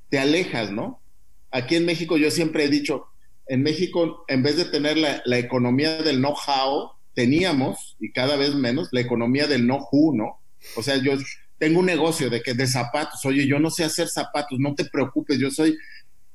te 0.10 0.18
alejas, 0.18 0.72
¿no? 0.72 1.04
Aquí 1.52 1.76
en 1.76 1.86
México 1.86 2.18
yo 2.18 2.32
siempre 2.32 2.64
he 2.64 2.68
dicho, 2.68 3.06
en 3.46 3.62
México, 3.62 4.26
en 4.28 4.42
vez 4.42 4.58
de 4.58 4.66
tener 4.66 4.98
la, 4.98 5.22
la 5.26 5.38
economía 5.38 6.02
del 6.02 6.18
know-how, 6.18 6.94
teníamos, 7.14 7.96
y 8.00 8.12
cada 8.12 8.38
vez 8.38 8.56
menos, 8.56 8.90
la 8.92 9.02
economía 9.02 9.46
del 9.46 9.66
know-who, 9.66 10.16
¿no? 10.16 10.40
O 10.76 10.82
sea, 10.82 10.98
yo 10.98 11.12
tengo 11.60 11.80
un 11.80 11.86
negocio 11.86 12.32
de 12.32 12.42
que 12.42 12.56
de 12.56 12.66
zapatos, 12.66 13.24
oye, 13.24 13.48
yo 13.48 13.60
no 13.60 13.70
sé 13.70 13.84
hacer 13.84 14.08
zapatos, 14.08 14.58
no 14.60 14.74
te 14.74 14.86
preocupes, 14.86 15.38
yo 15.38 15.52
soy 15.52 15.78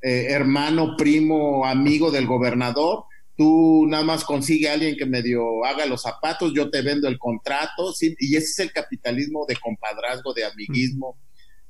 eh, 0.01 0.27
hermano, 0.31 0.97
primo, 0.97 1.67
amigo 1.67 2.11
del 2.11 2.27
gobernador, 2.27 3.05
tú 3.37 3.87
nada 3.89 4.05
más 4.05 4.25
consigue 4.25 4.69
a 4.69 4.75
alguien 4.75 4.97
que 4.97 5.07
medio 5.07 5.65
haga 5.65 5.87
los 5.87 6.03
zapatos, 6.03 6.53
yo 6.55 6.71
te 6.71 6.83
vendo 6.83 7.09
el 7.09 7.19
contrato, 7.19 7.95
y 8.01 8.37
ese 8.37 8.47
es 8.47 8.59
el 8.59 8.73
capitalismo 8.73 9.47
de 9.47 9.57
compadrazgo, 9.57 10.35
de 10.35 10.45
amiguismo, 10.45 11.17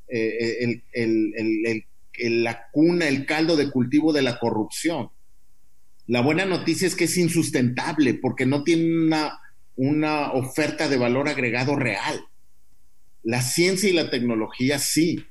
eh, 0.09 0.83
la 2.31 2.69
cuna, 2.73 3.09
el 3.09 3.27
caldo 3.27 3.57
de 3.57 3.71
cultivo 3.71 4.13
de 4.13 4.23
la 4.23 4.39
corrupción. 4.39 5.11
La 6.07 6.23
buena 6.23 6.47
noticia 6.47 6.87
es 6.87 6.97
que 6.97 7.05
es 7.05 7.17
insustentable 7.19 8.15
porque 8.15 8.47
no 8.47 8.65
tiene 8.65 9.07
una, 9.07 9.39
una 9.77 10.33
oferta 10.33 10.89
de 10.89 10.97
valor 10.97 11.29
agregado 11.29 11.77
real. 11.77 12.25
La 13.23 13.43
ciencia 13.43 13.91
y 13.91 13.93
la 13.93 14.11
tecnología 14.11 14.79
sí, 14.79 15.27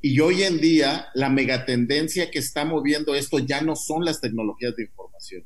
y 0.00 0.20
hoy 0.20 0.42
en 0.42 0.60
día 0.60 1.08
la 1.14 1.28
megatendencia 1.28 2.30
que 2.30 2.38
está 2.38 2.64
moviendo 2.64 3.14
esto 3.14 3.38
ya 3.38 3.60
no 3.60 3.74
son 3.74 4.04
las 4.04 4.20
tecnologías 4.20 4.76
de 4.76 4.84
información, 4.84 5.44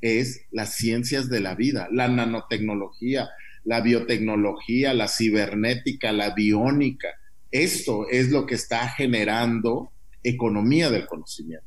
es 0.00 0.46
las 0.50 0.74
ciencias 0.74 1.28
de 1.28 1.40
la 1.40 1.54
vida, 1.54 1.88
la 1.92 2.08
nanotecnología, 2.08 3.30
la 3.64 3.80
biotecnología, 3.80 4.92
la 4.92 5.06
cibernética, 5.06 6.10
la 6.12 6.34
biónica. 6.34 7.08
Esto 7.52 8.08
es 8.10 8.30
lo 8.30 8.44
que 8.46 8.56
está 8.56 8.88
generando 8.88 9.92
economía 10.24 10.90
del 10.90 11.06
conocimiento. 11.06 11.66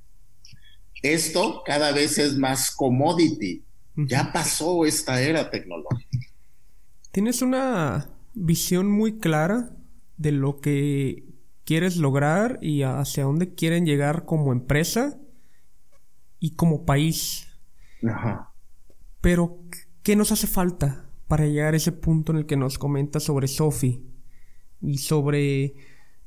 Esto 1.01 1.61
cada 1.65 1.91
vez 1.91 2.17
es 2.17 2.37
más 2.37 2.71
commodity. 2.71 3.63
Ya 3.95 4.33
pasó 4.33 4.85
esta 4.85 5.21
era 5.21 5.49
tecnológica. 5.49 6.19
Tienes 7.11 7.41
una 7.41 8.09
visión 8.33 8.91
muy 8.91 9.19
clara 9.19 9.69
de 10.17 10.33
lo 10.33 10.59
que 10.59 11.23
quieres 11.65 11.97
lograr 11.97 12.59
y 12.61 12.83
hacia 12.83 13.23
dónde 13.23 13.53
quieren 13.53 13.85
llegar 13.85 14.25
como 14.25 14.53
empresa 14.53 15.19
y 16.39 16.55
como 16.55 16.85
país. 16.85 17.47
Ajá. 18.07 18.53
Pero, 19.19 19.59
¿qué 20.03 20.15
nos 20.15 20.31
hace 20.31 20.47
falta 20.47 21.09
para 21.27 21.45
llegar 21.45 21.73
a 21.73 21.77
ese 21.77 21.91
punto 21.91 22.31
en 22.31 22.39
el 22.39 22.45
que 22.45 22.55
nos 22.55 22.77
comenta 22.77 23.19
sobre 23.19 23.47
Sofi 23.47 24.05
y 24.79 24.99
sobre 24.99 25.75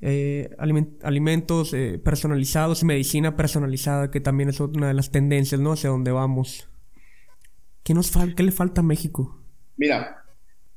eh, 0.00 0.50
alimentos 0.58 1.74
eh, 1.74 1.98
personalizados 1.98 2.82
y 2.82 2.86
medicina 2.86 3.36
personalizada, 3.36 4.10
que 4.10 4.20
también 4.20 4.48
es 4.48 4.60
una 4.60 4.88
de 4.88 4.94
las 4.94 5.10
tendencias, 5.10 5.60
¿no? 5.60 5.72
Hacia 5.72 5.90
dónde 5.90 6.10
vamos. 6.10 6.68
¿Qué, 7.82 7.94
nos 7.94 8.10
¿Qué 8.36 8.42
le 8.42 8.52
falta 8.52 8.80
a 8.80 8.84
México? 8.84 9.40
Mira, 9.76 10.24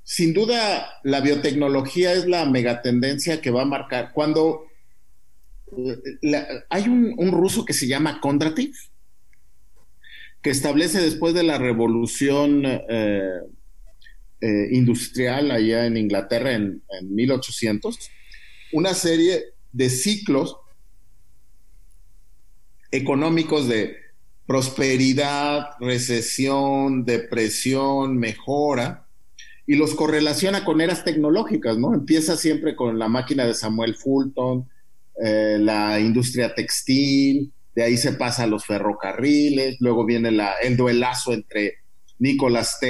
sin 0.04 0.34
duda, 0.34 1.00
la 1.04 1.22
biotecnología 1.22 2.14
es 2.14 2.26
la 2.28 2.46
megatendencia 2.46 3.42
que 3.42 3.52
va 3.52 3.62
a 3.62 3.66
marcar. 3.66 4.12
Cuando 4.14 4.68
hay 6.70 6.84
un, 6.88 7.32
ruso 7.32 7.66
que 7.66 7.74
se 7.74 7.88
llama 7.88 8.20
Kondrativ, 8.20 8.76
que 10.42 10.50
establece 10.50 11.00
después 11.00 11.34
de 11.34 11.44
la 11.44 11.58
revolución 11.58 12.64
eh, 12.66 13.42
eh, 14.42 14.68
industrial 14.72 15.52
allá 15.52 15.86
en 15.86 15.98
Inglaterra 15.98 16.54
en, 16.54 16.82
en 16.90 17.16
1800, 17.16 17.98
una 18.74 18.94
serie 18.94 19.54
de 19.72 19.90
ciclos 19.90 20.58
económicos 22.92 23.68
de 23.68 23.96
prosperidad, 24.46 25.70
recesión, 25.80 27.06
depresión, 27.06 28.18
mejora, 28.18 29.01
y 29.72 29.76
los 29.78 29.96
correlaciona 29.96 30.66
con 30.66 30.82
eras 30.82 31.06
tecnológicas, 31.06 31.78
¿no? 31.78 31.94
Empieza 31.94 32.36
siempre 32.36 32.76
con 32.76 33.00
la 33.00 33.08
máquina 33.08 33.46
de 33.46 33.54
Samuel 33.54 33.96
Fulton, 33.96 34.68
eh, 35.24 35.60
la 35.62 35.98
industria 35.98 36.54
textil, 36.54 37.54
de 37.74 37.84
ahí 37.84 37.96
se 37.96 38.12
pasa 38.12 38.44
a 38.44 38.48
los 38.48 38.66
ferrocarriles, 38.66 39.78
luego 39.80 40.06
viene 40.06 40.38
el 40.62 40.76
duelazo 40.76 41.32
entre 41.32 41.76
Nicolás 42.20 42.82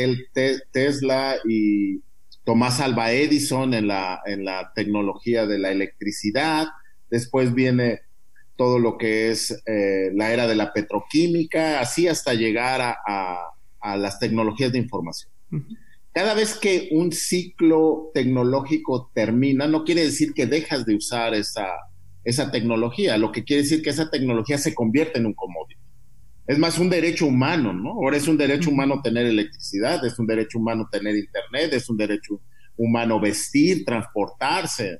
Tesla 0.71 1.35
y 1.47 2.01
Tomás 2.43 2.79
Alba 2.79 3.11
Edison 3.11 3.75
en 3.75 3.85
la, 3.85 4.19
en 4.25 4.43
la 4.43 4.71
tecnología 4.73 5.45
de 5.45 5.59
la 5.59 5.69
electricidad, 5.69 6.65
después 7.11 7.53
viene 7.53 7.99
todo 8.55 8.79
lo 8.79 8.97
que 8.97 9.29
es 9.29 9.51
eh, 9.67 10.09
la 10.15 10.33
era 10.33 10.47
de 10.47 10.55
la 10.55 10.73
petroquímica, 10.73 11.79
así 11.79 12.07
hasta 12.07 12.33
llegar 12.33 12.81
a, 12.81 13.37
las 13.97 14.17
tecnologías 14.17 14.71
de 14.71 14.79
información 14.79 15.31
cada 16.13 16.33
vez 16.33 16.55
que 16.55 16.89
un 16.91 17.11
ciclo 17.11 18.11
tecnológico 18.13 19.11
termina, 19.13 19.67
no 19.67 19.83
quiere 19.83 20.03
decir 20.03 20.33
que 20.33 20.45
dejas 20.45 20.85
de 20.85 20.95
usar 20.95 21.33
esa, 21.33 21.67
esa 22.23 22.51
tecnología, 22.51 23.17
lo 23.17 23.31
que 23.31 23.43
quiere 23.43 23.63
decir 23.63 23.81
que 23.81 23.91
esa 23.91 24.09
tecnología 24.09 24.57
se 24.57 24.75
convierte 24.75 25.19
en 25.19 25.27
un 25.27 25.33
commodity. 25.33 25.79
Es 26.47 26.57
más 26.57 26.79
un 26.79 26.89
derecho 26.89 27.27
humano, 27.27 27.71
¿no? 27.71 27.91
Ahora 27.91 28.17
es 28.17 28.27
un 28.27 28.37
derecho 28.37 28.71
humano 28.71 29.01
tener 29.01 29.25
electricidad, 29.25 30.03
es 30.05 30.19
un 30.19 30.27
derecho 30.27 30.59
humano 30.59 30.89
tener 30.91 31.15
internet, 31.15 31.71
es 31.73 31.89
un 31.89 31.95
derecho 31.95 32.41
humano 32.75 33.19
vestir, 33.19 33.85
transportarse. 33.85 34.99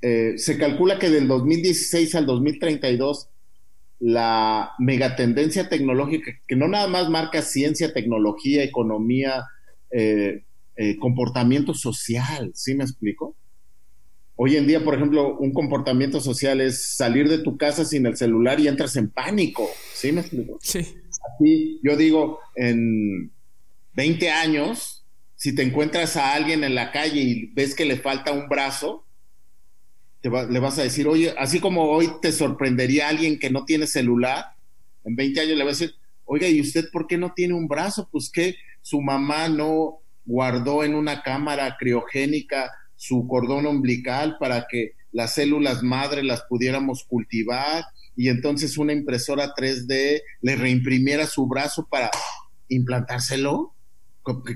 Eh, 0.00 0.34
se 0.36 0.58
calcula 0.58 0.98
que 0.98 1.10
del 1.10 1.28
2016 1.28 2.14
al 2.16 2.26
2032 2.26 3.28
la 4.00 4.72
megatendencia 4.78 5.68
tecnológica, 5.68 6.32
que 6.46 6.56
no 6.56 6.68
nada 6.68 6.88
más 6.88 7.08
marca 7.10 7.42
ciencia, 7.42 7.92
tecnología, 7.92 8.62
economía, 8.64 9.44
eh, 9.90 10.44
eh, 10.76 10.96
comportamiento 10.98 11.74
social, 11.74 12.52
¿sí 12.54 12.74
me 12.74 12.84
explico? 12.84 13.36
Hoy 14.36 14.56
en 14.56 14.68
día, 14.68 14.84
por 14.84 14.94
ejemplo, 14.94 15.36
un 15.38 15.52
comportamiento 15.52 16.20
social 16.20 16.60
es 16.60 16.94
salir 16.94 17.28
de 17.28 17.38
tu 17.38 17.56
casa 17.56 17.84
sin 17.84 18.06
el 18.06 18.16
celular 18.16 18.60
y 18.60 18.68
entras 18.68 18.94
en 18.94 19.10
pánico. 19.10 19.68
¿Sí 19.94 20.12
me 20.12 20.20
explico? 20.20 20.58
Sí. 20.62 20.86
Aquí 21.34 21.80
yo 21.82 21.96
digo, 21.96 22.38
en 22.54 23.32
20 23.94 24.30
años, 24.30 25.04
si 25.34 25.54
te 25.54 25.62
encuentras 25.62 26.16
a 26.16 26.34
alguien 26.34 26.62
en 26.62 26.76
la 26.76 26.92
calle 26.92 27.20
y 27.20 27.46
ves 27.46 27.74
que 27.74 27.84
le 27.84 27.96
falta 27.96 28.32
un 28.32 28.48
brazo, 28.48 29.04
te 30.20 30.30
le 30.30 30.60
vas 30.60 30.78
a 30.78 30.84
decir, 30.84 31.08
oye, 31.08 31.34
así 31.36 31.58
como 31.58 31.90
hoy 31.90 32.08
te 32.22 32.30
sorprendería 32.30 33.08
alguien 33.08 33.40
que 33.40 33.50
no 33.50 33.64
tiene 33.64 33.88
celular, 33.88 34.44
en 35.04 35.16
20 35.16 35.40
años 35.40 35.58
le 35.58 35.64
vas 35.64 35.80
a 35.80 35.84
decir, 35.84 35.96
oiga, 36.24 36.48
¿y 36.48 36.60
usted 36.60 36.90
por 36.92 37.06
qué 37.06 37.18
no 37.18 37.32
tiene 37.34 37.54
un 37.54 37.66
brazo? 37.66 38.08
Pues 38.12 38.30
que 38.30 38.54
su 38.82 39.00
mamá 39.00 39.48
no 39.48 39.98
guardó 40.24 40.84
en 40.84 40.94
una 40.94 41.22
cámara 41.22 41.76
criogénica 41.78 42.70
su 42.96 43.26
cordón 43.26 43.66
umbilical 43.66 44.36
para 44.38 44.66
que 44.68 44.92
las 45.12 45.34
células 45.34 45.82
madre 45.82 46.22
las 46.22 46.42
pudiéramos 46.42 47.04
cultivar 47.04 47.84
y 48.16 48.28
entonces 48.28 48.76
una 48.76 48.92
impresora 48.92 49.54
3D 49.54 50.22
le 50.42 50.56
reimprimiera 50.56 51.26
su 51.26 51.46
brazo 51.46 51.86
para 51.88 52.10
implantárselo. 52.68 53.74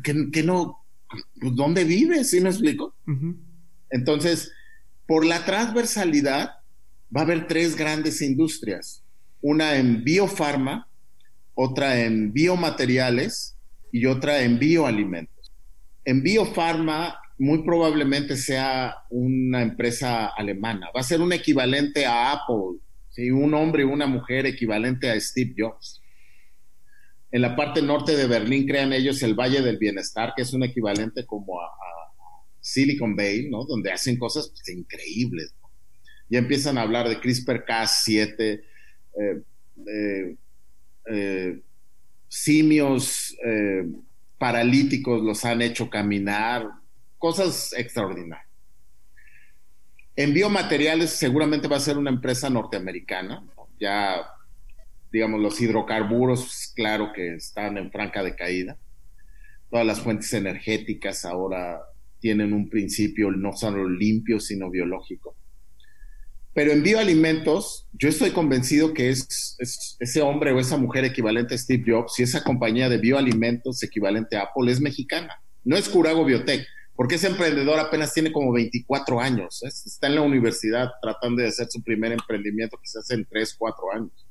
¿Qué, 0.02 0.42
no? 0.42 0.84
Pues, 1.40 1.54
¿Dónde 1.54 1.84
vive? 1.84 2.24
¿Sí 2.24 2.40
me 2.40 2.50
explico? 2.50 2.94
Entonces, 3.88 4.50
por 5.06 5.24
la 5.24 5.44
transversalidad 5.44 6.50
va 7.14 7.20
a 7.20 7.24
haber 7.24 7.46
tres 7.46 7.76
grandes 7.76 8.20
industrias. 8.20 9.04
Una 9.40 9.76
en 9.76 10.02
biofarma, 10.02 10.88
otra 11.54 12.00
en 12.00 12.32
biomateriales 12.32 13.56
y 13.92 14.06
otra 14.06 14.42
en 14.42 14.58
bioalimentos. 14.58 15.52
En 16.04 16.22
biofarma 16.22 17.18
muy 17.38 17.62
probablemente 17.62 18.36
sea 18.36 19.04
una 19.10 19.62
empresa 19.62 20.28
alemana. 20.28 20.88
Va 20.96 21.00
a 21.00 21.04
ser 21.04 21.20
un 21.20 21.32
equivalente 21.32 22.06
a 22.06 22.32
Apple, 22.32 22.78
¿sí? 23.10 23.30
un 23.30 23.54
hombre 23.54 23.82
y 23.82 23.86
una 23.86 24.06
mujer 24.06 24.46
equivalente 24.46 25.10
a 25.10 25.20
Steve 25.20 25.54
Jobs. 25.56 26.02
En 27.30 27.42
la 27.42 27.56
parte 27.56 27.82
norte 27.82 28.16
de 28.16 28.26
Berlín 28.26 28.66
crean 28.66 28.92
ellos 28.92 29.22
el 29.22 29.34
Valle 29.34 29.62
del 29.62 29.78
Bienestar, 29.78 30.34
que 30.36 30.42
es 30.42 30.52
un 30.52 30.62
equivalente 30.62 31.24
como 31.26 31.60
a, 31.60 31.68
Silicon 32.60 33.16
Valley, 33.16 33.50
¿no? 33.50 33.64
Donde 33.64 33.90
hacen 33.90 34.16
cosas 34.16 34.48
pues, 34.50 34.68
increíbles. 34.68 35.52
Ya 36.28 36.38
empiezan 36.38 36.78
a 36.78 36.82
hablar 36.82 37.08
de 37.08 37.20
CRISPR-Cas7, 37.20 38.38
eh, 38.38 38.62
eh, 39.88 40.36
eh, 41.10 41.60
simios 42.32 43.36
paralíticos 44.38 45.22
los 45.22 45.44
han 45.44 45.60
hecho 45.60 45.90
caminar, 45.90 46.66
cosas 47.18 47.74
extraordinarias. 47.76 48.48
En 50.16 50.32
biomateriales 50.32 51.10
seguramente 51.10 51.68
va 51.68 51.76
a 51.76 51.80
ser 51.80 51.98
una 51.98 52.08
empresa 52.08 52.48
norteamericana, 52.48 53.44
ya 53.78 54.26
digamos 55.12 55.42
los 55.42 55.60
hidrocarburos, 55.60 56.72
claro 56.74 57.12
que 57.12 57.34
están 57.34 57.76
en 57.76 57.92
franca 57.92 58.22
decaída. 58.22 58.78
Todas 59.70 59.84
las 59.84 60.00
fuentes 60.00 60.32
energéticas 60.32 61.26
ahora 61.26 61.82
tienen 62.18 62.54
un 62.54 62.70
principio 62.70 63.30
no 63.30 63.52
solo 63.52 63.86
limpio, 63.86 64.40
sino 64.40 64.70
biológico. 64.70 65.36
Pero 66.54 66.72
en 66.72 66.82
bioalimentos, 66.82 67.88
yo 67.92 68.08
estoy 68.08 68.30
convencido 68.30 68.92
que 68.92 69.08
es, 69.10 69.56
ese 69.98 70.20
hombre 70.20 70.52
o 70.52 70.60
esa 70.60 70.76
mujer 70.76 71.04
equivalente 71.04 71.54
a 71.54 71.58
Steve 71.58 71.84
Jobs 71.86 72.18
y 72.18 72.24
esa 72.24 72.44
compañía 72.44 72.88
de 72.88 72.98
bioalimentos 72.98 73.82
equivalente 73.82 74.36
a 74.36 74.42
Apple 74.42 74.70
es 74.70 74.80
mexicana. 74.80 75.42
No 75.64 75.76
es 75.76 75.88
Curago 75.88 76.24
Biotech 76.24 76.66
porque 76.94 77.14
ese 77.14 77.28
emprendedor 77.28 77.78
apenas 77.80 78.12
tiene 78.12 78.32
como 78.32 78.52
24 78.52 79.20
años, 79.20 79.62
¿eh? 79.62 79.68
está 79.68 80.08
en 80.08 80.16
la 80.16 80.20
universidad 80.20 80.90
tratando 81.00 81.40
de 81.40 81.48
hacer 81.48 81.68
su 81.70 81.82
primer 81.82 82.12
emprendimiento 82.12 82.78
quizás 82.80 83.10
en 83.10 83.24
3, 83.24 83.56
4 83.58 83.92
años. 83.94 84.26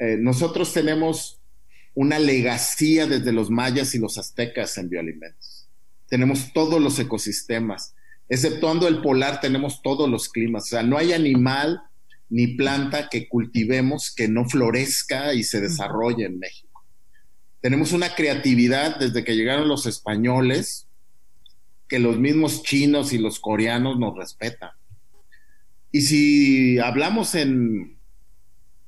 Eh, 0.00 0.16
nosotros 0.18 0.72
tenemos 0.72 1.40
una 1.94 2.18
legacía 2.18 3.06
desde 3.06 3.32
los 3.32 3.50
mayas 3.50 3.94
y 3.94 3.98
los 3.98 4.18
aztecas 4.18 4.76
en 4.78 4.88
bioalimentos. 4.88 5.68
Tenemos 6.08 6.52
todos 6.52 6.80
los 6.80 6.98
ecosistemas, 6.98 7.94
exceptuando 8.28 8.88
el 8.88 9.00
polar, 9.00 9.40
tenemos 9.40 9.82
todos 9.82 10.08
los 10.08 10.28
climas. 10.28 10.64
O 10.64 10.66
sea, 10.66 10.82
no 10.82 10.98
hay 10.98 11.12
animal 11.12 11.82
ni 12.30 12.48
planta 12.48 13.08
que 13.08 13.28
cultivemos 13.28 14.12
que 14.14 14.28
no 14.28 14.48
florezca 14.48 15.34
y 15.34 15.42
se 15.42 15.60
desarrolle 15.60 16.26
en 16.26 16.38
México. 16.38 16.84
Tenemos 17.60 17.92
una 17.92 18.14
creatividad 18.14 18.98
desde 18.98 19.24
que 19.24 19.34
llegaron 19.34 19.68
los 19.68 19.86
españoles, 19.86 20.86
que 21.88 21.98
los 21.98 22.18
mismos 22.18 22.62
chinos 22.62 23.12
y 23.12 23.18
los 23.18 23.40
coreanos 23.40 23.98
nos 23.98 24.16
respetan. 24.16 24.70
Y 25.90 26.02
si 26.02 26.78
hablamos 26.78 27.34
en 27.34 27.98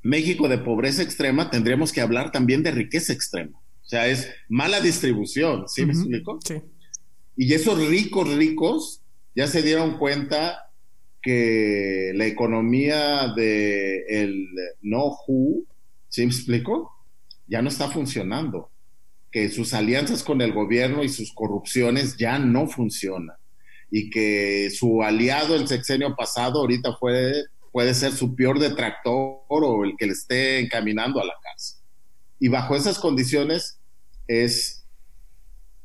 México 0.02 0.48
de 0.48 0.58
pobreza 0.58 1.02
extrema, 1.02 1.50
tendríamos 1.50 1.92
que 1.92 2.00
hablar 2.02 2.30
también 2.30 2.62
de 2.62 2.70
riqueza 2.70 3.12
extrema. 3.12 3.58
O 3.58 3.88
sea, 3.90 4.06
es 4.06 4.28
mala 4.48 4.80
distribución, 4.80 5.66
¿sí 5.66 5.84
me 5.84 5.92
explico? 5.92 6.38
Sí. 6.44 6.56
Y 7.36 7.54
esos 7.54 7.78
ricos, 7.88 8.32
ricos, 8.34 8.99
ya 9.34 9.46
se 9.46 9.62
dieron 9.62 9.98
cuenta 9.98 10.70
que 11.22 12.12
la 12.14 12.26
economía 12.26 13.28
de 13.34 14.04
el 14.08 14.48
no 14.80 15.16
who, 15.26 15.64
¿sí 16.08 16.22
me 16.22 16.32
explico? 16.32 16.90
Ya 17.46 17.62
no 17.62 17.68
está 17.68 17.88
funcionando 17.88 18.70
que 19.30 19.48
sus 19.48 19.74
alianzas 19.74 20.22
con 20.24 20.40
el 20.40 20.52
gobierno 20.52 21.04
y 21.04 21.08
sus 21.08 21.32
corrupciones 21.32 22.16
ya 22.16 22.38
no 22.38 22.66
funcionan 22.66 23.36
y 23.90 24.10
que 24.10 24.70
su 24.70 25.02
aliado 25.02 25.54
el 25.54 25.68
sexenio 25.68 26.14
pasado 26.16 26.60
ahorita 26.60 26.96
puede, 26.98 27.44
puede 27.72 27.94
ser 27.94 28.12
su 28.12 28.34
peor 28.34 28.58
detractor 28.58 29.42
o 29.48 29.84
el 29.84 29.94
que 29.96 30.06
le 30.06 30.12
esté 30.12 30.60
encaminando 30.60 31.20
a 31.20 31.24
la 31.24 31.34
cárcel. 31.42 31.78
Y 32.38 32.48
bajo 32.48 32.74
esas 32.74 32.98
condiciones 32.98 33.78
es 34.26 34.79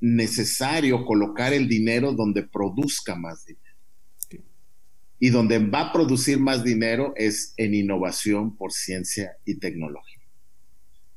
necesario 0.06 1.04
colocar 1.04 1.52
el 1.54 1.68
dinero 1.68 2.14
donde 2.14 2.44
produzca 2.44 3.16
más 3.16 3.46
dinero. 3.46 3.66
Y 5.18 5.30
donde 5.30 5.60
va 5.60 5.82
a 5.82 5.94
producir 5.94 6.40
más 6.40 6.64
dinero 6.64 7.14
es 7.16 7.54
en 7.58 7.74
innovación 7.74 8.56
por 8.56 8.72
ciencia 8.72 9.38
y 9.46 9.56
tecnología. 9.56 10.22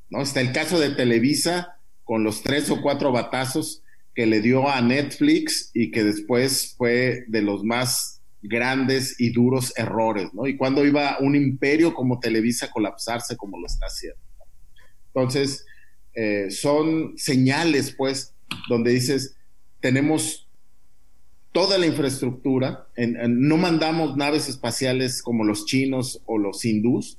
¿No? 0.09 0.21
Está 0.21 0.41
el 0.41 0.51
caso 0.51 0.79
de 0.79 0.89
Televisa, 0.91 1.75
con 2.03 2.23
los 2.23 2.41
tres 2.41 2.71
o 2.71 2.81
cuatro 2.81 3.11
batazos 3.11 3.83
que 4.15 4.25
le 4.25 4.41
dio 4.41 4.67
a 4.67 4.81
Netflix 4.81 5.69
y 5.75 5.91
que 5.91 6.03
después 6.03 6.73
fue 6.75 7.25
de 7.27 7.43
los 7.43 7.63
más 7.63 8.21
grandes 8.41 9.19
y 9.19 9.31
duros 9.31 9.71
errores, 9.77 10.33
¿no? 10.33 10.47
Y 10.47 10.57
cuando 10.57 10.83
iba 10.83 11.19
un 11.19 11.35
imperio 11.35 11.93
como 11.93 12.19
Televisa 12.19 12.65
a 12.65 12.71
colapsarse 12.71 13.37
como 13.37 13.59
lo 13.59 13.67
está 13.67 13.85
haciendo. 13.85 14.19
Entonces, 15.07 15.65
eh, 16.15 16.49
son 16.49 17.15
señales, 17.17 17.93
pues, 17.95 18.33
donde 18.67 18.91
dices, 18.91 19.35
tenemos 19.79 20.47
toda 21.51 21.77
la 21.77 21.87
infraestructura, 21.87 22.87
no 22.97 23.57
mandamos 23.57 24.15
naves 24.15 24.49
espaciales 24.49 25.21
como 25.21 25.43
los 25.43 25.65
chinos 25.65 26.21
o 26.25 26.37
los 26.37 26.63
hindús, 26.63 27.17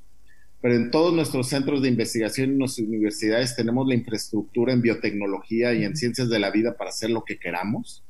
pero 0.61 0.75
en 0.75 0.91
todos 0.91 1.13
nuestros 1.13 1.47
centros 1.47 1.81
de 1.81 1.89
investigación 1.89 2.53
y 2.53 2.57
nuestras 2.57 2.87
universidades 2.87 3.55
tenemos 3.55 3.87
la 3.87 3.95
infraestructura 3.95 4.73
en 4.73 4.81
biotecnología 4.81 5.73
y 5.73 5.83
en 5.83 5.97
ciencias 5.97 6.29
de 6.29 6.39
la 6.39 6.51
vida 6.51 6.77
para 6.77 6.91
hacer 6.91 7.09
lo 7.09 7.23
que 7.25 7.39
queramos. 7.39 8.03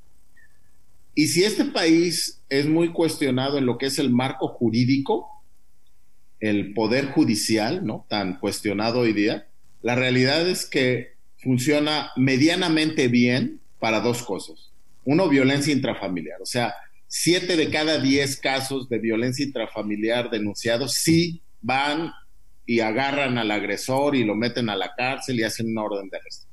Y 1.15 1.28
si 1.28 1.43
este 1.43 1.65
país 1.65 2.41
es 2.49 2.67
muy 2.67 2.91
cuestionado 2.91 3.57
en 3.57 3.65
lo 3.65 3.78
que 3.78 3.88
es 3.88 3.99
el 3.99 4.09
marco 4.11 4.49
jurídico, 4.49 5.28
el 6.39 6.74
poder 6.74 7.07
judicial, 7.07 7.86
¿no? 7.86 8.05
Tan 8.09 8.39
cuestionado 8.39 8.99
hoy 8.99 9.13
día, 9.13 9.47
la 9.82 9.95
realidad 9.95 10.47
es 10.47 10.65
que 10.65 11.13
funciona 11.41 12.11
medianamente 12.15 13.07
bien 13.07 13.61
para 13.79 13.99
dos 13.99 14.23
cosas. 14.23 14.71
Uno, 15.03 15.27
violencia 15.27 15.73
intrafamiliar. 15.73 16.41
O 16.41 16.45
sea, 16.45 16.73
siete 17.07 17.57
de 17.57 17.69
cada 17.69 17.99
diez 17.99 18.37
casos 18.37 18.87
de 18.87 18.99
violencia 18.99 19.45
intrafamiliar 19.45 20.29
denunciados 20.29 20.93
sí 20.93 21.41
van 21.61 22.11
y 22.65 22.79
agarran 22.79 23.37
al 23.37 23.51
agresor 23.51 24.15
y 24.15 24.23
lo 24.23 24.35
meten 24.35 24.69
a 24.69 24.75
la 24.75 24.93
cárcel 24.95 25.39
y 25.39 25.43
hacen 25.43 25.71
una 25.71 25.83
orden 25.83 26.09
de 26.09 26.17
arresto. 26.17 26.47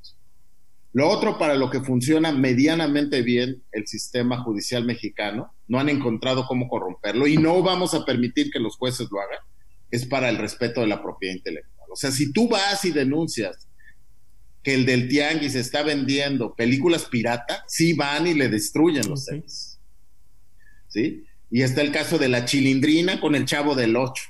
Lo 0.91 1.07
otro 1.07 1.37
para 1.37 1.55
lo 1.55 1.69
que 1.69 1.81
funciona 1.81 2.31
medianamente 2.31 3.21
bien 3.21 3.61
el 3.71 3.85
sistema 3.85 4.43
judicial 4.43 4.85
mexicano 4.85 5.53
no 5.67 5.79
han 5.79 5.87
encontrado 5.87 6.47
cómo 6.47 6.67
corromperlo 6.67 7.27
y 7.27 7.37
no 7.37 7.61
vamos 7.61 7.93
a 7.93 8.05
permitir 8.05 8.49
que 8.51 8.59
los 8.59 8.75
jueces 8.75 9.07
lo 9.11 9.21
hagan, 9.21 9.39
es 9.91 10.07
para 10.07 10.29
el 10.29 10.37
respeto 10.37 10.81
de 10.81 10.87
la 10.87 11.01
propiedad 11.01 11.35
intelectual. 11.35 11.87
O 11.91 11.95
sea, 11.95 12.11
si 12.11 12.33
tú 12.33 12.49
vas 12.49 12.83
y 12.85 12.91
denuncias 12.91 13.68
que 14.63 14.73
el 14.73 14.85
del 14.85 15.07
tianguis 15.07 15.55
está 15.55 15.83
vendiendo 15.83 16.53
películas 16.55 17.05
pirata, 17.05 17.63
sí 17.67 17.93
van 17.93 18.27
y 18.27 18.33
le 18.33 18.49
destruyen 18.49 19.07
los 19.07 19.25
seres. 19.25 19.79
¿Sí? 20.87 21.23
Y 21.51 21.61
está 21.61 21.81
el 21.81 21.91
caso 21.91 22.17
de 22.17 22.29
la 22.29 22.45
chilindrina 22.45 23.19
con 23.19 23.35
el 23.35 23.45
chavo 23.45 23.75
del 23.75 23.95
8 23.95 24.23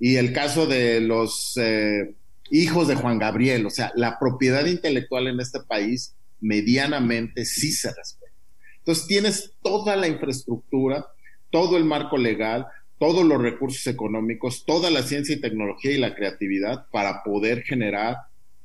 y 0.00 0.16
el 0.16 0.32
caso 0.32 0.66
de 0.66 1.00
los 1.00 1.56
eh, 1.56 2.14
hijos 2.50 2.88
de 2.88 2.96
Juan 2.96 3.18
Gabriel. 3.18 3.64
O 3.66 3.70
sea, 3.70 3.92
la 3.94 4.18
propiedad 4.18 4.66
intelectual 4.66 5.28
en 5.28 5.40
este 5.40 5.60
país 5.60 6.14
medianamente 6.40 7.44
sí 7.44 7.72
se 7.72 7.92
respeta. 7.94 8.32
Entonces 8.78 9.06
tienes 9.06 9.52
toda 9.62 9.96
la 9.96 10.06
infraestructura, 10.06 11.06
todo 11.50 11.76
el 11.76 11.84
marco 11.84 12.16
legal, 12.16 12.66
todos 12.98 13.24
los 13.24 13.40
recursos 13.40 13.86
económicos, 13.86 14.64
toda 14.64 14.90
la 14.90 15.02
ciencia 15.02 15.34
y 15.34 15.40
tecnología 15.40 15.92
y 15.92 15.98
la 15.98 16.14
creatividad 16.14 16.86
para 16.90 17.22
poder 17.22 17.62
generar, 17.62 18.16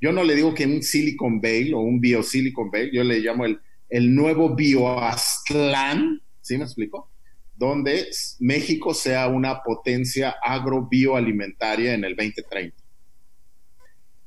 yo 0.01 0.11
no 0.11 0.23
le 0.23 0.35
digo 0.35 0.55
que 0.55 0.65
un 0.65 0.81
Silicon 0.81 1.39
Valley 1.39 1.73
o 1.73 1.79
un 1.79 2.01
Bio-Silicon 2.01 2.71
Valley, 2.71 2.89
yo 2.91 3.03
le 3.03 3.19
llamo 3.19 3.45
el, 3.45 3.59
el 3.87 4.13
nuevo 4.15 4.55
Bioaztlán, 4.55 6.19
¿sí 6.41 6.57
me 6.57 6.63
explico? 6.63 7.11
Donde 7.55 8.07
México 8.39 8.95
sea 8.95 9.27
una 9.27 9.61
potencia 9.61 10.35
agro-bioalimentaria 10.43 11.93
en 11.93 12.03
el 12.03 12.15
2030. 12.15 12.75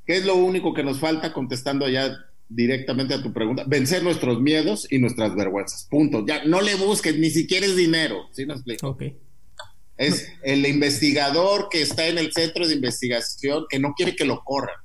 ¿Qué 0.06 0.16
es 0.16 0.24
lo 0.24 0.36
único 0.36 0.72
que 0.72 0.84
nos 0.84 1.00
falta 1.00 1.32
contestando 1.32 1.84
allá 1.84 2.14
directamente 2.48 3.14
a 3.14 3.22
tu 3.22 3.32
pregunta? 3.32 3.64
Vencer 3.66 4.04
nuestros 4.04 4.40
miedos 4.40 4.86
y 4.92 4.98
nuestras 4.98 5.34
vergüenzas. 5.34 5.88
Punto. 5.90 6.24
Ya 6.24 6.44
no 6.44 6.60
le 6.60 6.76
busques, 6.76 7.18
ni 7.18 7.30
siquiera 7.30 7.66
es 7.66 7.74
dinero. 7.74 8.28
¿Sí 8.30 8.46
me 8.46 8.54
explico? 8.54 8.90
Ok. 8.90 9.02
Es 9.96 10.28
el 10.44 10.66
investigador 10.66 11.68
que 11.68 11.82
está 11.82 12.06
en 12.06 12.18
el 12.18 12.32
centro 12.32 12.68
de 12.68 12.74
investigación 12.74 13.64
que 13.68 13.80
no 13.80 13.94
quiere 13.94 14.14
que 14.14 14.24
lo 14.24 14.44
corran 14.44 14.83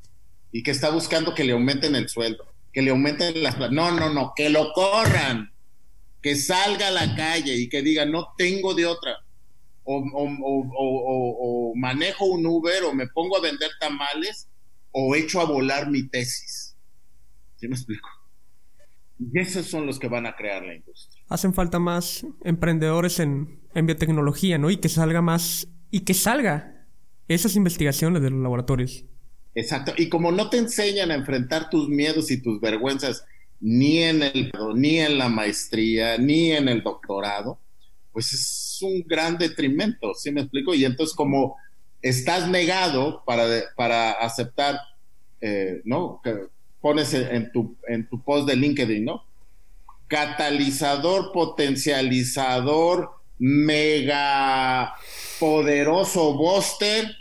y 0.51 0.63
que 0.63 0.71
está 0.71 0.89
buscando 0.89 1.33
que 1.33 1.43
le 1.43 1.53
aumenten 1.53 1.95
el 1.95 2.09
sueldo, 2.09 2.45
que 2.73 2.81
le 2.81 2.91
aumenten 2.91 3.41
las... 3.43 3.57
No, 3.71 3.91
no, 3.91 4.11
no, 4.11 4.33
que 4.35 4.49
lo 4.49 4.73
corran, 4.73 5.51
que 6.21 6.35
salga 6.35 6.87
a 6.87 6.91
la 6.91 7.15
calle 7.15 7.55
y 7.55 7.69
que 7.69 7.81
diga, 7.81 8.05
no 8.05 8.33
tengo 8.37 8.73
de 8.73 8.85
otra. 8.85 9.17
O, 9.83 11.73
manejo 11.75 12.25
un 12.25 12.45
Uber 12.45 12.83
o 12.83 12.93
me 12.93 13.07
pongo 13.07 13.37
a 13.37 13.41
vender 13.41 13.71
tamales 13.79 14.47
o 14.91 15.15
echo 15.15 15.41
a 15.41 15.45
volar 15.45 15.89
mi 15.89 16.07
tesis. 16.07 16.75
¿Sí 17.55 17.67
me 17.67 17.75
explico? 17.75 18.07
Y 19.19 19.39
esos 19.39 19.65
son 19.65 19.85
los 19.85 19.99
que 19.99 20.07
van 20.07 20.25
a 20.25 20.35
crear 20.35 20.63
la 20.63 20.75
industria. 20.75 21.23
Hacen 21.27 21.53
falta 21.53 21.79
más 21.79 22.25
emprendedores 22.43 23.19
en, 23.19 23.61
en 23.73 23.85
biotecnología, 23.85 24.57
¿no? 24.57 24.69
Y 24.69 24.77
que 24.77 24.89
salga 24.89 25.21
más, 25.21 25.67
y 25.91 26.01
que 26.01 26.13
salga 26.13 26.87
esas 27.27 27.55
investigaciones 27.55 28.21
de 28.21 28.29
los 28.29 28.41
laboratorios. 28.41 29.05
Exacto. 29.55 29.93
Y 29.97 30.09
como 30.09 30.31
no 30.31 30.49
te 30.49 30.57
enseñan 30.57 31.11
a 31.11 31.15
enfrentar 31.15 31.69
tus 31.69 31.89
miedos 31.89 32.31
y 32.31 32.41
tus 32.41 32.59
vergüenzas 32.61 33.25
ni 33.59 33.99
en 34.03 34.23
el 34.23 34.51
ni 34.75 34.99
en 34.99 35.17
la 35.17 35.27
maestría, 35.29 36.17
ni 36.17 36.51
en 36.51 36.69
el 36.69 36.81
doctorado, 36.81 37.59
pues 38.13 38.33
es 38.33 38.79
un 38.81 39.03
gran 39.05 39.37
detrimento, 39.37 40.13
¿sí 40.13 40.31
me 40.31 40.41
explico? 40.41 40.73
Y 40.73 40.85
entonces 40.85 41.15
como 41.15 41.57
estás 42.01 42.47
negado 42.47 43.23
para, 43.25 43.45
para 43.75 44.11
aceptar, 44.11 44.79
eh, 45.41 45.81
¿no? 45.83 46.21
Pones 46.79 47.13
en 47.13 47.51
tu, 47.51 47.75
en 47.87 48.07
tu 48.07 48.23
post 48.23 48.47
de 48.47 48.55
LinkedIn, 48.55 49.03
¿no? 49.03 49.25
Catalizador, 50.07 51.31
potencializador, 51.33 53.11
mega 53.37 54.93
poderoso 55.39 56.33
booster 56.33 57.18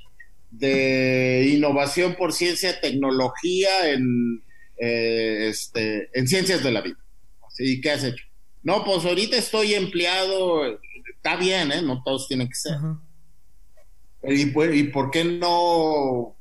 de 0.51 1.51
innovación 1.55 2.14
por 2.16 2.32
ciencia, 2.32 2.80
tecnología 2.80 3.90
en, 3.90 4.42
eh, 4.78 5.49
este, 5.49 6.11
en 6.18 6.26
ciencias 6.26 6.62
de 6.62 6.72
la 6.72 6.80
vida. 6.80 6.99
¿Y 7.59 7.80
qué 7.80 7.90
has 7.90 8.05
hecho? 8.05 8.24
No, 8.62 8.84
pues 8.84 9.05
ahorita 9.05 9.36
estoy 9.36 9.74
empleado, 9.74 10.78
está 11.14 11.36
bien, 11.36 11.72
¿eh? 11.72 11.82
No 11.82 12.03
todos 12.05 12.28
tienen 12.28 12.49
que 12.49 12.55
ser. 12.55 12.76
¿Y, 14.22 14.78
¿Y 14.78 14.84
por 14.84 15.11
qué 15.11 15.24
no 15.24 16.36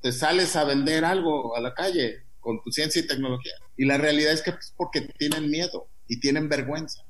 te 0.00 0.12
sales 0.12 0.56
a 0.56 0.64
vender 0.64 1.04
algo 1.04 1.56
a 1.56 1.60
la 1.60 1.74
calle 1.74 2.24
con 2.40 2.62
tu 2.62 2.70
ciencia 2.70 3.00
y 3.00 3.06
tecnología? 3.06 3.52
Y 3.76 3.84
la 3.84 3.98
realidad 3.98 4.32
es 4.32 4.42
que 4.42 4.50
es 4.50 4.74
porque 4.76 5.02
tienen 5.18 5.50
miedo 5.50 5.88
y 6.06 6.20
tienen 6.20 6.48
vergüenza. 6.48 7.02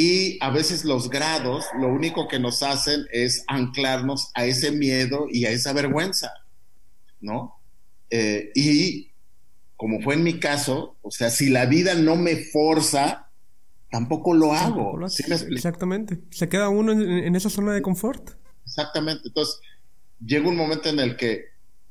Y 0.00 0.38
a 0.40 0.50
veces 0.50 0.84
los 0.84 1.10
grados 1.10 1.64
lo 1.76 1.88
único 1.88 2.28
que 2.28 2.38
nos 2.38 2.62
hacen 2.62 3.06
es 3.10 3.42
anclarnos 3.48 4.30
a 4.34 4.46
ese 4.46 4.70
miedo 4.70 5.26
y 5.28 5.44
a 5.44 5.50
esa 5.50 5.72
vergüenza, 5.72 6.30
¿no? 7.20 7.60
Eh, 8.08 8.52
y 8.54 9.10
como 9.74 10.00
fue 10.00 10.14
en 10.14 10.22
mi 10.22 10.38
caso, 10.38 10.96
o 11.02 11.10
sea, 11.10 11.30
si 11.30 11.48
la 11.48 11.66
vida 11.66 11.96
no 11.96 12.14
me 12.14 12.36
forza, 12.36 13.32
tampoco 13.90 14.34
lo 14.34 14.52
hago. 14.52 15.04
Exactamente. 15.04 16.20
Se 16.30 16.48
queda 16.48 16.68
uno 16.68 16.92
en, 16.92 17.34
esa 17.34 17.50
zona 17.50 17.72
de 17.74 17.82
confort. 17.82 18.36
Exactamente. 18.64 19.26
Entonces, 19.26 19.58
llega 20.24 20.48
un 20.48 20.56
momento 20.56 20.90
en 20.90 21.00
el 21.00 21.16
que 21.16 21.46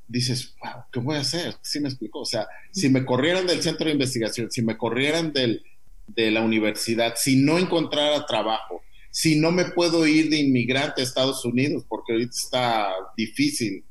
dices, 0.08 0.56
wow, 0.64 0.84
¿qué 0.94 1.02
voy 1.02 1.18
a 1.18 1.20
hacer? 1.20 1.58
¿Sí 1.62 1.82
me 1.82 1.90
explico? 1.90 2.22
O 2.22 2.26
sea, 2.26 2.48
si 2.72 2.88
me 2.88 3.04
corrieran 3.04 3.46
del 3.48 3.62
centro 3.62 3.88
de 3.88 3.92
investigación, 3.92 4.50
si 4.50 4.62
me 4.62 4.78
corrieran 4.78 5.34
del, 5.34 5.62
de 6.08 6.32
la 6.32 6.42
universidad, 6.42 7.14
si 7.16 7.36
no 7.36 7.58
encontrara 7.58 8.26
trabajo, 8.26 8.82
si 9.12 9.40
no 9.40 9.52
me 9.52 9.66
puedo 9.66 10.06
ir 10.06 10.30
de 10.30 10.38
inmigrante 10.38 11.02
a 11.02 11.04
Estados 11.04 11.44
Unidos, 11.44 11.84
porque 11.88 12.14
ahorita 12.14 12.36
está 12.36 12.90
difícil, 13.16 13.84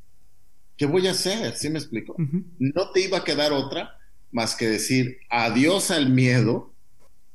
¿qué 0.76 0.86
voy 0.86 1.06
a 1.08 1.12
hacer? 1.12 1.56
¿Sí 1.56 1.68
me 1.68 1.78
explico? 1.78 2.14
No 2.58 2.90
te 2.90 3.00
iba 3.00 3.18
a 3.18 3.24
quedar 3.24 3.52
otra 3.52 3.98
más 4.32 4.54
que 4.54 4.68
decir 4.68 5.18
adiós 5.30 5.90
al 5.90 6.10
miedo, 6.10 6.74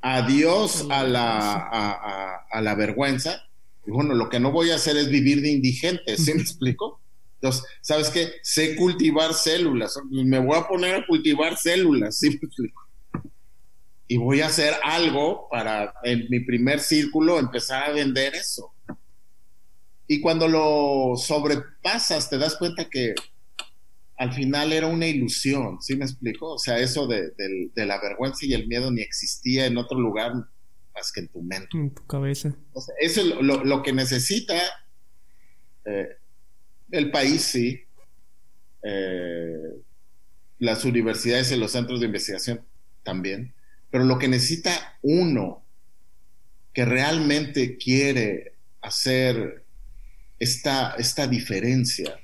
adiós 0.02 0.86
a 0.90 1.04
la, 1.04 2.40
a, 2.50 2.62
la 2.62 2.76
vergüenza. 2.76 3.44
Y 3.86 3.92
bueno, 3.92 4.14
lo 4.14 4.30
que 4.30 4.40
no 4.40 4.52
voy 4.52 4.72
a 4.72 4.76
hacer 4.76 4.98
es 4.98 5.10
vivir 5.10 5.42
de 5.42 5.50
indigente, 5.50 6.18
¿sí 6.18 6.34
me 6.34 6.42
explico? 6.42 7.02
Entonces, 7.36 7.64
¿sabes 7.82 8.10
qué? 8.10 8.34
Sé 8.44 8.76
cultivar 8.76 9.34
células. 9.34 10.00
Me 10.12 10.38
voy 10.40 10.58
a 10.58 10.68
poner 10.68 10.96
a 10.96 11.08
cultivar 11.08 11.58
células, 11.58 12.20
¿sí 12.20 12.30
me 12.30 12.36
explico? 12.36 12.81
Y 14.12 14.18
voy 14.18 14.42
a 14.42 14.48
hacer 14.48 14.74
algo 14.84 15.48
para 15.50 15.94
en 16.04 16.28
mi 16.30 16.42
primer 16.42 16.82
círculo 16.82 17.40
empezar 17.40 17.90
a 17.90 17.94
vender 17.94 18.36
eso. 18.36 18.74
Y 20.06 20.20
cuando 20.20 20.50
lo 20.50 21.16
sobrepasas, 21.16 22.30
te 22.30 22.38
das 22.38 22.58
cuenta 22.58 22.90
que 22.90 23.16
al 24.18 24.34
final 24.34 24.74
era 24.74 24.88
una 24.88 25.08
ilusión, 25.08 25.82
¿sí 25.82 25.96
me 25.96 26.04
explico? 26.04 26.56
O 26.56 26.60
sea, 26.60 26.78
eso 26.78 27.08
de, 27.08 27.32
la 27.74 28.02
vergüenza 28.02 28.46
y 28.46 28.54
el 28.54 28.68
miedo 28.68 28.92
ni 28.92 29.00
existía 29.00 29.66
en 29.66 29.78
otro 29.78 29.98
lugar 29.98 30.34
más 30.94 31.12
que 31.14 31.22
en 31.22 31.30
tu 31.30 31.42
mente. 31.42 31.70
En 31.72 31.92
tu 31.92 32.06
cabeza. 32.06 32.54
eso 33.00 33.22
es 33.22 33.28
lo, 33.40 33.82
que 33.82 33.94
necesita 33.94 34.62
eh, 35.86 36.18
el 36.92 37.12
país, 37.12 37.44
sí. 37.44 37.80
Eh, 38.84 39.82
las 40.60 40.84
universidades 40.84 41.50
y 41.54 41.56
los 41.56 41.72
centros 41.72 42.02
de 42.02 42.08
investigación 42.08 42.60
también 43.04 43.54
pero 43.92 44.06
lo 44.06 44.18
que 44.18 44.30
necesita 44.30 44.98
uno 45.02 45.64
que 46.74 46.86
realmente 46.86 47.78
quiere 47.78 48.56
hacer 48.82 49.66
esta, 50.40 50.96
esta 50.98 51.28
diferencia 51.28 52.20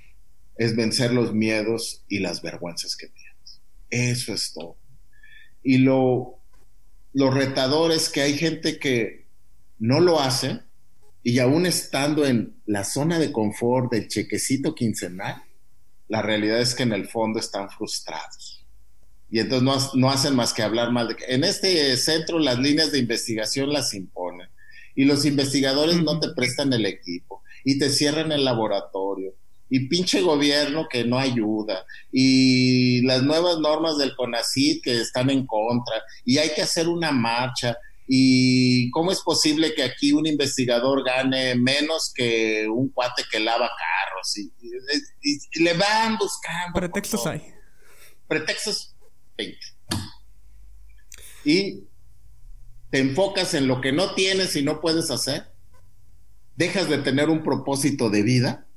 es 0.55 0.75
vencer 0.75 1.13
los 1.13 1.33
miedos 1.33 2.03
y 2.07 2.19
las 2.19 2.41
vergüenzas 2.41 2.95
que 2.95 3.07
tienes. 3.07 3.61
Eso 3.89 4.33
es 4.33 4.53
todo. 4.53 4.77
Y 5.61 5.79
lo, 5.79 6.39
lo 7.13 7.29
retador 7.29 7.91
es 7.91 8.09
que 8.09 8.21
hay 8.21 8.37
gente 8.37 8.79
que 8.79 9.27
no 9.77 9.99
lo 9.99 10.21
hace 10.21 10.61
y 11.21 11.39
aún 11.39 11.65
estando 11.65 12.25
en 12.25 12.55
la 12.65 12.85
zona 12.85 13.19
de 13.19 13.33
confort 13.33 13.91
del 13.91 14.07
chequecito 14.07 14.73
quincenal, 14.73 15.43
la 16.07 16.21
realidad 16.21 16.61
es 16.61 16.73
que 16.73 16.83
en 16.83 16.93
el 16.93 17.09
fondo 17.09 17.39
están 17.39 17.69
frustrados 17.69 18.56
y 19.29 19.39
entonces 19.39 19.91
no, 19.93 20.09
hacen 20.09 20.35
más 20.35 20.53
que 20.53 20.63
hablar 20.63 20.91
mal 20.91 21.09
de 21.09 21.15
que 21.15 21.25
en 21.27 21.43
este 21.43 21.95
centro 21.97 22.39
las 22.39 22.59
líneas 22.59 22.91
de 22.91 22.99
investigación 22.99 23.73
las 23.73 23.93
imponen 23.93 24.47
y 24.95 25.05
los 25.05 25.25
investigadores 25.25 26.01
no 26.01 26.19
te 26.19 26.29
prestan 26.29 26.71
el 26.73 26.85
equipo 26.85 27.43
y 27.63 27.77
te 27.77 27.89
cierran 27.89 28.31
el 28.31 28.45
laboratorio 28.45 29.33
y 29.69 29.89
pinche 29.89 30.21
gobierno 30.21 30.87
que 30.89 31.03
no 31.03 31.19
ayuda 31.19 31.85
y 32.11 33.01
las 33.01 33.23
nuevas 33.23 33.59
normas 33.59 33.97
del 33.97 34.15
CONACYT 34.15 34.83
que 34.83 35.01
están 35.01 35.29
en 35.29 35.45
contra 35.45 36.01
y 36.23 36.37
hay 36.37 36.51
que 36.55 36.61
hacer 36.61 36.87
una 36.87 37.11
marcha 37.11 37.77
y 38.07 38.89
cómo 38.91 39.11
es 39.11 39.19
posible 39.19 39.73
que 39.73 39.83
aquí 39.83 40.13
un 40.13 40.25
investigador 40.25 41.03
gane 41.03 41.55
menos 41.55 42.13
que 42.15 42.65
un 42.69 42.87
cuate 42.89 43.23
que 43.29 43.41
lava 43.41 43.69
carros 43.69 44.37
y, 44.37 45.61
le 45.61 45.73
van 45.73 46.17
buscando 46.17 46.73
pretextos 46.73 47.27
hay. 47.27 47.53
Pretextos 48.27 48.96
y 51.43 51.87
te 52.89 52.99
enfocas 52.99 53.53
en 53.53 53.67
lo 53.67 53.79
que 53.79 53.91
no 53.91 54.13
tienes 54.15 54.55
y 54.55 54.63
no 54.63 54.81
puedes 54.81 55.11
hacer, 55.11 55.51
dejas 56.55 56.89
de 56.89 56.97
tener 56.97 57.29
un 57.29 57.43
propósito 57.43 58.09
de 58.09 58.23
vida, 58.23 58.67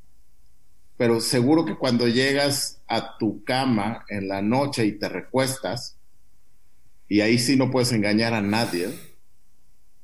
pero 0.96 1.20
seguro 1.20 1.64
que 1.64 1.76
cuando 1.76 2.06
llegas 2.06 2.80
a 2.86 3.18
tu 3.18 3.42
cama 3.44 4.04
en 4.08 4.28
la 4.28 4.42
noche 4.42 4.84
y 4.86 4.92
te 4.92 5.08
recuestas, 5.08 5.96
y 7.08 7.22
ahí 7.22 7.38
sí 7.38 7.56
no 7.56 7.70
puedes 7.70 7.90
engañar 7.92 8.34
a 8.34 8.42
nadie, 8.42 8.88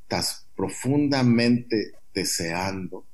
estás 0.03 0.47
profundamente 0.57 1.93
deseando 2.15 3.07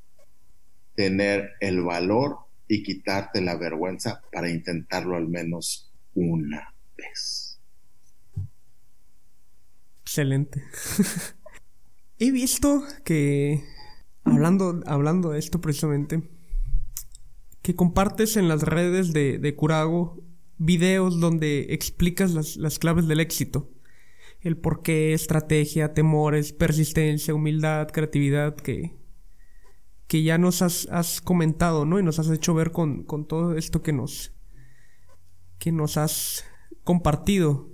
tener 0.94 1.50
el 1.60 1.82
valor 1.82 2.38
y 2.68 2.82
quitarte 2.82 3.40
la 3.40 3.56
vergüenza 3.56 4.22
para 4.32 4.48
intentarlo 4.48 5.16
al 5.16 5.28
menos 5.28 5.90
una 6.14 6.72
vez. 6.96 7.31
Excelente. 10.12 10.62
He 12.18 12.32
visto 12.32 12.82
que, 13.02 13.64
hablando, 14.24 14.82
hablando 14.84 15.30
de 15.30 15.38
esto 15.38 15.62
precisamente, 15.62 16.28
que 17.62 17.74
compartes 17.74 18.36
en 18.36 18.46
las 18.46 18.62
redes 18.62 19.14
de, 19.14 19.38
de 19.38 19.56
Curago 19.56 20.22
videos 20.58 21.18
donde 21.18 21.68
explicas 21.70 22.34
las, 22.34 22.58
las 22.58 22.78
claves 22.78 23.08
del 23.08 23.20
éxito. 23.20 23.70
El 24.42 24.58
porqué, 24.58 25.14
estrategia, 25.14 25.94
temores, 25.94 26.52
persistencia, 26.52 27.34
humildad, 27.34 27.88
creatividad, 27.88 28.54
que, 28.54 28.94
que 30.08 30.22
ya 30.22 30.36
nos 30.36 30.60
has, 30.60 31.22
comentado, 31.22 31.86
¿no? 31.86 31.98
Y 31.98 32.02
nos 32.02 32.18
has 32.18 32.28
hecho 32.28 32.52
ver 32.52 32.70
con, 32.70 33.06
todo 33.26 33.56
esto 33.56 33.80
que 33.80 33.94
nos, 33.94 34.34
que 35.58 35.72
nos 35.72 35.96
has 35.96 36.44
compartido. 36.84 37.70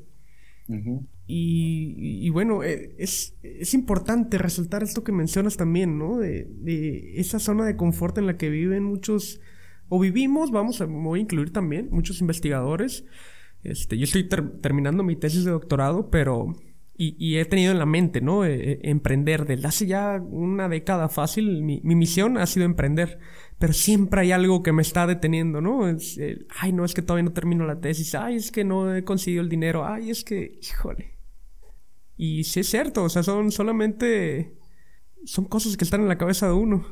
Y, 1.31 2.31
bueno, 2.31 2.62
eh, 2.64 2.95
es, 2.97 3.35
importante 3.74 4.39
resaltar 4.39 4.83
esto 4.83 5.05
que 5.05 5.12
mencionas 5.12 5.59
también, 5.59 5.99
¿no? 5.99 6.16
De, 6.16 7.12
esa 7.16 7.39
zona 7.39 7.66
de 7.66 7.76
confort 7.76 8.16
en 8.16 8.26
la 8.26 8.39
que 8.39 8.49
viven 8.49 8.83
muchos, 8.83 9.39
o 9.91 10.01
vivimos, 10.01 10.51
vamos 10.51 10.81
a, 10.81 10.87
voy 10.87 11.18
a 11.18 11.22
incluir 11.22 11.53
también, 11.53 11.89
muchos 11.91 12.22
investigadores. 12.22 13.05
Este, 13.62 13.99
yo 13.99 14.05
estoy 14.05 14.26
terminando 14.26 15.03
mi 15.03 15.16
tesis 15.16 15.45
de 15.45 15.51
doctorado, 15.51 16.09
pero 16.09 16.57
y, 16.97 17.37
he 17.37 17.45
tenido 17.45 17.72
en 17.72 17.79
la 17.79 17.87
mente, 17.87 18.22
¿no? 18.22 18.47
Eh, 18.47 18.72
eh, 18.72 18.81
emprender. 18.85 19.45
Desde 19.45 19.68
hace 19.68 19.87
ya 19.87 20.20
una 20.20 20.68
década 20.68 21.11
fácil, 21.11 21.62
mi, 21.62 21.81
misión 21.83 22.39
ha 22.39 22.47
sido 22.47 22.64
emprender. 22.64 23.18
Pero 23.59 23.74
siempre 23.74 24.22
hay 24.22 24.33
algo 24.33 24.62
que 24.62 24.72
me 24.72 24.83
está 24.83 25.07
deteniendo, 25.07 25.61
¿no? 25.61 25.89
Es, 25.89 26.18
ay, 26.59 26.72
no, 26.72 26.87
es 26.87 26.95
que 26.95 27.03
todavía 27.03 27.24
no 27.24 27.33
termino 27.35 27.66
la 27.66 27.81
tesis. 27.81 28.14
Ay, 28.14 28.37
es 28.37 28.51
que 28.51 28.64
no 28.64 28.97
he 28.97 29.05
conseguido 29.05 29.43
el 29.43 29.51
dinero. 29.51 29.87
Ay, 29.87 30.11
es 30.11 30.24
que, 30.24 30.59
híjole. 30.62 31.18
Y 32.19 32.45
sí 32.45 32.61
es 32.61 32.69
cierto, 32.69 33.05
o 33.05 33.09
sea, 33.09 33.23
son 33.23 33.51
solamente... 33.51 34.53
Son 35.25 35.47
cosas 35.47 35.77
que 35.77 35.85
están 35.85 36.03
en 36.03 36.09
la 36.09 36.19
cabeza 36.19 36.47
de 36.47 36.53
uno. 36.53 36.87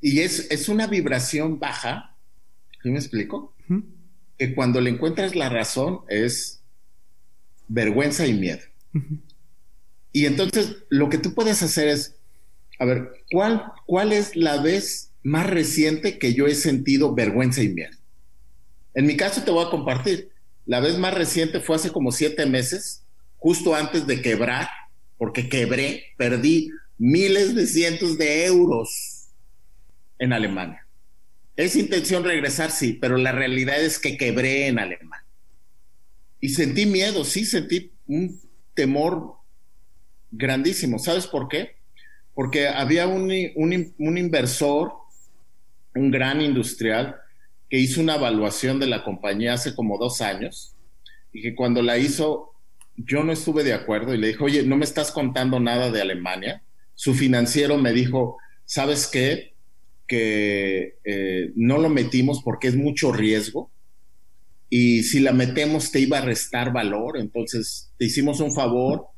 Y 0.00 0.20
es, 0.20 0.50
es 0.50 0.68
una 0.68 0.86
vibración 0.86 1.58
baja, 1.58 2.16
¿sí 2.82 2.90
me 2.90 2.98
explico? 2.98 3.54
Que 4.38 4.54
cuando 4.54 4.80
le 4.80 4.90
encuentras 4.90 5.34
la 5.36 5.48
razón 5.48 6.00
es 6.08 6.62
vergüenza 7.68 8.26
y 8.26 8.34
miedo. 8.34 8.60
Y 10.12 10.26
entonces 10.26 10.76
lo 10.88 11.08
que 11.08 11.18
tú 11.18 11.34
puedes 11.34 11.62
hacer 11.62 11.88
es, 11.88 12.16
a 12.78 12.84
ver, 12.84 13.12
¿cuál, 13.30 13.72
¿cuál 13.86 14.12
es 14.12 14.34
la 14.34 14.62
vez 14.62 15.12
más 15.22 15.48
reciente 15.48 16.18
que 16.18 16.32
yo 16.34 16.46
he 16.46 16.54
sentido 16.54 17.14
vergüenza 17.14 17.62
y 17.62 17.68
miedo? 17.68 17.96
En 18.94 19.06
mi 19.06 19.16
caso 19.16 19.42
te 19.42 19.50
voy 19.50 19.66
a 19.66 19.70
compartir. 19.70 20.30
La 20.66 20.80
vez 20.80 20.98
más 20.98 21.14
reciente 21.14 21.60
fue 21.60 21.76
hace 21.76 21.90
como 21.90 22.10
siete 22.10 22.46
meses, 22.46 23.04
justo 23.40 23.74
antes 23.74 24.06
de 24.06 24.22
quebrar, 24.22 24.68
porque 25.18 25.48
quebré, 25.48 26.04
perdí 26.16 26.70
miles 26.96 27.54
de 27.54 27.66
cientos 27.66 28.16
de 28.16 28.46
euros 28.46 29.26
en 30.18 30.32
Alemania. 30.32 30.86
Es 31.56 31.74
intención 31.74 32.22
regresar, 32.22 32.70
sí, 32.70 32.92
pero 32.92 33.16
la 33.16 33.32
realidad 33.32 33.82
es 33.82 33.98
que 33.98 34.16
quebré 34.16 34.68
en 34.68 34.78
Alemania. 34.78 35.26
Y 36.40 36.50
sentí 36.50 36.86
miedo, 36.86 37.24
sí, 37.24 37.44
sentí 37.44 37.92
un 38.06 38.40
temor 38.74 39.34
grandísimo. 40.30 40.98
¿Sabes 40.98 41.26
por 41.26 41.48
qué? 41.48 41.76
Porque 42.34 42.68
había 42.68 43.06
un, 43.06 43.30
inversor, 43.30 44.92
un 45.94 46.10
gran 46.10 46.40
industrial, 46.40 47.16
que 47.68 47.78
hizo 47.78 48.00
una 48.00 48.16
evaluación 48.16 48.80
de 48.80 48.86
la 48.86 49.04
compañía 49.04 49.54
hace 49.54 49.74
como 49.74 49.98
dos 49.98 50.20
años 50.20 50.74
y 51.32 51.42
que 51.42 51.54
cuando 51.54 51.82
la 51.82 51.98
hizo 51.98 52.52
yo 53.04 53.22
no 53.22 53.32
estuve 53.32 53.64
de 53.64 53.72
acuerdo 53.72 54.14
y 54.14 54.18
le 54.18 54.28
dijo, 54.28 54.44
oye, 54.44 54.62
no 54.62 54.76
me 54.76 54.84
estás 54.84 55.10
contando 55.12 55.60
nada 55.60 55.90
de 55.90 56.00
Alemania. 56.00 56.62
Su 56.94 57.14
financiero 57.14 57.78
me 57.78 57.92
dijo, 57.92 58.38
¿sabes 58.64 59.06
qué? 59.06 59.54
Que 60.06 60.98
eh, 61.04 61.52
no 61.56 61.78
lo 61.78 61.88
metimos 61.88 62.42
porque 62.42 62.68
es 62.68 62.76
mucho 62.76 63.12
riesgo 63.12 63.70
y 64.72 65.02
si 65.02 65.18
la 65.18 65.32
metemos 65.32 65.90
te 65.90 65.98
iba 65.98 66.18
a 66.18 66.24
restar 66.24 66.72
valor, 66.72 67.18
entonces 67.18 67.92
te 67.98 68.04
hicimos 68.04 68.38
un 68.38 68.54
favor 68.54 69.08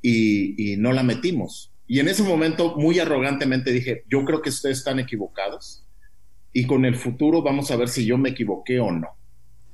y, 0.00 0.76
no 0.78 0.92
la 0.92 1.02
metimos. 1.02 1.70
Y 1.86 2.00
en 2.00 2.08
ese 2.08 2.22
momento 2.22 2.76
muy 2.76 2.98
arrogantemente 2.98 3.70
dije, 3.70 4.04
yo 4.08 4.24
creo 4.24 4.40
que 4.40 4.48
ustedes 4.48 4.78
están 4.78 4.98
equivocados 4.98 5.84
y 6.54 6.66
con 6.66 6.86
el 6.86 6.96
futuro 6.96 7.42
vamos 7.42 7.70
a 7.70 7.76
ver 7.76 7.88
si 7.88 8.06
yo 8.06 8.16
me 8.16 8.30
equivoqué 8.30 8.80
o 8.80 8.90
no. 8.90 9.08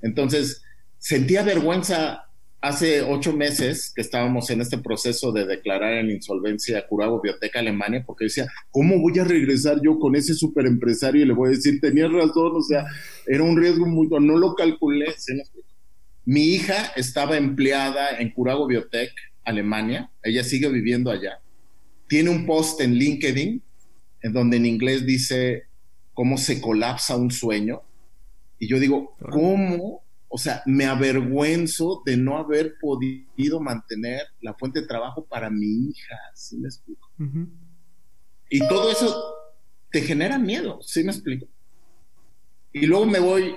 Entonces 0.03 0.63
sentía 0.99 1.45
vergüenza 1.45 2.28
hace 2.61 3.03
ocho 3.03 3.33
meses 3.33 3.93
que 3.95 4.03
estábamos 4.03 4.51
en 4.51 4.61
este 4.61 4.79
proceso 4.79 5.33
de 5.33 5.47
declarar 5.47 5.95
en 5.95 6.11
insolvencia 6.11 6.87
Curago 6.87 7.21
Bioteca 7.21 7.61
Alemania, 7.61 8.03
porque 8.05 8.25
decía, 8.25 8.49
¿cómo 8.71 8.99
voy 9.01 9.19
a 9.19 9.25
regresar 9.25 9.81
yo 9.83 9.99
con 9.99 10.17
ese 10.17 10.35
super 10.35 10.67
empresario? 10.67 11.23
Y 11.23 11.27
le 11.27 11.35
voy 11.35 11.49
a 11.49 11.57
decir, 11.57 11.81
tenías 11.81 12.13
razón, 12.13 12.53
o 12.57 12.63
sea, 12.63 12.87
era 13.27 13.43
un 13.43 13.57
riesgo 13.57 13.87
muy, 13.87 14.09
no 14.09 14.37
lo 14.37 14.55
calculé. 14.55 15.15
Mi 16.25 16.55
hija 16.55 16.93
estaba 16.97 17.37
empleada 17.37 18.19
en 18.19 18.31
Curago 18.33 18.67
Biotech, 18.67 19.13
Alemania, 19.45 20.11
ella 20.23 20.45
sigue 20.45 20.69
viviendo 20.69 21.11
allá. 21.11 21.41
Tiene 22.07 22.31
un 22.31 22.45
post 22.45 22.81
en 22.81 22.95
LinkedIn 22.95 23.63
en 24.23 24.33
donde 24.33 24.57
en 24.57 24.67
inglés 24.67 25.07
dice 25.07 25.65
cómo 26.13 26.37
se 26.37 26.61
colapsa 26.61 27.17
un 27.17 27.31
sueño. 27.31 27.83
Y 28.59 28.67
yo 28.67 28.81
digo, 28.81 29.15
¿cómo 29.31 30.03
o 30.29 30.39
sea, 30.39 30.63
me 30.67 30.85
avergüenzo 30.85 32.03
de 32.05 32.17
no 32.17 32.37
haber 32.37 32.77
podido 32.79 33.61
mantener 33.61 34.23
la 34.41 34.55
fuente 34.55 34.83
de 34.83 34.87
trabajo 34.87 35.25
para 35.25 35.51
mi 35.51 35.89
hija, 35.89 36.17
¿sí 36.35 36.59
me 36.59 36.69
explico? 36.69 37.09
Y 38.51 38.67
todo 38.69 38.91
eso 38.91 39.35
te 39.91 40.03
genera 40.03 40.39
miedo, 40.39 40.81
¿sí 40.83 41.03
me 41.03 41.13
explico? 41.13 41.47
Y 42.73 42.87
luego 42.87 43.07
me 43.07 43.21
voy 43.21 43.57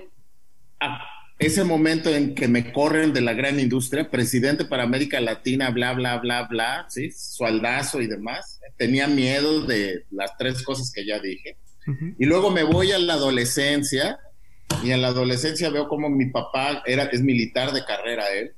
a 0.80 1.02
ese 1.42 1.64
momento 1.64 2.14
en 2.14 2.36
que 2.36 2.48
me 2.48 2.72
corren 2.72 3.14
de 3.14 3.22
la 3.22 3.34
gran 3.34 3.60
industria, 3.60 4.12
presidente 4.12 4.64
para 4.64 4.84
América 4.84 5.20
Latina, 5.20 5.72
bla, 5.72 5.94
bla, 5.94 6.20
bla, 6.20 6.44
bla, 6.44 6.86
¿sí? 6.88 7.12
Sualdazo 7.12 8.00
y 8.00 8.06
demás. 8.06 8.60
Tenía 8.78 9.08
miedo 9.08 9.66
de 9.66 10.06
las 10.12 10.38
tres 10.38 10.62
cosas 10.62 10.92
que 10.92 11.04
ya 11.04 11.20
dije. 11.20 11.58
Y 12.20 12.26
luego 12.26 12.52
me 12.52 12.62
voy 12.62 12.92
a 12.92 13.00
la 13.00 13.14
adolescencia, 13.14 14.20
y 14.84 14.92
en 14.92 15.02
la 15.02 15.10
adolescencia 15.10 15.70
veo 15.70 15.88
como 15.88 16.10
mi 16.10 16.28
papá 16.28 16.84
era, 16.86 17.04
es 17.04 17.22
militar 17.22 17.72
de 17.72 17.86
carrera 17.86 18.30
él, 18.34 18.54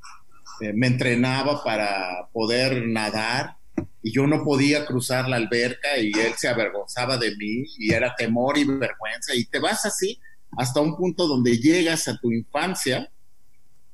eh, 0.61 0.73
me 0.73 0.87
entrenaba 0.87 1.63
para 1.63 2.29
poder 2.31 2.85
nadar 2.87 3.57
y 4.01 4.11
yo 4.11 4.27
no 4.27 4.43
podía 4.43 4.85
cruzar 4.85 5.27
la 5.29 5.37
alberca 5.37 5.97
y 5.97 6.11
él 6.11 6.33
se 6.37 6.47
avergonzaba 6.47 7.17
de 7.17 7.35
mí 7.35 7.65
y 7.77 7.93
era 7.93 8.13
temor 8.15 8.57
y 8.57 8.65
vergüenza. 8.65 9.33
Y 9.33 9.45
te 9.45 9.59
vas 9.59 9.85
así 9.85 10.19
hasta 10.57 10.81
un 10.81 10.95
punto 10.97 11.27
donde 11.27 11.57
llegas 11.57 12.07
a 12.07 12.17
tu 12.17 12.31
infancia 12.31 13.09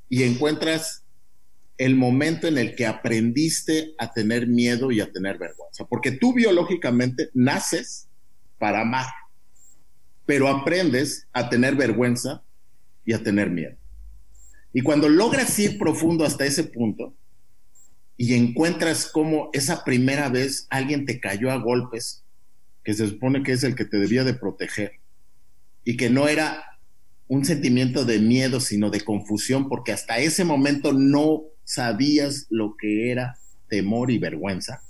y 0.10 0.24
encuentras 0.24 1.04
el 1.78 1.96
momento 1.96 2.48
en 2.48 2.58
el 2.58 2.76
que 2.76 2.86
aprendiste 2.86 3.94
a 3.98 4.12
tener 4.12 4.48
miedo 4.48 4.92
y 4.92 5.00
a 5.00 5.12
tener 5.12 5.38
vergüenza, 5.38 5.86
porque 5.86 6.12
tú 6.12 6.34
biológicamente 6.34 7.30
naces 7.34 8.10
para 8.58 8.82
amar 8.82 9.06
pero 10.30 10.48
aprendes 10.48 11.28
a 11.34 11.50
tener 11.50 11.76
vergüenza 11.76 12.44
y 13.04 13.14
a 13.14 13.24
tener 13.24 13.50
miedo. 13.50 13.76
Y 14.72 14.82
cuando 14.82 15.10
logras 15.10 15.58
ir 15.58 15.80
profundo 15.80 16.24
hasta 16.24 16.46
ese 16.46 16.66
punto 16.66 17.16
y 18.16 18.36
encuentras 18.36 19.08
cómo 19.08 19.50
esa 19.54 19.84
primera 19.84 20.30
vez 20.30 20.68
alguien 20.70 21.08
te 21.08 21.20
cayó 21.20 21.50
a 21.50 21.56
golpes, 21.56 22.24
que 22.84 22.94
se 22.94 23.08
supone 23.08 23.42
que 23.42 23.54
es 23.54 23.64
el 23.64 23.74
que 23.74 23.86
te 23.86 23.98
debía 23.98 24.24
de 24.24 24.36
proteger, 24.36 25.00
y 25.84 25.98
que 25.98 26.12
no 26.12 26.28
era 26.28 26.64
un 27.28 27.44
sentimiento 27.44 28.06
de 28.06 28.20
miedo, 28.20 28.60
sino 28.60 28.92
de 28.92 29.02
confusión, 29.02 29.68
porque 29.68 29.94
hasta 29.94 30.20
ese 30.20 30.46
momento 30.46 30.94
no 30.94 31.42
sabías 31.64 32.46
lo 32.52 32.78
que 32.78 33.10
era 33.10 33.40
temor 33.68 34.12
y 34.12 34.20
vergüenza, 34.20 34.84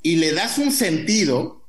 y 0.00 0.16
le 0.16 0.32
das 0.32 0.56
un 0.56 0.72
sentido 0.72 1.59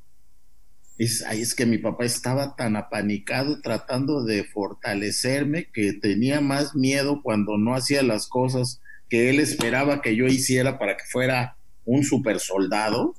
es, 1.04 1.24
ahí 1.24 1.42
es 1.42 1.56
que 1.56 1.66
mi 1.66 1.78
papá 1.78 2.06
estaba 2.06 2.56
tan 2.56 2.76
apanicado 2.76 3.62
tratando 3.62 4.24
de 4.24 4.44
fortalecerme 4.44 5.70
que 5.72 5.94
tenía 5.94 6.42
más 6.42 6.76
miedo 6.76 7.22
cuando 7.24 7.58
no 7.58 7.76
hacía 7.76 8.04
las 8.04 8.28
cosas 8.28 8.82
que 9.10 9.30
él 9.30 9.40
esperaba 9.40 10.02
que 10.02 10.16
yo 10.16 10.26
hiciera 10.26 10.80
para 10.80 10.96
que 10.98 11.04
fuera 11.12 11.58
un 11.86 12.04
super 12.04 12.40
soldado, 12.40 13.16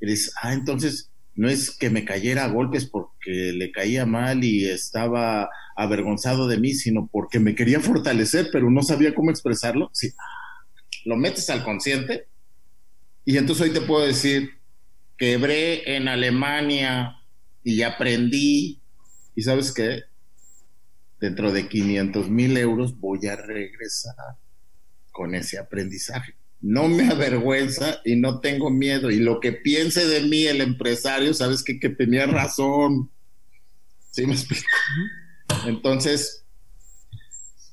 y 0.00 0.06
dices, 0.06 0.34
ah, 0.42 0.52
entonces 0.52 1.10
no 1.34 1.48
es 1.48 1.70
que 1.70 1.90
me 1.90 2.04
cayera 2.04 2.44
a 2.44 2.48
golpes 2.48 2.86
porque 2.86 3.52
le 3.54 3.72
caía 3.72 4.06
mal 4.06 4.44
y 4.44 4.66
estaba 4.66 5.48
avergonzado 5.76 6.46
de 6.46 6.58
mí, 6.58 6.74
sino 6.74 7.08
porque 7.10 7.40
me 7.40 7.54
quería 7.54 7.80
fortalecer, 7.80 8.50
pero 8.52 8.70
no 8.70 8.82
sabía 8.82 9.14
cómo 9.14 9.30
expresarlo. 9.30 9.90
Sí, 9.92 10.12
lo 11.04 11.16
metes 11.16 11.48
al 11.50 11.64
consciente. 11.64 12.26
Y 13.24 13.36
entonces 13.36 13.66
hoy 13.66 13.72
te 13.72 13.80
puedo 13.80 14.06
decir, 14.06 14.59
quebré 15.20 15.96
en 15.96 16.08
Alemania 16.08 17.14
y 17.62 17.82
aprendí, 17.82 18.80
y 19.36 19.42
sabes 19.42 19.70
qué, 19.70 20.04
dentro 21.20 21.52
de 21.52 21.68
500 21.68 22.30
mil 22.30 22.56
euros 22.56 22.98
voy 22.98 23.26
a 23.26 23.36
regresar 23.36 24.14
con 25.12 25.34
ese 25.34 25.58
aprendizaje. 25.58 26.34
No 26.62 26.88
me 26.88 27.06
avergüenza 27.08 28.00
y 28.02 28.16
no 28.16 28.40
tengo 28.40 28.70
miedo. 28.70 29.10
Y 29.10 29.18
lo 29.18 29.40
que 29.40 29.52
piense 29.52 30.06
de 30.06 30.22
mí 30.22 30.46
el 30.46 30.62
empresario, 30.62 31.34
sabes 31.34 31.62
que, 31.62 31.78
que 31.78 31.90
tenía 31.90 32.26
razón. 32.26 33.10
¿Sí 34.10 34.26
me 34.26 34.32
explico? 34.32 34.64
Entonces, 35.66 36.46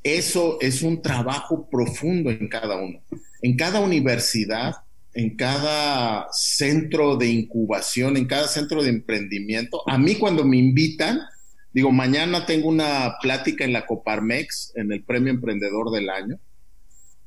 eso 0.04 0.58
es 0.60 0.82
un 0.82 1.02
trabajo 1.02 1.70
profundo 1.70 2.30
en 2.30 2.50
cada 2.50 2.76
uno. 2.76 3.02
En 3.42 3.56
cada 3.56 3.80
universidad, 3.80 4.76
en 5.18 5.36
cada 5.36 6.28
centro 6.32 7.18
de 7.18 7.26
incubación, 7.26 8.18
en 8.18 8.28
cada 8.28 8.48
centro 8.48 8.84
de 8.84 8.90
emprendimiento. 8.90 9.82
A 9.90 9.98
mí 9.98 10.14
cuando 10.14 10.46
me 10.46 10.58
invitan, 10.58 11.20
digo, 11.74 11.92
mañana 11.92 12.46
tengo 12.46 12.70
una 12.70 13.16
plática 13.20 13.66
en 13.66 13.74
la 13.74 13.88
Coparmex, 13.88 14.74
en 14.76 14.92
el 14.92 15.04
Premio 15.04 15.34
Emprendedor 15.34 15.90
del 15.90 16.12
Año. 16.12 16.40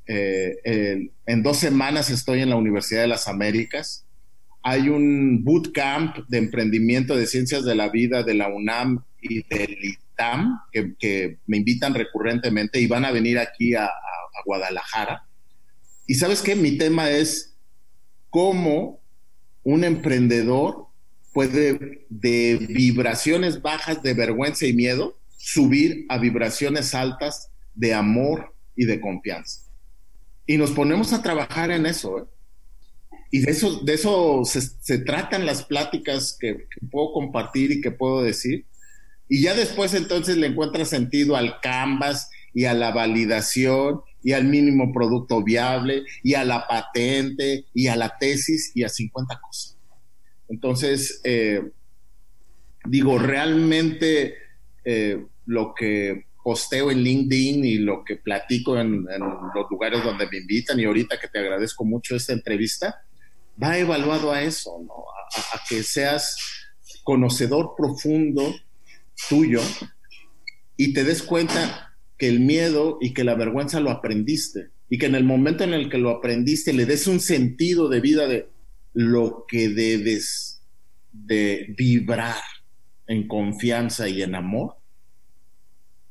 Eh, 0.06 1.10
en 1.26 1.42
dos 1.42 1.56
semanas 1.56 2.10
estoy 2.10 2.42
en 2.42 2.50
la 2.50 2.54
Universidad 2.54 3.00
de 3.00 3.08
las 3.08 3.26
Américas. 3.26 4.06
Hay 4.62 4.88
un 4.88 5.42
bootcamp 5.42 6.16
de 6.28 6.38
emprendimiento 6.38 7.16
de 7.16 7.26
ciencias 7.26 7.64
de 7.64 7.74
la 7.74 7.88
vida 7.88 8.22
de 8.22 8.34
la 8.34 8.46
UNAM 8.46 9.02
y 9.20 9.42
del 9.48 9.76
ITAM 9.82 10.60
que, 10.70 11.38
me 11.44 11.56
invitan 11.56 11.94
recurrentemente 11.94 12.80
y 12.80 12.86
van 12.86 13.04
a 13.04 13.10
venir 13.10 13.40
aquí 13.40 13.74
a, 13.74 13.86
a 13.86 14.42
Guadalajara. 14.46 15.24
Y 16.06 16.14
sabes 16.14 16.40
qué, 16.40 16.54
mi 16.54 16.78
tema 16.78 17.10
es 17.10 17.49
cómo 18.30 19.00
un 19.62 19.84
emprendedor 19.84 20.86
puede 21.32 22.06
de 22.08 22.56
vibraciones 22.68 23.62
bajas 23.62 24.02
de 24.02 24.14
vergüenza 24.14 24.66
y 24.66 24.72
miedo 24.72 25.16
subir 25.36 26.06
a 26.08 26.18
vibraciones 26.18 26.94
altas 26.94 27.50
de 27.74 27.94
amor 27.94 28.54
y 28.76 28.84
de 28.84 29.00
confianza. 29.00 29.62
Y 30.46 30.56
nos 30.56 30.72
ponemos 30.72 31.12
a 31.12 31.22
trabajar 31.22 31.70
en 31.70 31.86
eso. 31.86 32.18
¿eh? 32.18 32.24
Y 33.30 33.40
de 33.40 33.52
eso, 33.52 33.80
de 33.80 33.94
eso 33.94 34.42
se, 34.44 34.98
tratan 34.98 35.46
las 35.46 35.64
pláticas 35.64 36.36
que, 36.38 36.66
puedo 36.90 37.12
compartir 37.12 37.70
y 37.70 37.80
que 37.80 37.90
puedo 37.90 38.22
decir. 38.22 38.66
Y 39.28 39.42
ya 39.42 39.54
después 39.54 39.94
entonces 39.94 40.36
le 40.36 40.48
encuentra 40.48 40.84
sentido 40.84 41.36
al 41.36 41.60
canvas 41.60 42.30
y 42.52 42.64
a 42.64 42.74
la 42.74 42.90
validación 42.90 44.00
y 44.22 44.32
al 44.32 44.44
mínimo 44.44 44.92
producto 44.92 45.42
viable 45.42 46.04
y 46.22 46.34
a 46.34 46.44
la 46.44 46.66
patente 46.66 47.66
y 47.74 47.86
a 47.86 47.96
la 47.96 48.16
tesis 48.18 48.72
y 48.74 48.82
a 48.82 48.88
50 48.88 49.40
cosas. 49.40 49.76
Entonces, 50.48 51.20
eh, 51.24 51.70
digo, 52.84 53.18
realmente 53.18 54.34
eh, 54.84 55.24
lo 55.46 55.74
que 55.74 56.26
posteo 56.42 56.90
en 56.90 57.02
LinkedIn 57.02 57.64
y 57.64 57.78
lo 57.78 58.04
que 58.04 58.16
platico 58.16 58.78
en, 58.78 59.04
los 59.04 59.70
lugares 59.70 60.02
donde 60.02 60.26
me 60.26 60.38
invitan 60.38 60.80
y 60.80 60.84
ahorita 60.84 61.18
que 61.20 61.28
te 61.28 61.38
agradezco 61.38 61.84
mucho 61.84 62.16
esta 62.16 62.32
entrevista, 62.32 63.02
va 63.62 63.78
evaluado 63.78 64.32
a 64.32 64.42
eso, 64.42 64.72
a, 65.52 65.60
que 65.68 65.82
seas 65.82 66.36
conocedor 67.04 67.74
profundo 67.76 68.54
tuyo 69.28 69.60
y 70.76 70.92
te 70.92 71.04
des 71.04 71.22
cuenta 71.22 71.89
que 72.20 72.28
el 72.28 72.40
miedo 72.40 72.98
y 73.00 73.14
que 73.14 73.24
la 73.24 73.34
vergüenza 73.34 73.80
lo 73.80 73.90
aprendiste 73.90 74.68
y 74.90 74.98
que 74.98 75.06
en 75.06 75.14
el 75.14 75.24
momento 75.24 75.64
en 75.64 75.72
el 75.72 75.88
que 75.88 75.96
lo 75.96 76.10
aprendiste 76.10 76.74
le 76.74 76.84
des 76.84 77.06
un 77.06 77.18
sentido 77.18 77.88
de 77.88 78.00
vida 78.00 78.28
de 78.28 78.50
lo 78.92 79.46
que 79.48 79.70
debes 79.70 80.62
de 81.12 81.74
vibrar 81.78 82.42
en 83.06 83.26
confianza 83.26 84.06
y 84.06 84.20
en 84.20 84.34
amor 84.34 84.76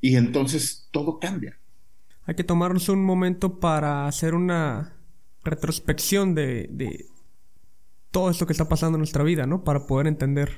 y 0.01 0.15
entonces 0.15 0.87
todo 0.89 1.19
cambia. 1.19 1.59
Hay 2.25 2.33
que 2.33 2.43
tomarnos 2.43 2.89
un 2.89 3.05
momento 3.05 3.59
para 3.59 4.07
hacer 4.07 4.33
una 4.33 4.95
retrospección 5.43 6.33
de, 6.33 7.05
todo 8.09 8.31
esto 8.31 8.47
que 8.47 8.53
está 8.53 8.67
pasando 8.67 8.95
en 8.95 9.01
nuestra 9.01 9.23
vida, 9.23 9.45
¿no? 9.45 9.63
Para 9.63 9.85
poder 9.85 10.07
entender. 10.07 10.57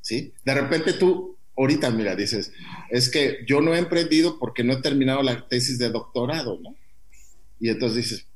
Sí, 0.00 0.32
de 0.42 0.54
repente 0.54 0.94
tú, 0.94 1.36
ahorita, 1.60 1.90
mira, 1.90 2.16
dices, 2.16 2.52
es 2.90 3.10
que 3.10 3.44
yo 3.46 3.60
no 3.60 3.74
he 3.74 3.78
emprendido 3.78 4.38
porque 4.38 4.64
no 4.64 4.72
he 4.74 4.82
terminado 4.82 5.22
la 5.22 5.46
tesis 5.46 5.78
de 5.78 5.90
doctorado, 5.90 6.58
¿no? 6.62 6.74
Y 7.58 7.68
entonces 7.68 7.96
dices, 7.96 8.26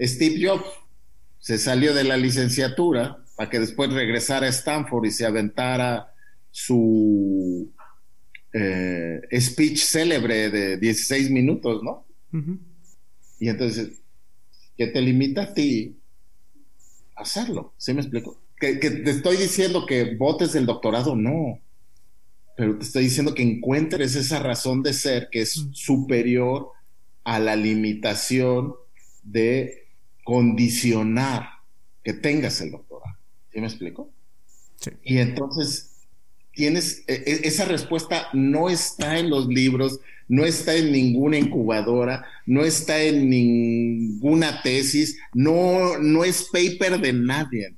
Steve 0.00 0.46
Jobs 0.46 0.64
se 1.38 1.58
salió 1.58 1.94
de 1.94 2.04
la 2.04 2.16
licenciatura 2.16 3.22
para 3.36 3.50
que 3.50 3.60
después 3.60 3.92
regresara 3.92 4.46
a 4.46 4.50
Stanford 4.50 5.06
y 5.06 5.10
se 5.10 5.26
aventara 5.26 6.14
su 6.50 7.72
eh, 8.52 9.20
speech 9.38 9.78
célebre 9.78 10.50
de 10.50 10.76
16 10.78 11.30
minutos, 11.30 11.82
¿no? 11.82 12.06
Y 13.38 13.48
entonces, 13.48 14.00
¿qué 14.76 14.86
te 14.86 15.00
limita 15.00 15.42
a 15.42 15.54
ti 15.54 15.98
hacerlo? 17.16 17.74
¿Sí 17.76 17.92
me 17.92 18.00
explico? 18.00 18.40
Que, 18.58 18.74
te 18.76 19.10
estoy 19.10 19.36
diciendo 19.36 19.84
que 19.86 20.14
votes 20.14 20.54
el 20.54 20.66
doctorado, 20.66 21.16
no. 21.16 21.60
Pero 22.56 22.76
te 22.78 22.84
estoy 22.84 23.04
diciendo 23.04 23.34
que 23.34 23.42
encuentres 23.42 24.14
esa 24.14 24.38
razón 24.38 24.82
de 24.82 24.92
ser 24.92 25.28
que 25.30 25.42
es 25.42 25.52
superior 25.72 26.68
a 27.24 27.38
la 27.38 27.56
limitación 27.56 28.74
de 29.22 29.86
condicionar 30.24 31.48
que 32.02 32.12
tengas 32.12 32.60
el 32.60 32.72
doctorado. 32.72 33.16
¿Sí 33.52 33.60
me 33.60 33.66
explico? 33.66 34.10
Sí. 34.76 34.90
Y 35.04 35.18
entonces 35.18 35.92
tienes, 36.52 37.04
e, 37.06 37.14
e, 37.14 37.40
esa 37.48 37.64
respuesta 37.64 38.28
no 38.32 38.68
está 38.68 39.18
en 39.18 39.30
los 39.30 39.46
libros, 39.46 40.00
no 40.28 40.44
está 40.44 40.74
en 40.74 40.92
ninguna 40.92 41.38
incubadora, 41.38 42.24
no 42.46 42.64
está 42.64 43.02
en 43.02 43.28
ninguna 43.28 44.62
tesis, 44.62 45.18
no, 45.34 45.98
no 45.98 46.24
es 46.24 46.48
paper 46.52 47.00
de 47.00 47.12
nadie. 47.12 47.74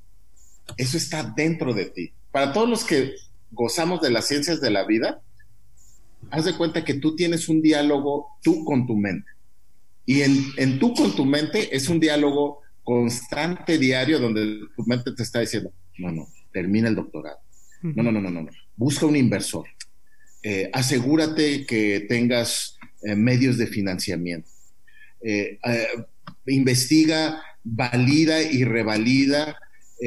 Eso 0.77 0.97
está 0.97 1.23
dentro 1.37 1.75
de 1.75 1.87
ti. 1.87 2.13
Para 2.31 2.53
todos 2.53 2.69
los 2.69 2.85
que 2.85 3.15
gozamos 3.51 4.01
de 4.01 4.11
las 4.11 4.27
ciencias 4.27 4.61
de 4.61 4.71
la 4.71 4.85
vida, 4.87 5.21
haz 6.31 6.45
de 6.45 6.57
cuenta 6.57 6.85
que 6.85 6.95
tú 6.95 7.17
tienes 7.17 7.49
un 7.49 7.63
diálogo 7.63 8.29
tú 8.43 8.65
con 8.65 8.87
tu 8.87 8.97
mente. 8.97 9.31
Y 10.07 10.23
en, 10.23 10.37
en 10.57 10.79
tú 10.79 10.95
con 10.95 11.15
tu 11.15 11.25
mente 11.25 11.75
es 11.75 11.89
un 11.89 12.01
diálogo 12.01 12.61
constante, 12.83 13.79
diario, 13.79 14.19
donde 14.19 14.61
tu 14.77 14.85
mente 14.85 15.13
te 15.13 15.23
está 15.23 15.41
diciendo, 15.41 15.73
no, 15.99 16.11
no, 16.11 16.29
termina 16.53 16.89
el 16.89 16.95
doctorado. 16.95 17.39
No, 17.83 18.03
no, 18.03 18.11
no, 18.11 18.21
no, 18.21 18.31
no 18.31 18.51
busca 18.77 19.07
un 19.07 19.17
inversor. 19.17 19.67
Eh, 20.43 20.71
asegúrate 20.73 21.65
que 21.67 22.05
tengas 22.09 22.79
eh, 23.03 23.15
medios 23.15 23.57
de 23.57 23.67
financiamiento. 23.67 24.49
Eh, 25.23 25.59
investiga, 26.47 27.43
valida 27.63 28.43
y 28.43 28.65
revalida, 28.65 29.59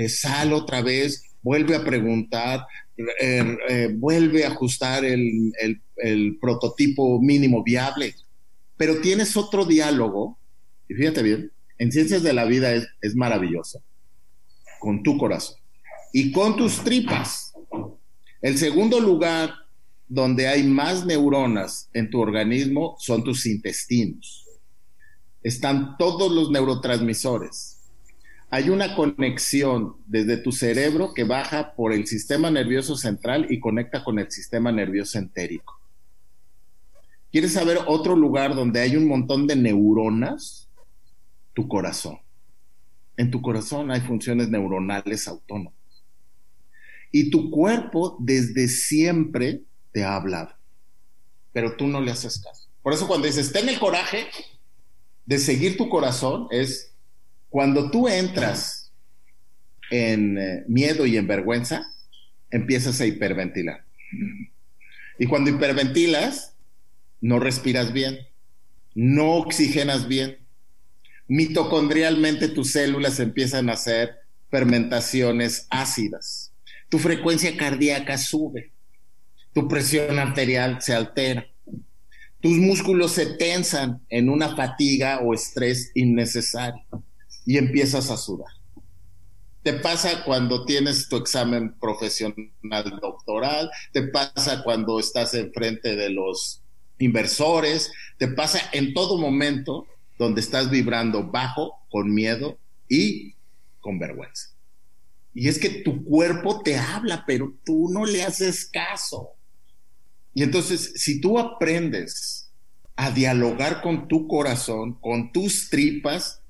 sal 0.10 0.54
otra 0.54 0.84
vez, 0.84 1.24
vuelve 1.42 1.76
a 1.76 1.84
preguntar, 1.84 2.68
vuelve 3.96 4.46
a 4.46 4.50
ajustar 4.50 5.06
el, 5.06 6.38
prototipo 6.40 7.22
mínimo 7.22 7.64
viable. 7.64 8.16
Pero 8.76 9.02
tienes 9.02 9.36
otro 9.36 9.66
diálogo, 9.66 10.38
y 10.88 10.94
fíjate 10.94 11.24
bien, 11.24 11.52
en 11.80 11.92
ciencias 11.92 12.24
de 12.24 12.34
la 12.34 12.46
vida 12.46 12.74
es, 12.74 12.88
es 13.02 13.16
maravilloso, 13.16 13.82
con 14.80 15.04
tu 15.04 15.18
corazón 15.18 15.58
y 16.14 16.32
con 16.32 16.56
tus 16.56 16.84
tripas 16.84 17.48
el 18.42 18.58
segundo 18.58 19.00
lugar 19.00 19.54
donde 20.08 20.48
hay 20.48 20.64
más 20.64 21.06
neuronas 21.06 21.90
en 21.94 22.10
tu 22.10 22.20
organismo 22.20 22.96
son 23.00 23.24
tus 23.24 23.46
intestinos. 23.46 24.46
Están 25.42 25.98
todos 25.98 26.32
los 26.32 26.52
neurotransmisores. 26.52 27.77
Hay 28.50 28.70
una 28.70 28.96
conexión 28.96 29.98
desde 30.06 30.38
tu 30.38 30.52
cerebro 30.52 31.14
que 31.14 31.26
baja 31.26 31.74
por 31.76 31.92
el 31.92 32.08
sistema 32.08 32.50
nervioso 32.50 32.96
central 32.96 33.48
y 33.50 33.60
conecta 33.60 34.04
con 34.04 34.20
el 34.20 34.32
sistema 34.32 34.72
nervioso 34.72 35.18
entérico. 35.18 35.80
¿Quieres 37.32 37.54
saber 37.54 37.80
otro 37.88 38.16
lugar 38.16 38.56
donde 38.56 38.80
hay 38.80 38.96
un 38.96 39.08
montón 39.08 39.48
de 39.48 39.56
neuronas? 39.56 40.70
Tu 41.54 41.68
corazón. 41.68 42.20
En 43.18 43.32
tu 43.32 43.42
corazón 43.42 43.92
hay 43.92 44.02
funciones 44.02 44.50
neuronales 44.50 45.28
autónomas. 45.28 45.74
Y 47.12 47.30
tu 47.30 47.50
cuerpo 47.50 48.18
desde 48.20 48.68
siempre 48.68 49.64
te 49.92 50.04
ha 50.04 50.16
hablado, 50.16 50.56
pero 51.52 51.76
tú 51.76 51.88
no 51.88 52.00
le 52.00 52.12
haces 52.12 52.40
caso. 52.40 52.68
Por 52.84 52.94
eso 52.94 53.08
cuando 53.08 53.28
dices, 53.28 53.52
ten 53.52 53.68
el 53.68 53.80
coraje 53.80 54.28
de 55.26 55.40
seguir 55.40 55.78
tu 55.78 55.90
corazón, 55.90 56.48
es, 56.52 56.94
Cuando 57.50 57.90
tú 57.90 58.08
entras 58.08 58.92
en 59.90 60.38
eh, 60.38 60.64
miedo 60.68 61.06
y 61.06 61.18
en 61.18 61.28
vergüenza, 61.28 61.88
empiezas 62.52 63.00
a 63.00 63.06
hiperventilar. 63.06 63.86
Y 65.18 65.26
cuando 65.26 65.50
hiperventilas, 65.50 66.56
no 67.22 67.40
respiras 67.40 67.94
bien, 67.94 68.20
no 68.94 69.36
oxigenas 69.36 70.08
bien. 70.08 70.38
Mitocondrialmente 71.28 72.48
tus 72.50 72.72
células 72.72 73.20
empiezan 73.20 73.70
a 73.70 73.74
hacer 73.74 74.16
fermentaciones 74.50 75.68
ácidas. 75.70 76.54
Tu 76.90 77.00
frecuencia 77.00 77.56
cardíaca 77.58 78.18
sube. 78.18 78.72
Tu 79.54 79.68
presión 79.68 80.20
arterial 80.20 80.82
se 80.82 80.94
altera. 80.94 81.48
Tus 82.40 82.58
músculos 82.58 83.14
se 83.14 83.26
tensan 83.26 84.02
en 84.10 84.30
una 84.30 84.56
fatiga 84.56 85.20
o 85.20 85.34
estrés 85.34 85.92
innecesario 85.96 86.86
y 87.48 87.58
empiezas 87.58 88.12
a 88.12 88.18
sudar. 88.18 88.52
Te 89.64 89.74
pasa 89.74 90.26
cuando 90.26 90.66
tienes 90.66 91.08
tu 91.08 91.16
examen 91.16 91.74
profesional 91.80 93.00
doctoral, 93.02 93.72
te 93.94 94.04
pasa 94.04 94.64
cuando 94.64 95.00
estás 95.00 95.34
enfrente 95.34 95.96
de 95.96 96.10
los 96.10 96.62
inversores, 97.00 97.92
te 98.18 98.28
pasa 98.28 98.60
en 98.74 98.94
todo 98.94 99.18
momento 99.18 99.88
donde 100.20 100.42
estás 100.42 100.70
vibrando 100.70 101.32
bajo, 101.32 101.74
con 101.90 102.14
miedo 102.14 102.60
y 102.90 103.34
con 103.80 103.98
vergüenza. 103.98 104.50
Y 105.34 105.48
es 105.48 105.58
que 105.58 105.70
tu 105.70 106.04
cuerpo 106.04 106.62
te 106.64 106.78
habla, 106.78 107.24
pero 107.26 107.54
tú 107.64 107.90
no 107.90 108.06
le 108.06 108.24
haces 108.24 108.66
caso. 108.66 109.30
Y 110.34 110.44
entonces, 110.44 110.94
si 110.98 111.22
tú 111.22 111.40
aprendes 111.40 112.52
a 112.98 113.12
dialogar 113.12 113.82
con 113.82 114.10
tu 114.10 114.28
corazón, 114.28 115.00
con 115.00 115.32
tus 115.32 115.70
tripas, 115.70 116.42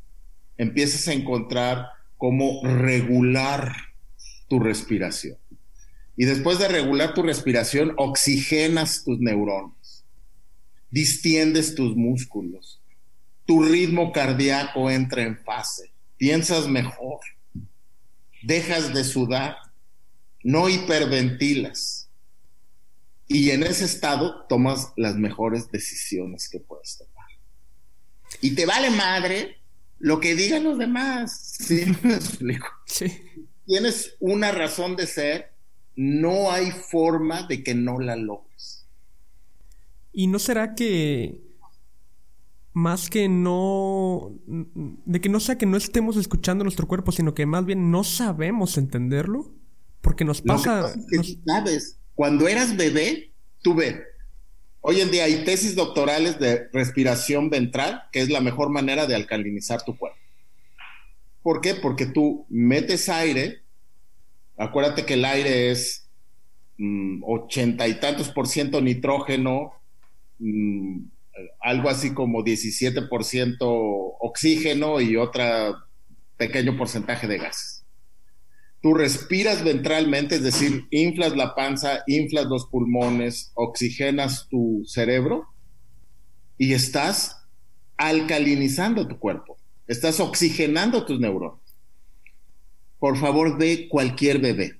empiezas 0.57 1.07
a 1.07 1.13
encontrar 1.13 1.87
cómo 2.17 2.61
regular 2.63 3.75
tu 4.47 4.59
respiración. 4.59 5.37
Y 6.15 6.25
después 6.25 6.57
de 6.57 6.67
regular 6.67 7.13
tu 7.13 7.21
respiración, 7.21 7.93
oxigenas 7.97 9.03
tus 9.03 9.19
neuronas, 9.19 10.03
distiendes 10.89 11.75
tus 11.75 11.95
músculos, 11.95 12.81
tu 13.45 13.63
ritmo 13.63 14.11
cardíaco 14.11 14.89
entra 14.89 15.21
en 15.21 15.37
fase, 15.37 15.91
piensas 16.17 16.67
mejor, 16.67 17.19
dejas 18.41 18.93
de 18.93 19.03
sudar, 19.03 19.57
no 20.43 20.69
hiperventilas. 20.69 22.09
Y 23.27 23.51
en 23.51 23.63
ese 23.63 23.85
estado 23.85 24.45
tomas 24.47 24.93
las 24.95 25.15
mejores 25.15 25.69
decisiones 25.69 26.49
que 26.49 26.59
puedes 26.59 26.97
tomar. 26.97 27.27
Y 28.41 28.51
te 28.55 28.65
vale 28.65 28.89
madre 28.89 29.57
lo 29.99 30.19
que 30.19 30.35
digan 30.35 30.63
los 30.63 30.77
demás. 30.77 31.57
¿Sí 31.59 31.85
me 32.03 32.15
explico? 32.15 32.67
Sí. 32.85 33.11
Tienes 33.65 34.15
una 34.19 34.51
razón 34.51 34.95
de 34.95 35.07
ser, 35.07 35.51
no 35.95 36.51
hay 36.51 36.71
forma 36.71 37.43
de 37.47 37.63
que 37.63 37.75
no 37.75 37.99
la 37.99 38.15
logres. 38.15 38.85
¿Y 40.13 40.27
no 40.27 40.39
será 40.39 40.73
que 40.73 41.41
más 42.73 43.09
que 43.09 43.27
no 43.27 44.39
de 44.45 45.19
que 45.19 45.29
no 45.29 45.39
sea 45.39 45.57
que 45.57 45.65
no 45.65 45.77
estemos 45.77 46.15
escuchando 46.15 46.63
nuestro 46.63 46.87
cuerpo, 46.87 47.11
sino 47.11 47.33
que 47.33 47.45
más 47.45 47.65
bien 47.65 47.91
no 47.91 48.03
sabemos 48.03 48.77
entenderlo? 48.77 49.53
Porque 50.01 50.23
nos 50.23 50.41
pasa, 50.41 50.93
sabes, 51.45 51.99
cuando 52.15 52.47
eras 52.47 52.77
bebé, 52.77 53.33
tú 53.61 53.75
ves 53.75 53.97
Hoy 54.89 55.01
en 55.01 55.11
día 55.11 55.25
hay 55.25 55.43
tesis 55.43 55.75
doctorales 55.75 56.39
de 56.39 56.69
respiración 56.71 57.49
ventral, 57.49 58.03
que 58.09 58.21
es 58.21 58.29
la 58.29 58.39
mejor 58.39 58.69
manera 58.69 59.05
de 59.05 59.15
alcalinizar 59.15 59.83
tu 59.83 59.97
cuerpo. 59.97 60.17
¿Por 61.43 61.59
qué? 61.59 61.75
Porque 61.75 62.05
tú 62.05 62.45
metes 62.47 63.09
aire, 63.09 63.63
acuérdate 64.55 65.05
que 65.05 65.15
el 65.15 65.25
aire 65.25 65.71
es 65.71 66.07
mm, 66.77 67.21
ochenta 67.25 67.85
y 67.85 67.99
tantos 67.99 68.29
por 68.29 68.47
ciento 68.47 68.79
nitrógeno, 68.79 69.73
mm, 70.39 71.01
algo 71.59 71.89
así 71.89 72.13
como 72.13 72.41
17 72.41 73.01
por 73.09 73.25
ciento 73.25 73.69
oxígeno 73.69 75.01
y 75.01 75.17
otro 75.17 75.43
pequeño 76.37 76.77
porcentaje 76.77 77.27
de 77.27 77.39
gases 77.39 77.76
tú 78.81 78.93
respiras 78.93 79.63
ventralmente, 79.63 80.35
es 80.35 80.43
decir, 80.43 80.87
inflas 80.91 81.35
la 81.35 81.55
panza, 81.55 82.03
inflas 82.07 82.45
los 82.45 82.67
pulmones, 82.67 83.51
oxigenas 83.55 84.47
tu 84.49 84.83
cerebro 84.85 85.47
y 86.57 86.73
estás 86.73 87.37
alcalinizando 87.97 89.07
tu 89.07 89.19
cuerpo, 89.19 89.57
estás 89.87 90.19
oxigenando 90.19 91.05
tus 91.05 91.19
neuronas. 91.19 91.59
Por 92.99 93.17
favor, 93.17 93.57
ve 93.57 93.87
cualquier 93.89 94.39
bebé 94.39 94.79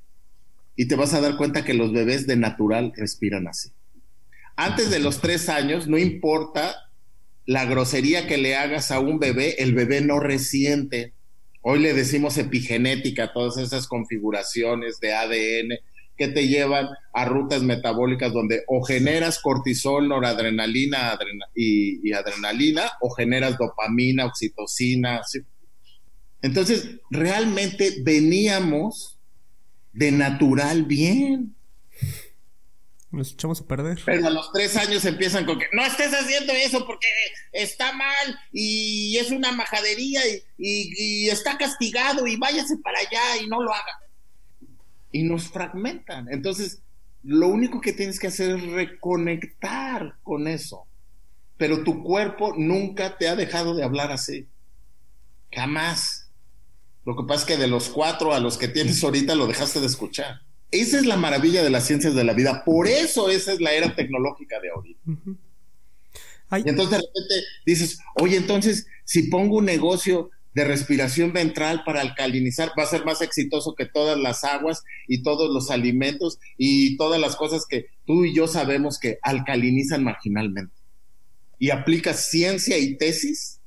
y 0.76 0.88
te 0.88 0.96
vas 0.96 1.14
a 1.14 1.22
dar 1.22 1.38
cuenta 1.38 1.66
que 1.66 1.74
los 1.74 1.92
bebés 1.92 2.28
de 2.28 2.36
natural 2.36 2.94
respiran 2.96 3.48
así. 3.48 3.72
Antes 4.56 4.90
de 4.90 5.00
los 5.00 5.22
tres 5.22 5.50
años, 5.50 5.88
no 5.88 5.98
importa 5.98 6.76
la 7.46 7.66
grosería 7.66 8.28
que 8.28 8.38
le 8.38 8.56
hagas 8.56 8.92
a 8.92 9.00
un 9.00 9.20
bebé, 9.20 9.56
el 9.60 9.74
bebé 9.74 10.02
no 10.02 10.20
resiente 10.20 11.14
Hoy 11.70 11.80
le 11.80 11.94
decimos 11.94 12.38
epigenética, 12.38 13.34
todas 13.34 13.58
esas 13.58 13.88
configuraciones 13.88 15.02
de 15.02 15.14
ADN 15.14 15.78
que 16.16 16.30
te 16.30 16.48
llevan 16.48 16.88
a 17.12 17.26
rutas 17.26 17.62
metabólicas 17.62 18.32
donde 18.32 18.64
o 18.68 18.82
generas 18.82 19.42
cortisol, 19.42 20.08
noradrenalina 20.08 21.20
y, 21.54 22.14
adrenalina, 22.14 22.84
o 23.02 23.10
generas 23.10 23.58
dopamina, 23.58 24.28
oxitocina. 24.28 25.20
Entonces, 26.42 27.02
realmente 27.10 27.96
veníamos 28.02 29.20
de 29.92 30.14
natural 30.14 30.84
bien. 30.86 31.54
Nos 33.10 33.32
echamos 33.32 33.62
a 33.62 33.66
perder. 33.66 34.02
Pero 34.06 34.28
a 34.28 34.30
los 34.30 34.52
tres 34.52 34.76
años 34.76 35.06
empiezan 35.06 35.46
con 35.46 35.58
que 35.60 35.68
no 35.72 35.82
estés 35.86 36.14
haciendo 36.14 36.52
eso 36.52 36.86
porque 36.86 37.08
está 37.54 37.94
mal 37.94 38.40
y 38.52 39.18
es 39.18 39.32
una 39.32 39.54
majadería 39.54 40.22
y, 40.58 41.30
está 41.30 41.58
castigado 41.58 42.28
y 42.28 42.36
váyase 42.36 42.78
para 42.78 43.00
allá 43.00 43.42
y 43.42 43.48
no 43.48 43.64
lo 43.64 43.72
haga. 43.74 44.02
Y 45.12 45.24
nos 45.24 45.48
fragmentan. 45.48 46.28
Entonces, 46.30 46.82
lo 47.24 47.48
único 47.48 47.80
que 47.80 47.94
tienes 47.94 48.20
que 48.20 48.28
hacer 48.28 48.58
es 48.58 48.64
reconectar 48.64 50.16
con 50.22 50.48
eso. 50.48 50.86
Pero 51.58 51.84
tu 51.84 52.04
cuerpo 52.04 52.54
nunca 52.58 53.18
te 53.18 53.30
ha 53.30 53.38
dejado 53.38 53.74
de 53.74 53.84
hablar 53.84 54.12
así. 54.12 54.50
Jamás. 55.52 56.30
Lo 57.06 57.16
que 57.16 57.24
pasa 57.24 57.42
es 57.42 57.46
que 57.46 57.58
de 57.58 57.70
los 57.70 57.88
cuatro 57.88 58.34
a 58.34 58.42
los 58.42 58.58
que 58.58 58.68
tienes 58.68 59.02
ahorita 59.02 59.34
lo 59.34 59.48
dejaste 59.48 59.80
de 59.80 59.86
escuchar. 59.86 60.42
Esa 60.72 60.98
es 60.98 61.06
la 61.06 61.18
maravilla 61.18 61.64
de 61.64 61.70
las 61.70 61.86
ciencias 61.86 62.14
de 62.16 62.24
la 62.24 62.34
vida. 62.34 62.64
Por 62.66 62.88
eso 62.88 63.30
esa 63.30 63.54
es 63.54 63.62
la 63.62 63.74
era 63.74 63.96
tecnológica 63.96 64.60
de 64.60 64.70
ahorita. 64.70 65.02
Y 66.66 66.70
entonces 66.70 66.92
de 66.92 66.98
repente 66.98 67.48
dices, 67.66 68.00
oye, 68.16 68.38
entonces 68.38 68.88
si 69.04 69.24
pongo 69.24 69.58
un 69.58 69.66
negocio 69.66 70.30
de 70.54 70.64
respiración 70.64 71.34
ventral 71.34 71.84
para 71.86 72.02
alcalinizar, 72.02 72.72
va 72.78 72.84
a 72.84 72.88
ser 72.88 73.06
más 73.06 73.22
exitoso 73.22 73.76
que 73.76 73.86
todas 73.86 74.18
las 74.18 74.44
aguas 74.44 74.84
y 75.08 75.22
todos 75.22 75.54
los 75.54 75.70
alimentos 75.70 76.40
y 76.58 76.98
todas 76.98 77.22
las 77.22 77.36
cosas 77.36 77.66
que 77.68 77.88
tú 78.06 78.26
y 78.26 78.34
yo 78.34 78.48
sabemos 78.48 78.98
que 78.98 79.20
alcalinizan 79.22 80.04
marginalmente. 80.04 80.74
Y 81.60 81.70
aplicas 81.70 82.30
ciencia 82.30 82.78
y 82.78 82.98
tesis, 82.98 83.60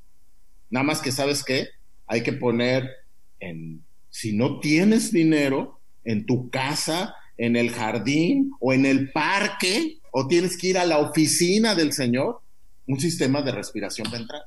nada 0.69 0.83
más 0.83 1.01
que 1.01 1.11
sabes 1.11 1.43
que 1.43 1.69
hay 2.07 2.23
que 2.23 2.33
poner 2.33 2.89
en, 3.39 3.85
si 4.09 4.33
no 4.33 4.59
tienes 4.59 5.11
dinero, 5.11 5.80
en 6.03 6.25
tu 6.25 6.49
casa, 6.49 7.15
en 7.37 7.55
el 7.55 7.71
jardín 7.71 8.51
o 8.59 8.73
en 8.73 8.85
el 8.85 9.11
parque, 9.11 9.99
o 10.11 10.27
tienes 10.27 10.57
que 10.57 10.67
ir 10.67 10.77
a 10.77 10.85
la 10.85 10.99
oficina 10.99 11.75
del 11.75 11.93
Señor, 11.93 12.41
un 12.87 12.99
sistema 12.99 13.41
de 13.41 13.51
respiración 13.51 14.11
ventral. 14.11 14.43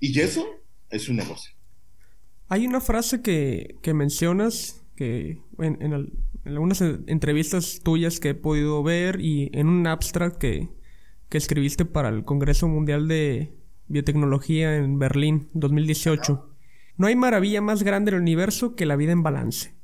Y 0.00 0.18
eso 0.20 0.46
es 0.90 1.08
un 1.08 1.16
negocio. 1.16 1.54
Hay 2.48 2.66
una 2.66 2.80
frase 2.80 3.22
que, 3.22 3.76
mencionas 3.94 4.84
que 4.94 5.42
en, 5.58 6.12
algunas 6.44 6.80
entrevistas 6.80 7.80
tuyas 7.82 8.20
que 8.20 8.30
he 8.30 8.34
podido 8.34 8.82
ver 8.82 9.20
y 9.20 9.50
en 9.52 9.68
un 9.68 9.86
abstract 9.86 10.38
que, 10.38 10.68
que 11.28 11.38
escribiste 11.38 11.84
para 11.84 12.08
el 12.08 12.24
Congreso 12.24 12.68
Mundial 12.68 13.08
de 13.08 13.52
Biotecnología 13.88 14.76
en 14.76 14.98
Berlín 14.98 15.48
2018. 15.54 16.52
No 16.96 17.06
hay 17.06 17.16
maravilla 17.16 17.60
más 17.60 17.82
grande 17.82 18.10
del 18.10 18.20
universo 18.20 18.74
que 18.74 18.86
la 18.86 18.96
vida 18.96 19.12
en 19.12 19.22
balance. 19.22 19.75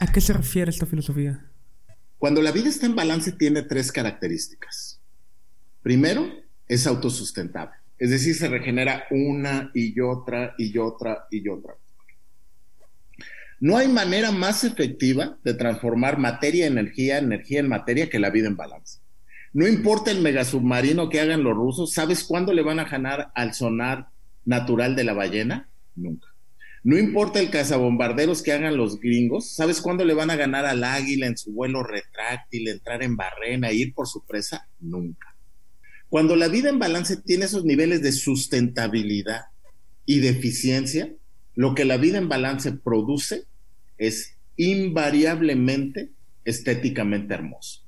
¿A 0.00 0.12
qué 0.12 0.20
se 0.20 0.32
refiere 0.32 0.70
esta 0.70 0.86
filosofía? 0.86 1.50
Cuando 2.18 2.42
la 2.42 2.52
vida 2.52 2.68
está 2.68 2.86
en 2.86 2.96
balance 2.96 3.32
tiene 3.32 3.62
tres 3.62 3.92
características. 3.92 5.00
Primero, 5.82 6.28
es 6.66 6.86
autosustentable, 6.86 7.76
es 7.98 8.10
decir, 8.10 8.34
se 8.34 8.48
regenera 8.48 9.04
una 9.10 9.70
y 9.74 9.98
otra 10.00 10.54
y 10.58 10.76
otra 10.78 11.26
y 11.30 11.48
otra. 11.48 11.76
No 13.60 13.76
hay 13.76 13.88
manera 13.88 14.30
más 14.30 14.64
efectiva 14.64 15.38
de 15.42 15.54
transformar 15.54 16.18
materia 16.18 16.66
en 16.66 16.78
energía, 16.78 17.18
energía 17.18 17.60
en 17.60 17.68
materia 17.68 18.08
que 18.08 18.18
la 18.18 18.30
vida 18.30 18.46
en 18.46 18.56
balance. 18.56 19.00
No 19.52 19.66
importa 19.66 20.10
el 20.10 20.20
megasubmarino 20.20 21.08
que 21.08 21.20
hagan 21.20 21.42
los 21.42 21.56
rusos, 21.56 21.92
¿sabes 21.92 22.22
cuándo 22.22 22.52
le 22.52 22.62
van 22.62 22.78
a 22.78 22.84
ganar 22.84 23.32
al 23.34 23.54
sonar 23.54 24.10
natural 24.44 24.94
de 24.94 25.04
la 25.04 25.14
ballena? 25.14 25.68
Nunca. 25.96 26.28
No 26.84 26.96
importa 26.96 27.40
el 27.40 27.50
cazabombarderos 27.50 28.42
que 28.42 28.52
hagan 28.52 28.76
los 28.76 29.00
gringos, 29.00 29.50
¿sabes 29.50 29.80
cuándo 29.80 30.04
le 30.04 30.14
van 30.14 30.30
a 30.30 30.36
ganar 30.36 30.64
al 30.64 30.84
águila 30.84 31.26
en 31.26 31.36
su 31.36 31.52
vuelo 31.52 31.82
retráctil, 31.82 32.68
entrar 32.68 33.02
en 33.02 33.16
barrena, 33.16 33.72
ir 33.72 33.94
por 33.94 34.06
su 34.06 34.24
presa? 34.24 34.68
Nunca. 34.80 35.34
Cuando 36.08 36.36
la 36.36 36.48
vida 36.48 36.70
en 36.70 36.78
balance 36.78 37.16
tiene 37.16 37.46
esos 37.46 37.64
niveles 37.64 38.00
de 38.02 38.12
sustentabilidad 38.12 39.46
y 40.06 40.20
de 40.20 40.30
eficiencia, 40.30 41.12
lo 41.54 41.74
que 41.74 41.84
la 41.84 41.96
vida 41.96 42.18
en 42.18 42.28
balance 42.28 42.72
produce 42.72 43.44
es 43.98 44.36
invariablemente 44.56 46.10
estéticamente 46.44 47.34
hermoso. 47.34 47.82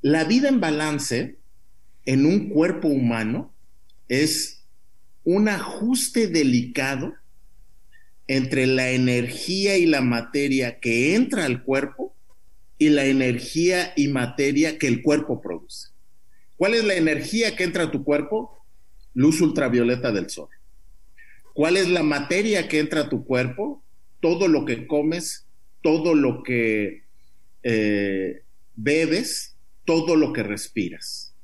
La 0.00 0.24
vida 0.24 0.48
en 0.48 0.60
balance 0.60 1.38
en 2.06 2.24
un 2.24 2.48
cuerpo 2.50 2.88
humano 2.88 3.52
es 4.08 4.64
un 5.24 5.48
ajuste 5.48 6.28
delicado 6.28 7.14
entre 8.26 8.66
la 8.66 8.90
energía 8.90 9.76
y 9.76 9.86
la 9.86 10.00
materia 10.00 10.80
que 10.80 11.14
entra 11.14 11.44
al 11.44 11.62
cuerpo 11.62 12.14
y 12.78 12.88
la 12.88 13.04
energía 13.04 13.92
y 13.96 14.08
materia 14.08 14.78
que 14.78 14.86
el 14.86 15.02
cuerpo 15.02 15.40
produce. 15.40 15.88
¿Cuál 16.56 16.74
es 16.74 16.84
la 16.84 16.94
energía 16.94 17.56
que 17.56 17.64
entra 17.64 17.84
a 17.84 17.90
tu 17.90 18.04
cuerpo? 18.04 18.64
Luz 19.12 19.40
ultravioleta 19.40 20.12
del 20.12 20.30
sol. 20.30 20.48
¿Cuál 21.52 21.76
es 21.76 21.88
la 21.88 22.02
materia 22.02 22.68
que 22.68 22.80
entra 22.80 23.02
a 23.02 23.08
tu 23.08 23.24
cuerpo? 23.24 23.82
Todo 24.20 24.48
lo 24.48 24.64
que 24.64 24.86
comes, 24.86 25.46
todo 25.82 26.14
lo 26.14 26.42
que 26.42 27.04
eh, 27.62 28.42
bebes, 28.74 29.56
todo 29.84 30.16
lo 30.16 30.32
que 30.32 30.42
respiras. 30.42 31.34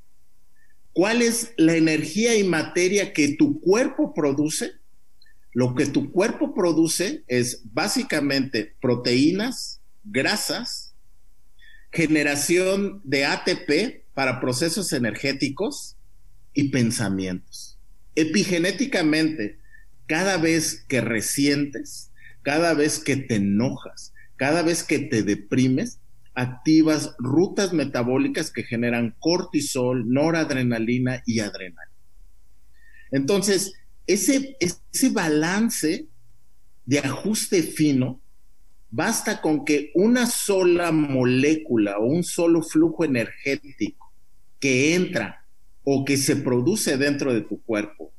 ¿Cuál 0.93 1.23
es 1.23 1.53
la 1.57 1.77
energía 1.77 2.37
y 2.37 2.43
materia 2.43 3.13
que 3.13 3.37
tu 3.37 3.61
cuerpo 3.61 4.13
produce? 4.15 4.73
Lo 5.53 5.75
que 5.75 5.87
tu 5.87 6.13
cuerpo 6.13 6.55
produce 6.55 7.25
es 7.27 7.63
básicamente 7.73 8.77
proteínas, 8.81 9.81
grasas, 10.05 10.95
generación 11.91 13.01
de 13.05 13.25
ATP 13.25 14.05
para 14.15 14.41
procesos 14.41 14.93
energéticos 14.93 15.97
y 16.55 16.69
pensamientos. 16.69 17.79
Epigenéticamente, 18.15 19.59
cada 20.07 20.37
vez 20.37 20.85
que 20.89 21.01
resientes, 21.01 22.11
cada 22.43 22.75
vez 22.75 22.99
que 22.99 23.17
te 23.17 23.37
enojas, 23.37 24.13
cada 24.37 24.63
vez 24.63 24.83
que 24.83 24.99
te 24.99 25.23
deprimes, 25.23 26.01
activas 26.35 27.15
rutas 27.19 27.73
metabólicas 27.73 28.51
que 28.51 28.63
generan 28.63 29.15
cortisol, 29.19 30.09
noradrenalina 30.09 31.23
y 31.27 31.41
adrenalina. 31.41 31.91
Entonces, 33.11 33.73
ese, 34.13 34.57
ese 34.61 35.11
balance 35.11 36.07
de 36.85 36.99
ajuste 36.99 37.63
fino, 37.63 38.21
basta 38.91 39.41
con 39.41 39.65
que 39.65 39.93
una 39.95 40.27
sola 40.27 40.91
molécula 40.91 41.99
o 41.99 42.07
un 42.07 42.25
solo 42.25 42.63
flujo 42.63 43.05
energético 43.05 44.13
que 44.59 44.95
entra 44.95 45.47
o 45.85 46.05
que 46.05 46.17
se 46.17 46.37
produce 46.37 46.97
dentro 46.97 47.33
de 47.33 47.43
tu 47.43 47.63
cuerpo 47.63 48.13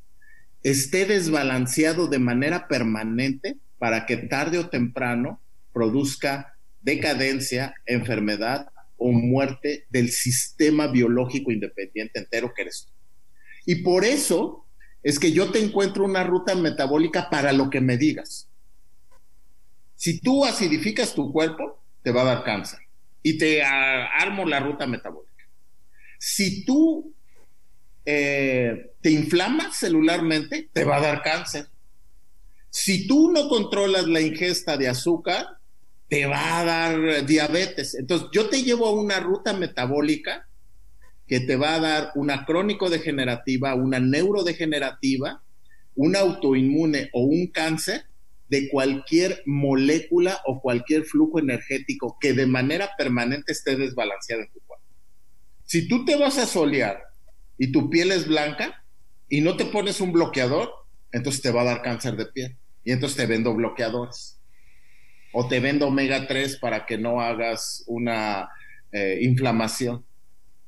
esté 0.64 1.06
desbalanceado 1.06 2.08
de 2.08 2.20
manera 2.20 2.68
permanente 2.68 3.58
para 3.78 4.06
que 4.06 4.18
tarde 4.18 4.60
o 4.60 4.70
temprano 4.70 5.42
produzca 5.74 6.56
decadencia, 6.82 7.76
enfermedad 7.86 8.68
o 8.98 9.12
muerte 9.12 9.86
del 9.90 10.10
sistema 10.12 10.88
biológico 10.88 11.52
independiente 11.52 12.20
entero 12.20 12.54
que 12.56 12.62
eres 12.62 12.86
tú. 12.86 12.94
Y 13.66 13.76
por 13.84 14.06
eso 14.06 14.66
es 15.04 15.20
que 15.20 15.32
yo 15.32 15.52
te 15.52 15.60
encuentro 15.60 16.06
una 16.06 16.24
ruta 16.24 16.56
metabólica 16.56 17.30
para 17.30 17.54
lo 17.54 17.70
que 17.70 17.82
me 17.82 17.98
digas. 17.98 18.48
Si 19.96 20.20
tú 20.20 20.46
acidificas 20.46 21.14
tu 21.14 21.32
cuerpo, 21.32 21.80
te 22.04 22.12
va 22.12 22.22
a 22.22 22.26
dar 22.26 22.44
cáncer 22.44 22.80
y 23.24 23.38
te 23.38 23.64
armo 23.64 24.46
la 24.46 24.60
ruta 24.60 24.88
metabólica. 24.88 25.46
Si 26.20 26.66
tú 26.66 27.14
eh, 28.06 28.94
te 29.02 29.12
inflamas 29.12 29.78
celularmente, 29.78 30.70
te 30.72 30.84
va 30.84 30.98
a 30.98 31.02
dar 31.02 31.22
cáncer. 31.22 31.68
Si 32.70 33.08
tú 33.08 33.32
no 33.32 33.50
controlas 33.50 34.08
la 34.08 34.22
ingesta 34.22 34.78
de 34.78 34.88
azúcar, 34.88 35.58
te 36.08 36.26
va 36.26 36.60
a 36.60 36.66
dar 36.66 37.26
diabetes. 37.26 37.96
Entonces, 37.96 38.28
yo 38.32 38.50
te 38.50 38.64
llevo 38.64 38.88
a 38.88 38.92
una 38.92 39.20
ruta 39.20 39.54
metabólica 39.54 40.48
que 41.32 41.40
te 41.40 41.56
va 41.56 41.76
a 41.76 41.80
dar 41.80 42.12
una 42.16 42.44
crónico 42.44 42.90
degenerativa, 42.90 43.74
una 43.74 44.02
neurodegenerativa, 44.02 45.42
un 45.96 46.18
autoinmune 46.18 47.10
o 47.14 47.22
un 47.22 47.48
cáncer 47.48 48.04
de 48.50 48.68
cualquier 48.68 49.42
molécula 49.46 50.42
o 50.46 50.60
cualquier 50.60 51.06
flujo 51.06 51.40
energético 51.40 52.18
que 52.20 52.34
de 52.34 52.48
manera 52.48 52.90
permanente 52.98 53.54
esté 53.54 53.78
desbalanceado 53.78 54.42
en 54.42 54.52
tu 54.52 54.60
cuerpo. 54.60 54.86
Si 55.64 55.88
tú 55.88 56.04
te 56.04 56.18
vas 56.18 56.38
a 56.38 56.46
solear 56.46 57.02
y 57.58 57.72
tu 57.72 57.90
piel 57.90 58.12
es 58.12 58.28
blanca 58.28 58.84
y 59.30 59.40
no 59.40 59.56
te 59.56 59.64
pones 59.64 60.02
un 60.02 60.12
bloqueador, 60.12 60.70
entonces 61.14 61.42
te 61.42 61.52
va 61.52 61.62
a 61.62 61.64
dar 61.64 61.82
cáncer 61.82 62.18
de 62.18 62.26
piel 62.26 62.58
y 62.84 62.92
entonces 62.92 63.16
te 63.16 63.26
vendo 63.26 63.56
bloqueadores 63.56 64.38
o 65.32 65.48
te 65.48 65.62
vendo 65.62 65.88
omega 65.88 66.28
3 66.28 66.58
para 66.58 66.86
que 66.86 66.98
no 66.98 67.22
hagas 67.22 67.86
una 67.88 68.50
eh, 68.92 69.20
inflamación. 69.22 70.04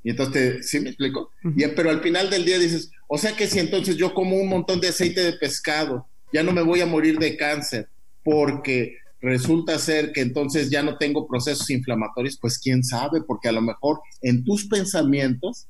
Y 0.04 0.10
entonces, 0.10 0.70
¿sí 0.70 0.80
me 0.80 0.90
explico? 0.90 1.32
pero 1.76 1.90
al 1.90 2.02
final 2.02 2.30
del 2.30 2.46
día 2.46 2.60
dices, 2.60 2.92
o 3.08 3.18
sea 3.18 3.36
que 3.36 3.48
si 3.48 3.60
entonces 3.60 3.96
yo 3.96 4.14
como 4.14 4.36
un 4.36 4.50
montón 4.50 4.82
de 4.82 4.90
aceite 4.90 5.22
de 5.22 5.34
pescado, 5.34 6.08
ya 6.34 6.44
no 6.44 6.52
me 6.52 6.62
voy 6.62 6.82
a 6.82 6.86
morir 6.86 7.20
de 7.20 7.38
cáncer, 7.38 7.88
porque 8.24 8.98
resulta 9.22 9.80
ser 9.80 10.12
que 10.12 10.22
entonces 10.22 10.70
ya 10.70 10.84
no 10.84 10.98
tengo 10.98 11.28
procesos 11.28 11.70
inflamatorios, 11.70 12.38
pues 12.38 12.60
quién 12.60 12.84
sabe, 12.84 13.22
porque 13.26 13.48
a 13.48 13.54
lo 13.54 13.62
mejor 13.62 14.02
en 14.22 14.44
tus 14.44 14.68
pensamientos 14.68 15.68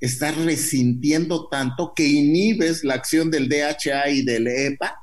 estás 0.00 0.36
resintiendo 0.36 1.48
tanto 1.48 1.92
que 1.94 2.04
inhibes 2.04 2.82
la 2.82 2.94
acción 2.94 3.30
del 3.30 3.48
DHA 3.48 4.10
y 4.10 4.22
del 4.22 4.48
EPA 4.48 4.96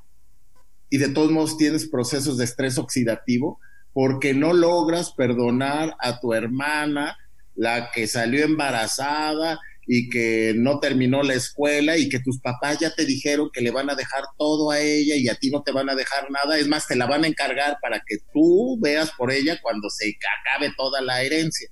y 0.90 0.98
de 0.98 1.08
todos 1.10 1.32
modos 1.32 1.58
tienes 1.58 1.88
procesos 1.88 2.38
de 2.38 2.44
estrés 2.44 2.78
oxidativo 2.78 3.60
porque 3.94 4.34
no 4.34 4.52
logras 4.52 5.12
perdonar 5.12 5.96
a 6.00 6.20
tu 6.20 6.34
hermana, 6.34 7.18
la 7.60 7.92
que 7.92 8.08
salió 8.08 8.46
embarazada 8.46 9.60
y 9.86 10.10
que 10.10 10.54
no 10.56 10.80
terminó 10.80 11.24
la 11.24 11.34
escuela 11.34 11.98
y 11.98 12.08
que 12.08 12.20
tus 12.20 12.40
papás 12.40 12.80
ya 12.80 12.96
te 12.96 13.06
dijeron 13.06 13.50
que 13.52 13.60
le 13.60 13.70
van 13.70 13.90
a 13.90 13.96
dejar 13.96 14.24
todo 14.38 14.72
a 14.72 14.80
ella 14.80 15.16
y 15.18 15.28
a 15.28 15.36
ti 15.36 15.50
no 15.52 15.62
te 15.62 15.74
van 15.74 15.90
a 15.90 15.96
dejar 15.96 16.32
nada, 16.32 16.58
es 16.58 16.68
más, 16.68 16.88
te 16.88 16.96
la 16.96 17.06
van 17.06 17.26
a 17.26 17.28
encargar 17.28 17.78
para 17.82 18.02
que 18.08 18.20
tú 18.32 18.80
veas 18.80 19.12
por 19.12 19.32
ella 19.32 19.60
cuando 19.62 19.90
se 19.90 20.16
acabe 20.54 20.74
toda 20.78 21.02
la 21.02 21.22
herencia. 21.22 21.70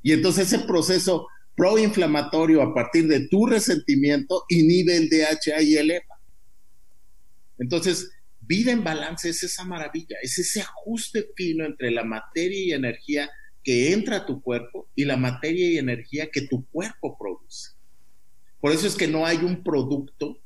Y 0.00 0.12
entonces 0.12 0.52
ese 0.52 0.64
proceso 0.64 1.26
proinflamatorio 1.56 2.62
a 2.62 2.72
partir 2.72 3.08
de 3.08 3.26
tu 3.26 3.46
resentimiento 3.46 4.44
inhibe 4.48 4.96
el 4.96 5.08
DHA 5.08 5.62
y 5.62 5.76
el 5.76 5.90
EPA. 5.90 6.20
Entonces, 7.58 8.10
vida 8.38 8.70
en 8.70 8.84
balance 8.84 9.28
es 9.28 9.42
esa 9.42 9.64
maravilla, 9.64 10.18
es 10.22 10.38
ese 10.38 10.60
ajuste 10.60 11.26
fino 11.34 11.64
entre 11.64 11.90
la 11.90 12.04
materia 12.04 12.64
y 12.64 12.72
energía 12.72 13.28
que 13.66 13.92
entra 13.92 14.18
a 14.18 14.26
tu 14.26 14.40
cuerpo 14.40 14.88
y 14.94 15.04
la 15.04 15.16
materia 15.16 15.68
y 15.68 15.76
energía 15.76 16.30
que 16.30 16.42
tu 16.42 16.64
cuerpo 16.66 17.18
produce. 17.18 17.72
Por 18.60 18.70
eso 18.70 18.86
es 18.86 18.94
que 18.94 19.08
no 19.08 19.26
hay 19.26 19.38
un 19.38 19.64
producto 19.64 20.38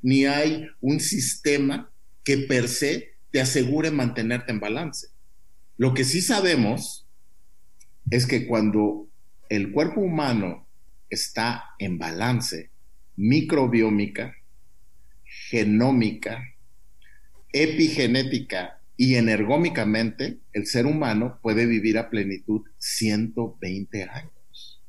ni 0.00 0.26
hay 0.26 0.68
un 0.80 1.00
sistema 1.00 1.90
que 2.22 2.38
per 2.38 2.68
se 2.68 3.14
te 3.32 3.40
asegure 3.40 3.90
mantenerte 3.90 4.52
en 4.52 4.60
balance. 4.60 5.08
Lo 5.76 5.92
que 5.92 6.04
sí 6.04 6.22
sabemos 6.22 7.04
es 8.12 8.26
que 8.26 8.46
cuando 8.46 9.08
el 9.48 9.72
cuerpo 9.72 10.00
humano 10.00 10.64
está 11.10 11.74
en 11.80 11.98
balance 11.98 12.70
microbiómica, 13.16 14.36
genómica, 15.24 16.44
epigenética 17.52 18.77
y 19.00 19.14
energómicamente, 19.14 20.40
el 20.52 20.66
ser 20.66 20.84
humano 20.84 21.38
puede 21.40 21.66
vivir 21.66 21.98
a 21.98 22.10
plenitud 22.10 22.62
120 22.78 24.02
años. 24.02 24.82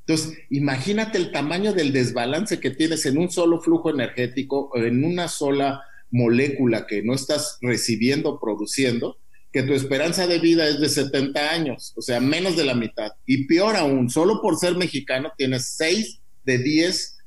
Entonces, 0.00 0.36
imagínate 0.50 1.16
el 1.16 1.30
tamaño 1.30 1.72
del 1.72 1.92
desbalance 1.92 2.58
que 2.58 2.70
tienes 2.70 3.06
en 3.06 3.18
un 3.18 3.30
solo 3.30 3.60
flujo 3.60 3.88
energético, 3.88 4.76
en 4.76 5.04
una 5.04 5.28
sola 5.28 5.80
molécula 6.10 6.88
que 6.88 7.04
no 7.04 7.14
estás 7.14 7.58
recibiendo, 7.62 8.40
produciendo, 8.40 9.18
que 9.52 9.62
tu 9.62 9.74
esperanza 9.74 10.26
de 10.26 10.40
vida 10.40 10.66
es 10.66 10.80
de 10.80 10.88
70 10.88 11.52
años, 11.52 11.92
o 11.94 12.02
sea, 12.02 12.18
menos 12.18 12.56
de 12.56 12.64
la 12.64 12.74
mitad. 12.74 13.12
Y 13.26 13.46
peor 13.46 13.76
aún, 13.76 14.10
solo 14.10 14.42
por 14.42 14.56
ser 14.56 14.76
mexicano 14.76 15.30
tienes 15.38 15.66
6 15.76 16.18
de 16.44 16.58
10 16.58 17.18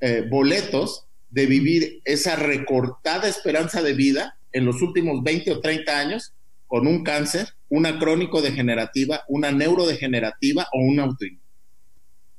eh, 0.00 0.26
boletos 0.28 1.06
de 1.30 1.46
vivir 1.46 2.02
esa 2.04 2.36
recortada 2.36 3.26
esperanza 3.26 3.80
de 3.80 3.94
vida 3.94 4.36
en 4.52 4.64
los 4.64 4.82
últimos 4.82 5.22
20 5.22 5.52
o 5.52 5.60
30 5.60 5.98
años 5.98 6.34
con 6.66 6.86
un 6.86 7.04
cáncer, 7.04 7.48
una 7.68 7.98
crónico 7.98 8.40
degenerativa, 8.40 9.22
una 9.28 9.52
neurodegenerativa 9.52 10.66
o 10.72 10.80
un 10.80 11.00
autoinmune. 11.00 11.42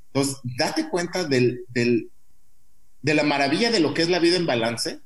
Entonces, 0.07 0.37
date 0.57 0.89
cuenta 0.89 1.23
del, 1.23 1.65
de 1.69 3.13
la 3.13 3.23
maravilla 3.23 3.71
de 3.71 3.79
lo 3.79 3.93
que 3.93 4.03
es 4.03 4.09
la 4.09 4.19
vida 4.19 4.37
en 4.37 4.45
balance 4.45 5.01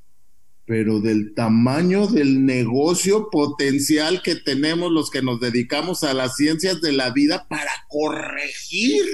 pero 0.67 0.99
del 0.99 1.33
tamaño 1.33 2.07
del 2.07 2.45
negocio 2.45 3.29
potencial 3.31 4.21
que 4.21 4.35
tenemos 4.35 4.91
los 4.91 5.09
que 5.09 5.21
nos 5.21 5.39
dedicamos 5.39 6.03
a 6.03 6.13
las 6.13 6.35
ciencias 6.35 6.81
de 6.81 6.91
la 6.91 7.11
vida 7.11 7.47
para 7.47 7.71
corregir 7.87 9.05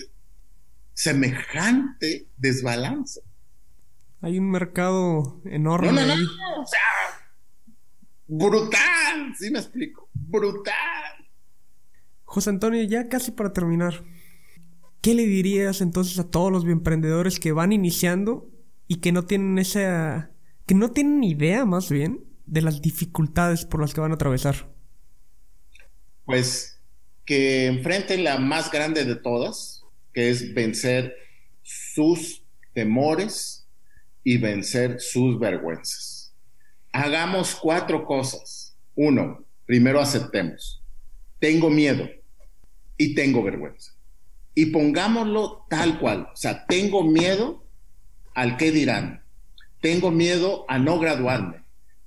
semejante 0.96 2.26
desbalance. 2.38 3.22
Hay 4.22 4.40
un 4.40 4.50
mercado 4.50 5.42
enorme. 5.46 5.92
No, 5.92 6.02
no, 6.08 6.16
no, 6.16 6.62
o 6.62 6.66
sea, 6.66 6.80
brutal, 8.38 9.34
¿sí 9.38 9.52
me 9.52 9.60
explico? 9.60 10.10
Brutal. 10.14 10.74
José 12.24 12.50
Antonio, 12.50 12.84
ya 12.84 13.10
casi 13.10 13.32
para 13.32 13.54
terminar, 13.54 14.04
¿qué 15.02 15.14
le 15.14 15.26
dirías 15.26 15.82
entonces 15.82 16.18
a 16.20 16.30
todos 16.30 16.52
los 16.52 16.66
emprendedores 16.66 17.40
que 17.40 17.52
van 17.52 17.72
iniciando 17.72 18.50
y 18.88 18.96
que 18.96 19.12
no 19.12 19.26
tienen 19.26 19.60
esa 19.60 20.32
que 20.66 20.76
no 20.76 20.92
tienen 20.92 21.24
idea 21.24 21.66
más 21.66 21.90
bien 21.90 22.24
de 22.46 22.62
las 22.62 22.82
dificultades 22.82 23.66
por 23.66 23.82
las 23.82 23.94
que 23.94 24.02
van 24.02 24.12
a 24.12 24.16
atravesar? 24.16 24.74
Pues 26.26 26.82
que 27.26 27.68
enfrenten 27.68 28.24
la 28.24 28.40
más 28.40 28.72
grande 28.72 29.06
de 29.06 29.16
todas, 29.16 29.84
que 30.14 30.30
es 30.30 30.54
vencer 30.54 31.16
sus 31.62 32.44
temores 32.74 33.68
y 34.24 34.38
vencer 34.38 35.00
sus 35.00 35.40
vergüenzas. 35.40 36.13
Hagamos 36.94 37.56
cuatro 37.56 38.06
cosas. 38.06 38.78
Uno, 38.96 39.44
primero 39.66 40.00
aceptemos. 40.00 40.82
Tengo 41.40 41.70
miedo 41.70 42.08
y 42.96 43.14
tengo 43.14 43.44
vergüenza. 43.44 43.92
Y 44.56 44.68
pongámoslo 44.68 45.66
tal 45.70 46.00
cual. 46.00 46.30
O 46.32 46.36
sea, 46.38 46.66
tengo 46.66 47.04
miedo 47.04 47.66
al 48.34 48.56
que 48.56 48.72
dirán 48.72 49.24
tengo 49.84 50.12
miedo 50.12 50.64
a 50.70 50.80
no 50.80 50.98
graduarme. 50.98 51.58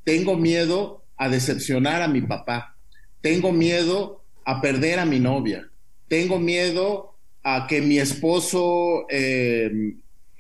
Tengo 0.03 0.35
miedo 0.35 1.05
a 1.19 1.29
decepcionar 1.29 2.01
a 2.01 2.09
mi 2.09 2.23
papá. 2.23 2.75
Tengo 3.21 3.53
miedo 3.53 4.25
a 4.47 4.63
perder 4.63 4.99
a 4.99 5.05
mi 5.05 5.21
novia. 5.21 5.69
Tengo 6.09 6.39
miedo 6.39 7.19
a 7.43 7.67
que 7.69 7.83
mi 7.83 7.99
esposo 7.99 9.05
eh, 9.11 9.71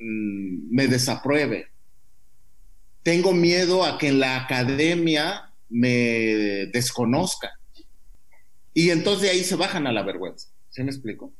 mm, 0.00 0.74
me 0.74 0.88
desapruebe. 0.88 1.66
Tengo 3.06 3.32
miedo 3.32 3.84
a 3.84 3.98
que 3.98 4.08
en 4.08 4.18
la 4.18 4.34
academia 4.34 5.52
me 5.68 6.66
desconozca. 6.72 7.52
Y 8.74 8.90
entonces 8.90 9.22
de 9.22 9.30
ahí 9.30 9.44
se 9.44 9.54
bajan 9.54 9.86
a 9.86 9.92
la 9.92 10.02
vergüenza. 10.02 10.48
¿Se 10.70 10.82
me 10.82 10.90
explico? 10.90 11.32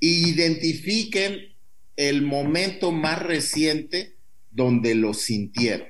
Identifiquen 0.00 1.56
el 1.96 2.20
momento 2.20 2.92
más 2.92 3.22
reciente 3.22 4.16
donde 4.50 4.94
lo 4.94 5.14
sintieron. 5.14 5.88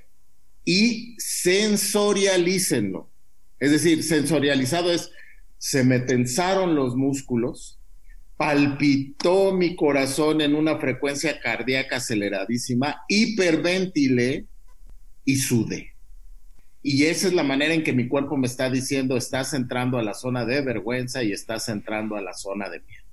Y 0.64 1.16
sensorialícenlo. 1.18 3.10
Es 3.58 3.72
decir, 3.72 4.04
sensorializado 4.04 4.92
es, 4.92 5.10
se 5.58 5.82
me 5.82 5.98
tensaron 5.98 6.76
los 6.76 6.94
músculos, 6.94 7.77
palpitó 8.38 9.52
mi 9.52 9.74
corazón 9.74 10.40
en 10.40 10.54
una 10.54 10.78
frecuencia 10.78 11.40
cardíaca 11.40 11.96
aceleradísima, 11.96 13.02
hiperventilé 13.08 14.46
y 15.24 15.36
sudé. 15.36 15.92
Y 16.80 17.06
esa 17.06 17.26
es 17.26 17.34
la 17.34 17.42
manera 17.42 17.74
en 17.74 17.82
que 17.82 17.92
mi 17.92 18.06
cuerpo 18.06 18.36
me 18.36 18.46
está 18.46 18.70
diciendo, 18.70 19.16
estás 19.16 19.54
entrando 19.54 19.98
a 19.98 20.04
la 20.04 20.14
zona 20.14 20.46
de 20.46 20.60
vergüenza 20.60 21.24
y 21.24 21.32
estás 21.32 21.68
entrando 21.68 22.14
a 22.14 22.22
la 22.22 22.32
zona 22.32 22.70
de 22.70 22.78
miedo. 22.80 23.04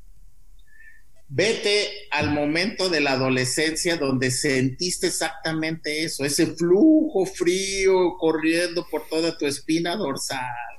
Vete 1.27 1.89
al 2.11 2.31
momento 2.31 2.87
de 2.89 3.01
la 3.01 3.13
adolescencia 3.13 3.97
donde 3.97 4.29
sentiste 4.29 5.07
exactamente 5.07 6.03
eso, 6.03 6.23
ese 6.23 6.55
flujo 6.55 7.25
frío 7.25 8.15
corriendo 8.19 8.85
por 8.91 9.07
toda 9.07 9.35
tu 9.35 9.47
espina 9.47 9.95
dorsal, 9.95 10.74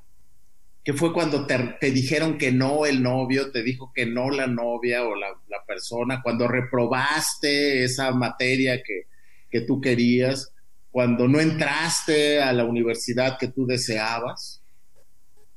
que 0.86 0.92
fue 0.92 1.12
cuando 1.12 1.46
te, 1.46 1.90
dijeron 1.90 2.38
que 2.38 2.52
no 2.52 2.86
el 2.86 3.02
novio, 3.02 3.50
te 3.50 3.64
dijo 3.64 3.90
que 3.92 4.06
no 4.06 4.30
la 4.30 4.46
novia 4.46 5.02
o 5.02 5.16
la, 5.16 5.34
persona, 5.66 6.22
cuando 6.22 6.46
reprobaste 6.46 7.82
esa 7.82 8.12
materia 8.12 8.80
que, 8.84 9.08
que 9.50 9.62
tú 9.62 9.80
querías, 9.80 10.52
cuando 10.92 11.26
no 11.26 11.40
entraste 11.40 12.40
a 12.40 12.52
la 12.52 12.64
universidad 12.64 13.36
que 13.36 13.48
tú 13.48 13.66
deseabas. 13.66 14.62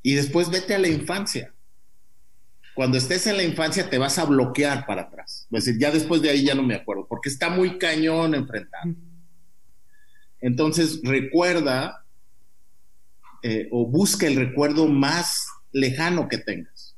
Y 0.01 0.15
después 0.15 0.49
vete 0.49 0.73
a 0.73 0.79
la 0.79 0.87
infancia 0.87 1.53
cuando 2.79 2.97
estés 2.97 3.27
en 3.27 3.35
la 3.35 3.43
infancia 3.43 3.89
te 3.89 3.97
vas 3.97 4.17
a 4.19 4.23
bloquear 4.23 4.85
para 4.85 5.01
atrás. 5.01 5.49
Es 5.51 5.65
decir, 5.65 5.81
ya 5.81 5.91
después 5.91 6.21
de 6.21 6.29
ahí 6.29 6.45
ya 6.45 6.55
no 6.55 6.63
me 6.63 6.75
acuerdo, 6.75 7.05
porque 7.09 7.27
está 7.27 7.49
muy 7.49 7.77
cañón 7.77 8.33
enfrentar. 8.33 8.83
Entonces, 10.39 11.01
recuerda 11.03 11.98
eh, 13.43 13.67
o 13.71 13.85
busca 13.87 14.27
el 14.27 14.35
recuerdo 14.35 14.87
más 14.87 15.47
lejano 15.71 16.27
que 16.27 16.37
tengas. 16.37 16.95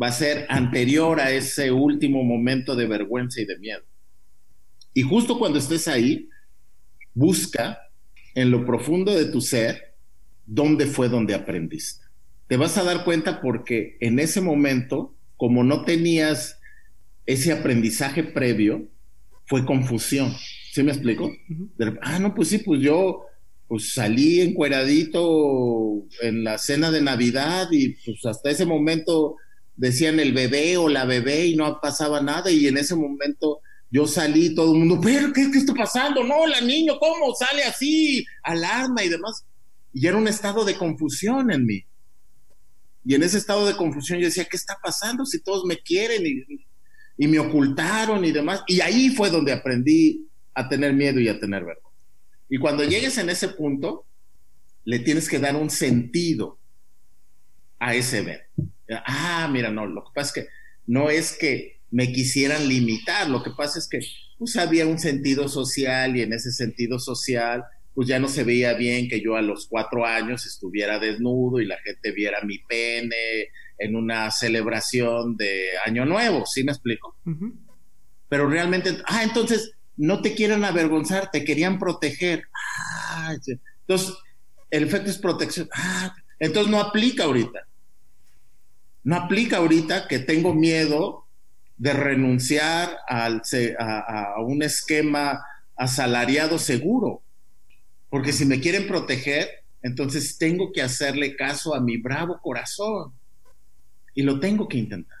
Va 0.00 0.08
a 0.08 0.12
ser 0.12 0.46
anterior 0.48 1.20
a 1.20 1.30
ese 1.30 1.70
último 1.70 2.24
momento 2.24 2.74
de 2.74 2.86
vergüenza 2.86 3.40
y 3.40 3.44
de 3.44 3.58
miedo. 3.58 3.84
Y 4.92 5.02
justo 5.02 5.38
cuando 5.38 5.58
estés 5.58 5.88
ahí, 5.88 6.28
busca 7.14 7.78
en 8.34 8.50
lo 8.50 8.64
profundo 8.66 9.14
de 9.14 9.26
tu 9.26 9.40
ser 9.40 9.94
dónde 10.46 10.86
fue 10.86 11.08
donde 11.08 11.34
aprendiste. 11.34 12.04
Te 12.48 12.56
vas 12.56 12.76
a 12.76 12.84
dar 12.84 13.04
cuenta 13.04 13.40
porque 13.40 13.96
en 14.00 14.18
ese 14.18 14.40
momento 14.40 15.14
como 15.36 15.64
no 15.64 15.84
tenías 15.84 16.58
ese 17.26 17.52
aprendizaje 17.52 18.22
previo, 18.22 18.88
fue 19.46 19.64
confusión. 19.64 20.32
¿Sí 20.72 20.82
me 20.82 20.92
explico? 20.92 21.30
ah, 22.02 22.18
no, 22.18 22.34
pues 22.34 22.48
sí, 22.48 22.58
pues 22.58 22.80
yo 22.80 23.26
pues 23.68 23.94
salí 23.94 24.40
encueradito 24.40 26.06
en 26.20 26.44
la 26.44 26.58
cena 26.58 26.90
de 26.90 27.02
Navidad 27.02 27.68
y 27.70 27.90
pues 28.04 28.24
hasta 28.26 28.50
ese 28.50 28.66
momento 28.66 29.36
decían 29.76 30.20
el 30.20 30.32
bebé 30.32 30.76
o 30.76 30.88
la 30.88 31.04
bebé 31.04 31.46
y 31.46 31.56
no 31.56 31.80
pasaba 31.80 32.20
nada 32.20 32.50
y 32.50 32.66
en 32.66 32.76
ese 32.76 32.94
momento 32.94 33.60
yo 33.90 34.08
salí 34.08 34.54
todo 34.56 34.72
el 34.72 34.80
mundo, 34.80 35.00
pero 35.00 35.32
¿qué, 35.32 35.50
qué 35.52 35.58
está 35.58 35.72
pasando? 35.72 36.24
No, 36.24 36.46
la 36.48 36.60
niño, 36.60 36.98
¿cómo 36.98 37.32
sale 37.32 37.62
así? 37.62 38.26
Alarma 38.42 39.04
y 39.04 39.08
demás. 39.08 39.44
Y 39.92 40.08
era 40.08 40.16
un 40.16 40.26
estado 40.26 40.64
de 40.64 40.74
confusión 40.74 41.52
en 41.52 41.64
mí. 41.64 41.86
Y 43.04 43.14
en 43.14 43.22
ese 43.22 43.38
estado 43.38 43.66
de 43.66 43.76
confusión 43.76 44.18
yo 44.18 44.26
decía, 44.26 44.46
¿qué 44.46 44.56
está 44.56 44.78
pasando 44.82 45.24
si 45.24 45.40
todos 45.42 45.64
me 45.64 45.78
quieren 45.78 46.24
y, 46.26 47.28
me 47.28 47.38
ocultaron 47.38 48.24
y 48.24 48.32
demás? 48.32 48.62
Y 48.66 48.80
ahí 48.80 49.10
fue 49.10 49.30
donde 49.30 49.52
aprendí 49.52 50.26
a 50.54 50.68
tener 50.68 50.92
miedo 50.92 51.20
y 51.20 51.28
a 51.28 51.38
tener 51.38 51.64
vergüenza. 51.64 51.83
Y 52.48 52.58
cuando 52.58 52.84
llegues 52.84 53.18
en 53.18 53.30
ese 53.30 53.48
punto, 53.48 54.06
le 54.84 54.98
tienes 54.98 55.28
que 55.28 55.38
dar 55.38 55.56
un 55.56 55.70
sentido 55.70 56.58
a 57.78 57.94
ese 57.94 58.22
ver. 58.22 58.48
Ah, 59.06 59.48
mira, 59.50 59.70
no, 59.70 59.86
lo 59.86 60.04
que 60.04 60.10
pasa 60.14 60.28
es 60.28 60.44
que 60.44 60.50
no 60.86 61.10
es 61.10 61.36
que 61.36 61.80
me 61.90 62.12
quisieran 62.12 62.68
limitar, 62.68 63.30
lo 63.30 63.42
que 63.42 63.50
pasa 63.50 63.78
es 63.78 63.88
que 63.88 64.00
pues 64.38 64.56
había 64.56 64.86
un 64.86 64.98
sentido 64.98 65.48
social 65.48 66.16
y 66.16 66.22
en 66.22 66.32
ese 66.32 66.50
sentido 66.50 66.98
social 66.98 67.64
pues 67.94 68.08
ya 68.08 68.18
no 68.18 68.28
se 68.28 68.42
veía 68.42 68.74
bien 68.74 69.08
que 69.08 69.20
yo 69.20 69.36
a 69.36 69.42
los 69.42 69.68
cuatro 69.68 70.04
años 70.04 70.44
estuviera 70.44 70.98
desnudo 70.98 71.60
y 71.60 71.66
la 71.66 71.78
gente 71.78 72.10
viera 72.10 72.42
mi 72.42 72.58
pene 72.58 73.50
en 73.78 73.94
una 73.94 74.30
celebración 74.32 75.36
de 75.36 75.70
Año 75.86 76.04
Nuevo, 76.04 76.44
¿sí 76.46 76.64
me 76.64 76.72
explico? 76.72 77.16
Pero 78.28 78.48
realmente, 78.48 78.98
ah, 79.06 79.22
entonces 79.22 79.72
no 79.96 80.22
te 80.22 80.34
quieren 80.34 80.64
avergonzar, 80.64 81.30
te 81.30 81.44
querían 81.44 81.78
proteger. 81.78 82.44
Ah, 82.54 83.34
entonces, 83.86 84.14
el 84.70 84.84
efecto 84.84 85.10
es 85.10 85.18
protección. 85.18 85.68
Ah, 85.72 86.14
entonces 86.38 86.70
no 86.70 86.80
aplica 86.80 87.24
ahorita. 87.24 87.66
No 89.02 89.16
aplica 89.16 89.58
ahorita 89.58 90.08
que 90.08 90.18
tengo 90.18 90.54
miedo 90.54 91.26
de 91.76 91.92
renunciar 91.92 92.98
a 93.08 94.40
un 94.40 94.62
esquema 94.62 95.44
asalariado 95.76 96.58
seguro 96.58 97.24
porque 98.14 98.32
si 98.32 98.44
me 98.46 98.60
quieren 98.60 98.86
proteger, 98.86 99.64
entonces 99.82 100.38
tengo 100.38 100.70
que 100.70 100.82
hacerle 100.82 101.34
caso 101.34 101.74
a 101.74 101.80
mi 101.80 101.96
bravo 101.96 102.38
corazón. 102.40 103.12
Y 104.14 104.22
lo 104.22 104.38
tengo 104.38 104.68
que 104.68 104.78
intentar. 104.78 105.18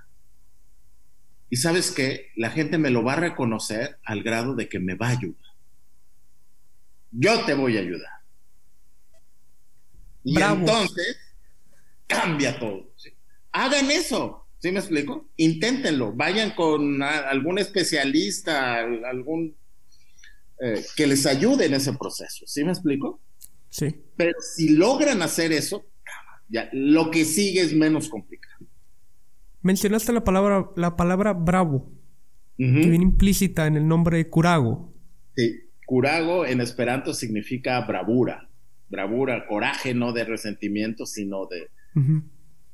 Y 1.50 1.56
sabes 1.56 1.90
qué? 1.90 2.30
La 2.36 2.50
gente 2.50 2.78
me 2.78 2.90
lo 2.90 3.02
va 3.02 3.14
a 3.14 3.16
reconocer 3.16 3.98
al 4.04 4.22
grado 4.22 4.54
de 4.54 4.68
que 4.68 4.80
me 4.80 4.94
va 4.94 5.08
a 5.08 5.10
ayudar. 5.10 5.52
Yo 7.10 7.44
te 7.44 7.54
voy 7.54 7.76
a 7.76 7.80
ayudar. 7.80 8.10
Y 10.24 10.40
entonces 10.40 11.18
cambia 12.06 12.58
todo. 12.58 12.92
Hagan 13.52 13.90
eso. 13.90 14.46
¿Sí 14.58 14.72
me 14.72 14.80
explico? 14.80 15.28
Inténtenlo. 15.36 16.12
Vayan 16.12 16.52
con 16.52 17.02
algún 17.02 17.58
especialista, 17.58 18.80
algún 18.80 19.54
eh, 20.58 20.82
que 20.96 21.06
les 21.06 21.26
ayude 21.26 21.66
en 21.66 21.74
ese 21.74 21.92
proceso. 21.92 22.46
¿Sí 22.46 22.64
me 22.64 22.72
explico? 22.72 23.20
Sí. 23.68 23.94
Pero 24.16 24.32
si 24.40 24.70
logran 24.70 25.20
hacer 25.20 25.52
eso, 25.52 25.84
ya, 26.48 26.70
lo 26.72 27.10
que 27.10 27.24
sigue 27.24 27.60
es 27.60 27.74
menos 27.74 28.08
complicado. 28.08 28.63
Mencionaste 29.64 30.12
la 30.12 30.22
palabra, 30.24 30.70
la 30.76 30.94
palabra 30.94 31.32
bravo, 31.32 31.90
que 32.58 32.64
viene 32.64 33.02
implícita 33.02 33.66
en 33.66 33.78
el 33.78 33.88
nombre 33.88 34.18
de 34.18 34.28
Curago. 34.28 34.92
Sí. 35.34 35.62
curago 35.86 36.44
en 36.44 36.60
esperanto 36.60 37.14
significa 37.14 37.80
bravura, 37.80 38.50
bravura, 38.90 39.46
coraje, 39.46 39.94
no 39.94 40.12
de 40.12 40.24
resentimiento, 40.24 41.06
sino 41.06 41.46
de 41.46 41.70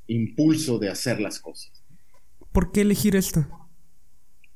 impulso 0.09 0.81
de 0.81 0.89
hacer 0.89 1.21
las 1.21 1.39
cosas. 1.39 1.71
¿Por 2.51 2.73
qué 2.73 2.81
elegir 2.81 3.15
esto? 3.15 3.47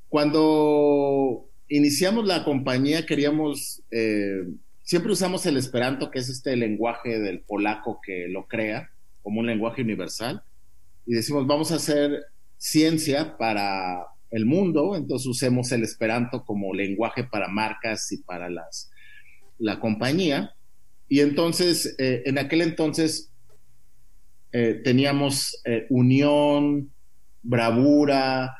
Cuando 0.08 1.48
iniciamos 1.68 2.26
la 2.26 2.44
compañía 2.44 3.06
queríamos, 3.06 3.84
eh, 3.92 4.42
siempre 4.82 5.12
usamos 5.12 5.46
el 5.46 5.56
esperanto, 5.56 6.10
que 6.10 6.18
es 6.18 6.28
este 6.28 6.56
lenguaje 6.56 7.20
del 7.20 7.42
polaco 7.42 8.00
que 8.04 8.26
lo 8.26 8.48
crea 8.48 8.90
como 9.22 9.38
un 9.38 9.46
lenguaje 9.46 9.82
universal, 9.82 10.42
y 11.06 11.14
decimos, 11.14 11.46
vamos 11.46 11.72
a 11.72 11.76
hacer 11.76 12.24
ciencia 12.56 13.36
para 13.36 14.06
el 14.30 14.46
mundo, 14.46 14.96
entonces 14.96 15.26
usemos 15.26 15.70
el 15.72 15.82
esperanto 15.82 16.44
como 16.44 16.74
lenguaje 16.74 17.24
para 17.24 17.48
marcas 17.48 18.10
y 18.12 18.18
para 18.18 18.48
las, 18.50 18.90
la 19.58 19.78
compañía. 19.80 20.54
Y 21.08 21.20
entonces, 21.20 21.94
eh, 21.98 22.22
en 22.26 22.38
aquel 22.38 22.62
entonces, 22.62 23.30
eh, 24.52 24.80
teníamos 24.82 25.62
unión, 25.90 26.90
bravura, 27.42 28.56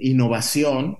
innovación, 0.00 0.98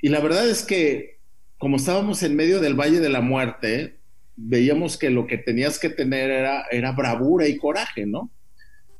y 0.00 0.08
la 0.08 0.20
verdad 0.20 0.48
es 0.48 0.64
que 0.64 1.18
como 1.58 1.76
estábamos 1.76 2.22
en 2.22 2.36
medio 2.36 2.60
del 2.60 2.74
Valle 2.74 3.00
de 3.00 3.08
la 3.08 3.20
Muerte, 3.20 3.98
veíamos 4.36 4.96
que 4.96 5.10
lo 5.10 5.26
que 5.26 5.38
tenías 5.38 5.78
que 5.80 5.90
tener 5.90 6.30
era, 6.30 6.64
era 6.70 6.92
bravura 6.92 7.48
y 7.48 7.58
coraje, 7.58 8.06
¿no? 8.06 8.30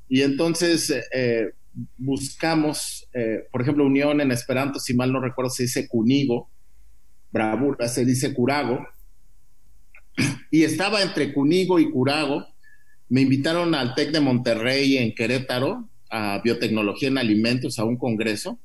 Y 0.09 0.23
entonces 0.23 0.93
eh, 1.13 1.53
buscamos, 1.97 3.09
eh, 3.13 3.47
por 3.51 3.63
ejemplo, 3.63 3.85
unión 3.85 4.21
en 4.21 4.33
Esperanto, 4.33 4.81
si 4.81 4.95
mal 4.95 5.13
no 5.13 5.21
recuerdo, 5.21 5.51
se 5.51 5.65
dice 5.65 5.89
cunigo, 5.89 6.51
bravura 7.31 7.89
se 7.89 8.05
dice 8.05 8.35
curago, 8.35 8.87
y 10.51 10.65
estaba 10.65 11.03
entre 11.03 11.33
cunigo 11.33 11.79
y 11.79 11.91
curago. 11.91 12.47
Me 13.09 13.23
invitaron 13.23 13.75
al 13.75 13.95
TEC 13.95 14.11
de 14.13 14.21
Monterrey 14.21 14.99
en 14.99 15.15
Querétaro 15.15 15.89
a 16.11 16.41
biotecnología 16.43 17.09
en 17.09 17.19
alimentos, 17.19 17.79
a 17.79 17.85
un 17.85 17.97
congreso, 17.97 18.59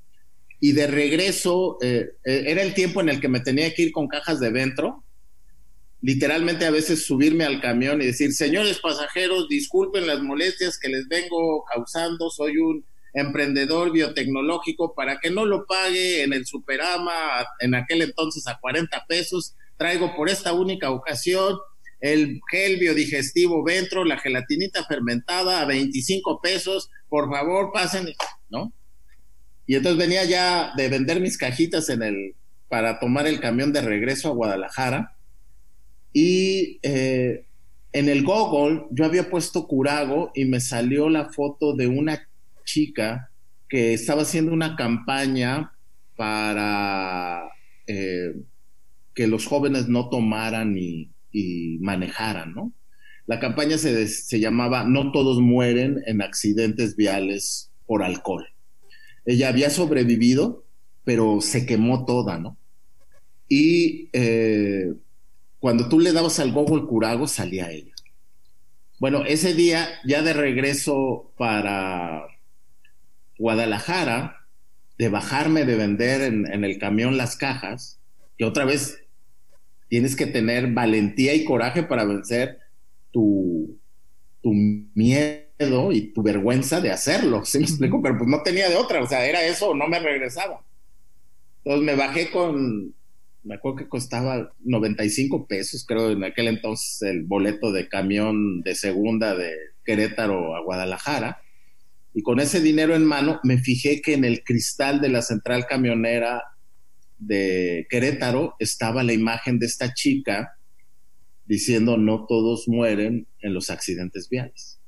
y 0.60 0.72
de 0.72 0.88
regreso 0.88 1.78
eh, 1.82 2.12
eh, 2.24 2.44
era 2.48 2.62
el 2.62 2.74
tiempo 2.74 3.02
en 3.02 3.10
el 3.10 3.20
que 3.20 3.28
me 3.28 3.42
tenía 3.42 3.74
que 3.74 3.84
ir 3.84 3.92
con 3.92 4.08
cajas 4.08 4.40
de 4.40 4.52
dentro, 4.52 5.04
literalmente 6.04 6.66
a 6.66 6.72
veces 6.72 7.06
subirme 7.06 7.46
al 7.46 7.62
camión 7.62 8.02
y 8.02 8.06
decir, 8.06 8.34
señores 8.34 8.80
pasajeros, 8.80 9.48
disculpen 9.48 10.06
las 10.06 10.22
molestias 10.22 10.78
que 10.78 10.90
les 10.90 11.08
vengo 11.08 11.64
causando, 11.64 12.30
soy 12.30 12.58
un 12.58 12.86
emprendedor 13.14 13.94
biotecnológico, 13.94 14.94
para 14.96 15.20
que 15.20 15.30
no 15.30 15.46
lo 15.46 15.66
pague 15.66 16.24
en 16.24 16.34
el 16.34 16.46
Superama 16.46 17.14
en 17.62 17.74
aquel 17.74 18.02
entonces 18.02 18.46
a 18.48 18.60
40 18.60 19.06
pesos, 19.08 19.56
traigo 19.78 20.14
por 20.14 20.30
esta 20.30 20.52
única 20.52 20.92
ocasión 20.92 21.58
el 22.02 22.42
gel 22.52 22.80
biodigestivo 22.80 23.64
Ventro, 23.64 24.04
la 24.04 24.18
gelatinita 24.18 24.84
fermentada 24.84 25.62
a 25.62 25.66
25 25.66 26.42
pesos, 26.42 26.90
por 27.08 27.32
favor 27.32 27.72
pasen, 27.74 28.10
¿no? 28.50 28.74
Y 29.66 29.76
entonces 29.76 29.98
venía 29.98 30.26
ya 30.26 30.74
de 30.76 30.90
vender 30.90 31.22
mis 31.22 31.38
cajitas 31.38 31.88
en 31.88 32.04
el, 32.04 32.36
para 32.68 33.00
tomar 33.00 33.26
el 33.26 33.40
camión 33.40 33.72
de 33.72 33.80
regreso 33.80 34.28
a 34.28 34.34
Guadalajara. 34.34 35.16
Y 36.14 36.80
eh, 36.84 37.46
en 37.92 38.10
el 38.10 38.24
Google 38.24 38.86
yo 38.92 39.06
había 39.06 39.30
puesto 39.30 39.68
Curago 39.68 40.32
y 40.36 40.46
me 40.46 40.60
salió 40.60 41.10
la 41.10 41.30
foto 41.30 41.76
de 41.76 41.88
una 41.88 42.28
chica 42.66 43.32
que 43.68 43.94
estaba 43.94 44.22
haciendo 44.22 44.54
una 44.54 44.76
campaña 44.76 45.74
para 46.16 47.50
eh, 47.88 48.36
que 49.14 49.28
los 49.28 49.46
jóvenes 49.46 49.88
no 49.88 50.10
tomaran 50.10 50.78
y, 50.78 51.10
manejaran, 51.82 52.54
¿no? 52.54 52.72
La 53.26 53.40
campaña 53.40 53.80
se, 53.80 54.08
se 54.08 54.40
llamaba 54.40 54.84
No 54.84 55.12
todos 55.12 55.40
mueren 55.40 56.04
en 56.06 56.22
accidentes 56.22 56.96
viales 56.96 57.72
por 57.88 58.04
alcohol. 58.04 58.46
Ella 59.26 59.50
había 59.50 59.72
sobrevivido, 59.72 60.64
pero 61.04 61.42
se 61.42 61.66
quemó 61.66 62.06
toda, 62.06 62.38
¿no? 62.38 62.58
Y 63.48 64.10
eh, 64.14 64.94
cuando 65.64 65.88
tú 65.88 66.02
le 66.02 66.12
dabas 66.12 66.42
al 66.42 66.52
Google 66.52 66.86
Curago, 66.88 67.26
salía 67.26 67.72
ella. 67.72 67.94
Bueno, 69.00 69.24
ese 69.26 69.54
día, 69.54 69.88
ya 70.04 70.22
de 70.22 70.34
regreso 70.34 71.32
para 71.38 72.28
Guadalajara, 73.38 74.46
de 74.98 75.08
bajarme 75.08 75.64
de 75.64 75.78
vender 75.78 76.22
en, 76.22 76.66
el 76.66 76.78
camión 76.80 77.16
las 77.16 77.38
cajas, 77.38 77.98
que 78.38 78.44
otra 78.44 78.66
vez 78.66 79.00
tienes 79.88 80.18
que 80.18 80.26
tener 80.26 80.74
valentía 80.74 81.34
y 81.34 81.46
coraje 81.46 81.84
para 81.84 82.04
vencer 82.04 82.60
tu, 83.12 83.80
tu 84.42 84.52
miedo 84.52 85.94
y 85.94 86.12
tu 86.12 86.24
vergüenza 86.24 86.82
de 86.82 86.92
hacerlo, 86.92 87.46
¿sí 87.46 87.60
me 87.60 87.64
explico? 87.64 88.02
Pero 88.02 88.18
pues 88.18 88.30
no 88.30 88.44
tenía 88.44 88.68
de 88.68 88.76
otra, 88.76 89.02
o 89.02 89.08
sea, 89.08 89.26
era 89.26 89.42
eso 89.46 89.74
no 89.74 89.88
me 89.88 90.02
regresaba. 90.02 90.62
Entonces 91.64 91.86
me 91.86 91.96
bajé 91.96 92.32
con, 92.32 92.94
me 93.44 93.56
acuerdo 93.56 93.78
que 93.78 93.90
costaba 93.90 94.54
95 94.64 95.48
pesos, 95.48 95.86
creo, 95.86 96.12
en 96.12 96.24
aquel 96.24 96.48
entonces 96.48 97.02
el 97.02 97.24
boleto 97.24 97.72
de 97.72 97.90
camión 97.90 98.62
de 98.62 98.74
segunda 98.76 99.36
de 99.36 99.52
Querétaro 99.84 100.56
a 100.56 100.64
Guadalajara. 100.64 101.42
Y 102.14 102.22
con 102.22 102.40
ese 102.40 102.62
dinero 102.62 102.96
en 102.96 103.06
mano 103.06 103.40
me 103.44 103.58
fijé 103.58 104.02
que 104.02 104.14
en 104.14 104.24
el 104.24 104.44
cristal 104.44 105.02
de 105.02 105.10
la 105.10 105.22
central 105.22 105.66
camionera 105.68 106.44
de 107.18 107.86
Querétaro 107.90 108.56
estaba 108.60 109.04
la 109.04 109.14
imagen 109.14 109.60
de 109.60 109.66
esta 109.66 109.94
chica 109.94 110.58
diciendo 111.46 111.98
no 111.98 112.26
todos 112.26 112.68
mueren 112.68 113.28
en 113.40 113.54
los 113.54 113.70
accidentes 113.70 114.30
viales. 114.30 114.80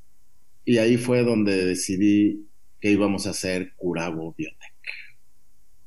Y 0.64 0.78
ahí 0.78 0.98
fue 0.98 1.24
donde 1.24 1.66
decidí 1.66 2.48
que 2.80 2.90
íbamos 2.92 3.28
a 3.28 3.32
hacer 3.32 3.74
Curabo 3.76 4.34
Biotech. 4.38 4.74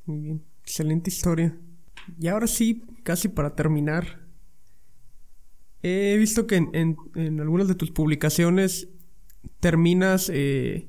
Muy 0.04 0.20
bien, 0.20 0.44
excelente 0.62 1.10
historia. 1.10 1.56
Y 2.18 2.28
ahora 2.28 2.46
sí, 2.46 2.82
casi 3.02 3.28
para 3.28 3.54
terminar, 3.54 4.26
he 5.82 6.16
visto 6.16 6.46
que 6.46 6.56
en, 6.56 6.96
algunas 7.40 7.68
de 7.68 7.74
tus 7.74 7.90
publicaciones 7.90 8.88
terminas 9.60 10.30
eh, 10.32 10.88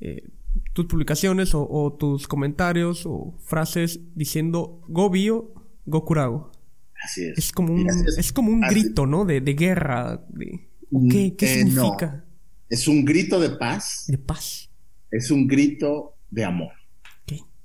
eh, 0.00 0.28
tus 0.72 0.86
publicaciones 0.86 1.50
o, 1.54 1.96
tus 1.98 2.28
comentarios 2.28 3.04
o 3.06 3.34
frases 3.44 4.00
diciendo 4.14 4.82
Go 4.88 5.10
Bio, 5.10 5.52
Go 5.86 6.04
Curago. 6.04 6.52
Así 7.02 7.24
es. 7.24 7.38
Es 7.38 7.52
como 7.52 7.74
un, 7.74 7.86
es, 7.88 8.32
como 8.32 8.50
un 8.50 8.62
grito, 8.62 9.06
¿no? 9.06 9.24
De, 9.24 9.40
guerra. 9.40 10.24
De, 10.28 10.68
¿Qué, 11.10 11.36
qué 11.36 11.46
eh, 11.46 11.64
significa? 11.64 12.24
Es 12.68 12.88
un 12.88 13.04
grito 13.04 13.38
de 13.38 13.50
paz. 13.50 14.04
De 14.08 14.18
paz. 14.18 14.70
Es 15.10 15.30
un 15.30 15.46
grito 15.46 16.14
de 16.30 16.44
amor. 16.44 16.72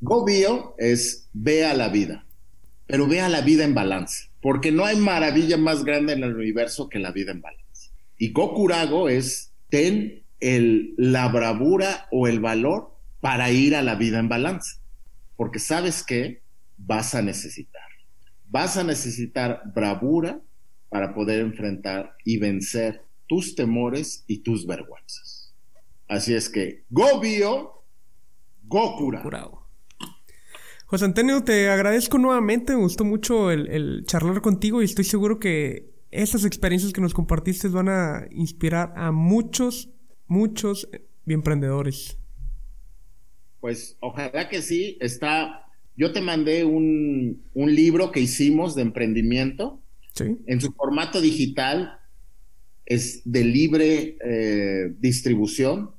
Go 0.01 0.25
Bio 0.25 0.73
es 0.79 1.29
ve 1.31 1.63
a 1.65 1.75
la 1.75 1.89
vida, 1.89 2.25
pero 2.91 3.07
ve 3.07 3.21
a 3.21 3.29
la 3.29 3.39
vida 3.39 3.63
en 3.63 3.73
balance, 3.73 4.27
porque 4.41 4.69
no 4.69 4.83
hay 4.83 4.97
maravilla 4.97 5.55
más 5.55 5.85
grande 5.85 6.11
en 6.11 6.23
el 6.23 6.35
universo 6.35 6.89
que 6.89 6.99
la 6.99 7.13
vida 7.13 7.31
en 7.31 7.39
balance. 7.39 7.91
Y 8.17 8.33
Go 8.33 8.53
Curago 8.53 9.07
es 9.07 9.53
ten 9.69 10.23
el, 10.41 10.93
la 10.97 11.29
bravura 11.29 12.09
o 12.11 12.27
el 12.27 12.41
valor 12.41 12.93
para 13.21 13.49
ir 13.49 13.77
a 13.77 13.81
la 13.81 13.95
vida 13.95 14.19
en 14.19 14.27
balance, 14.27 14.75
porque 15.37 15.57
sabes 15.57 16.03
que 16.03 16.41
vas 16.77 17.15
a 17.15 17.21
necesitar. 17.21 17.81
Vas 18.49 18.75
a 18.75 18.83
necesitar 18.83 19.61
bravura 19.73 20.41
para 20.89 21.13
poder 21.13 21.39
enfrentar 21.39 22.17
y 22.25 22.39
vencer 22.39 23.05
tus 23.25 23.55
temores 23.55 24.25
y 24.27 24.39
tus 24.39 24.67
vergüenzas. 24.67 25.53
Así 26.09 26.33
es 26.33 26.49
que, 26.49 26.83
go 26.89 27.21
bio, 27.21 27.85
go 28.63 28.97
curado. 28.97 29.60
José 30.91 31.05
Antonio, 31.05 31.41
te 31.41 31.69
agradezco 31.69 32.17
nuevamente, 32.17 32.73
me 32.73 32.81
gustó 32.81 33.05
mucho 33.05 33.49
el, 33.49 34.03
charlar 34.07 34.41
contigo 34.41 34.81
y 34.81 34.85
estoy 34.85 35.05
seguro 35.05 35.39
que 35.39 35.89
estas 36.11 36.43
experiencias 36.43 36.91
que 36.91 36.99
nos 36.99 37.13
compartiste 37.13 37.69
van 37.69 37.87
a 37.87 38.27
inspirar 38.29 38.91
a 38.97 39.13
muchos, 39.13 39.89
muchos 40.27 40.89
emprendedores. 41.25 42.17
Pues 43.61 43.95
ojalá 44.01 44.49
que 44.49 44.61
sí, 44.61 44.97
está, 44.99 45.65
yo 45.95 46.11
te 46.11 46.19
mandé 46.19 46.65
un, 46.65 47.41
un 47.53 47.73
libro 47.73 48.11
que 48.11 48.19
hicimos 48.19 48.75
de 48.75 48.81
emprendimiento. 48.81 49.81
¿Sí? 50.13 50.39
En 50.45 50.59
su 50.59 50.73
formato 50.73 51.21
digital 51.21 52.01
es 52.85 53.21
de 53.23 53.45
libre 53.45 54.17
eh, 54.25 54.93
distribución. 54.99 55.91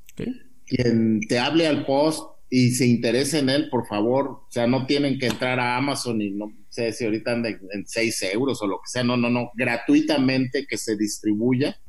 Quien 0.67 1.21
te 1.29 1.39
hable 1.39 1.67
al 1.67 1.87
post 1.87 2.32
y 2.55 2.73
se 2.73 2.85
interese 2.85 3.39
en 3.39 3.49
él, 3.49 3.71
por 3.71 3.87
favor, 3.87 4.27
o 4.29 4.47
sea, 4.51 4.67
no 4.67 4.85
tienen 4.85 5.19
que 5.19 5.25
entrar 5.25 5.59
a 5.59 5.79
Amazon 5.79 6.21
y 6.21 6.33
no 6.33 6.53
sé 6.69 6.93
si 6.93 7.07
ahorita 7.07 7.33
andan 7.33 7.59
en 7.73 7.87
6 7.87 8.25
euros 8.35 8.61
o 8.61 8.67
lo 8.67 8.77
que 8.77 8.91
sea, 8.91 9.03
no, 9.03 9.17
no, 9.17 9.31
no, 9.31 9.51
gratuitamente 9.55 10.67
que 10.67 10.77
se 10.77 10.99
distribuya 10.99 11.81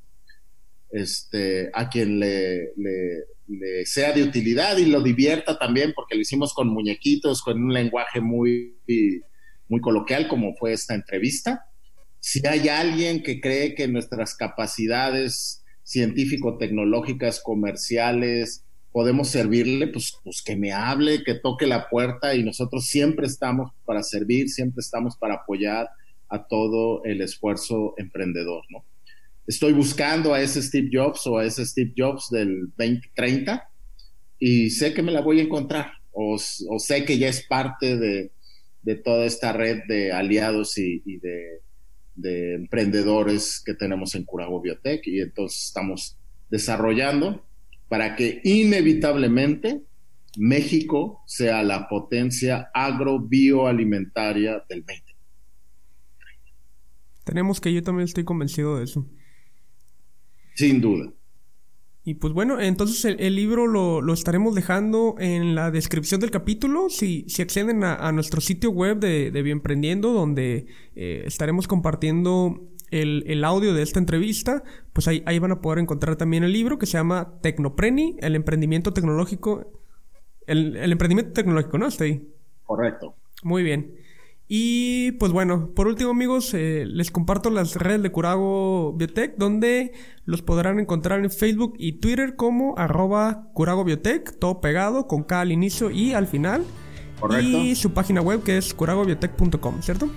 este, 0.89 1.69
a 1.73 1.89
quien 1.89 2.17
le, 2.17 2.71
le, 2.77 3.85
sea 3.85 4.13
de 4.13 4.23
utilidad 4.23 4.77
y 4.77 4.85
lo 4.85 5.01
divierta 5.01 5.59
también, 5.59 5.91
porque 5.93 6.15
lo 6.15 6.21
hicimos 6.21 6.53
con 6.53 6.69
muñequitos, 6.69 7.41
con 7.41 7.61
un 7.61 7.73
lenguaje 7.73 8.21
muy, 8.21 8.77
muy 9.67 9.81
coloquial 9.81 10.29
como 10.29 10.55
fue 10.55 10.71
esta 10.71 10.95
entrevista. 10.95 11.65
Si 12.21 12.41
hay 12.47 12.69
alguien 12.69 13.21
que 13.21 13.41
cree 13.41 13.75
que 13.75 13.89
nuestras 13.89 14.33
capacidades 14.33 15.61
científico-tecnológicas, 15.83 17.41
comerciales, 17.43 18.63
podemos 18.93 19.27
servirle, 19.27 19.87
pues, 19.87 20.17
pues 20.23 20.41
que 20.43 20.55
me 20.55 20.71
hable, 20.71 21.23
que 21.23 21.33
toque 21.33 21.65
la 21.65 21.89
puerta 21.89 22.35
y 22.35 22.43
nosotros 22.43 22.85
siempre 22.85 23.25
estamos 23.25 23.71
para 23.85 24.03
servir, 24.03 24.49
siempre 24.49 24.81
estamos 24.81 25.17
para 25.17 25.33
apoyar 25.33 25.89
a 26.29 26.47
todo 26.47 27.03
el 27.03 27.21
esfuerzo 27.21 27.95
emprendedor, 27.97 28.63
¿no? 28.69 28.85
Estoy 29.45 29.73
buscando 29.73 30.33
a 30.33 30.41
ese 30.41 30.61
Steve 30.61 30.89
Jobs 30.93 31.27
o 31.27 31.37
a 31.37 31.43
ese 31.43 31.65
Steve 31.65 31.91
Jobs 31.97 32.29
del 32.29 32.67
2030 32.77 33.67
y 34.39 34.69
sé 34.69 34.93
que 34.93 35.01
me 35.01 35.11
la 35.11 35.21
voy 35.21 35.39
a 35.39 35.43
encontrar 35.43 35.91
o, 36.11 36.37
sé 36.37 37.03
que 37.03 37.17
ya 37.17 37.27
es 37.27 37.45
parte 37.47 37.97
de, 37.97 38.31
toda 39.03 39.25
esta 39.25 39.53
red 39.53 39.81
de 39.87 40.11
aliados 40.11 40.77
y, 40.77 41.01
de, 41.17 41.61
de, 42.15 42.53
emprendedores 42.53 43.61
que 43.65 43.73
tenemos 43.73 44.13
en 44.13 44.23
Curago 44.23 44.61
Biotech 44.61 45.05
y 45.07 45.19
entonces 45.19 45.65
estamos 45.65 46.15
desarrollando 46.49 47.43
para 47.93 48.15
que 48.15 48.41
inevitablemente 48.43 49.83
México 50.35 51.21
sea 51.27 51.61
la 51.61 51.87
potencia 51.87 52.71
agrobioalimentaria 52.73 54.63
del 54.67 54.81
20. 54.81 55.15
Tenemos 57.23 57.61
que, 57.61 57.71
yo 57.71 57.83
también 57.83 58.05
estoy 58.05 58.23
convencido 58.23 58.79
de 58.79 58.85
eso. 58.85 59.07
Sin 60.55 60.81
duda. 60.81 61.13
Y 62.03 62.15
pues 62.15 62.33
bueno, 62.33 62.59
entonces 62.59 63.15
el, 63.19 63.35
libro 63.35 63.67
lo, 63.67 64.11
estaremos 64.11 64.55
dejando 64.55 65.13
en 65.19 65.53
la 65.53 65.69
descripción 65.69 66.19
del 66.19 66.31
capítulo. 66.31 66.89
Si, 66.89 67.25
si 67.29 67.43
acceden 67.43 67.83
a, 67.83 68.11
nuestro 68.11 68.41
sitio 68.41 68.71
web 68.71 68.97
de, 68.97 69.29
de 69.29 69.43
Bienprendiendo, 69.43 70.13
donde 70.13 70.65
eh, 70.95 71.25
estaremos 71.27 71.67
compartiendo 71.67 72.72
el, 73.01 73.43
audio 73.43 73.73
de 73.73 73.81
esta 73.81 73.99
entrevista, 73.99 74.63
pues 74.93 75.07
ahí, 75.07 75.23
ahí, 75.25 75.39
van 75.39 75.51
a 75.51 75.61
poder 75.61 75.79
encontrar 75.79 76.15
también 76.15 76.43
el 76.43 76.53
libro 76.53 76.77
que 76.77 76.85
se 76.85 76.97
llama 76.97 77.39
Tecnopreni, 77.41 78.17
el 78.19 78.35
emprendimiento 78.35 78.93
tecnológico. 78.93 79.71
El, 80.45 80.75
el 80.75 80.91
emprendimiento 80.91 81.33
tecnológico, 81.33 81.77
¿no? 81.77 81.87
Está 81.87 82.03
ahí. 82.03 82.27
Correcto. 82.63 83.15
Muy 83.43 83.63
bien. 83.63 83.95
Y 84.47 85.13
pues 85.13 85.31
bueno, 85.31 85.71
por 85.73 85.87
último 85.87 86.11
amigos, 86.11 86.53
eh, 86.53 86.85
les 86.85 87.11
comparto 87.11 87.49
las 87.49 87.75
redes 87.75 88.03
de 88.03 88.11
Curago 88.11 88.93
Biotech, 88.93 89.35
donde 89.37 89.93
los 90.25 90.41
podrán 90.41 90.79
encontrar 90.79 91.19
en 91.21 91.31
Facebook 91.31 91.73
y 91.77 91.93
Twitter 91.93 92.35
como 92.35 92.77
arroba 92.77 93.49
Curago 93.53 93.83
Biotech, 93.83 94.37
todo 94.37 94.61
pegado, 94.61 95.07
con 95.07 95.23
K 95.23 95.41
al 95.41 95.51
inicio 95.51 95.91
y 95.91 96.13
al 96.13 96.27
final. 96.27 96.65
Correcto. 97.19 97.57
Y 97.57 97.75
su 97.75 97.93
página 97.93 98.21
web 98.21 98.43
que 98.43 98.57
es 98.57 98.73
curagobiotech.com, 98.73 99.81
¿cierto? 99.81 100.09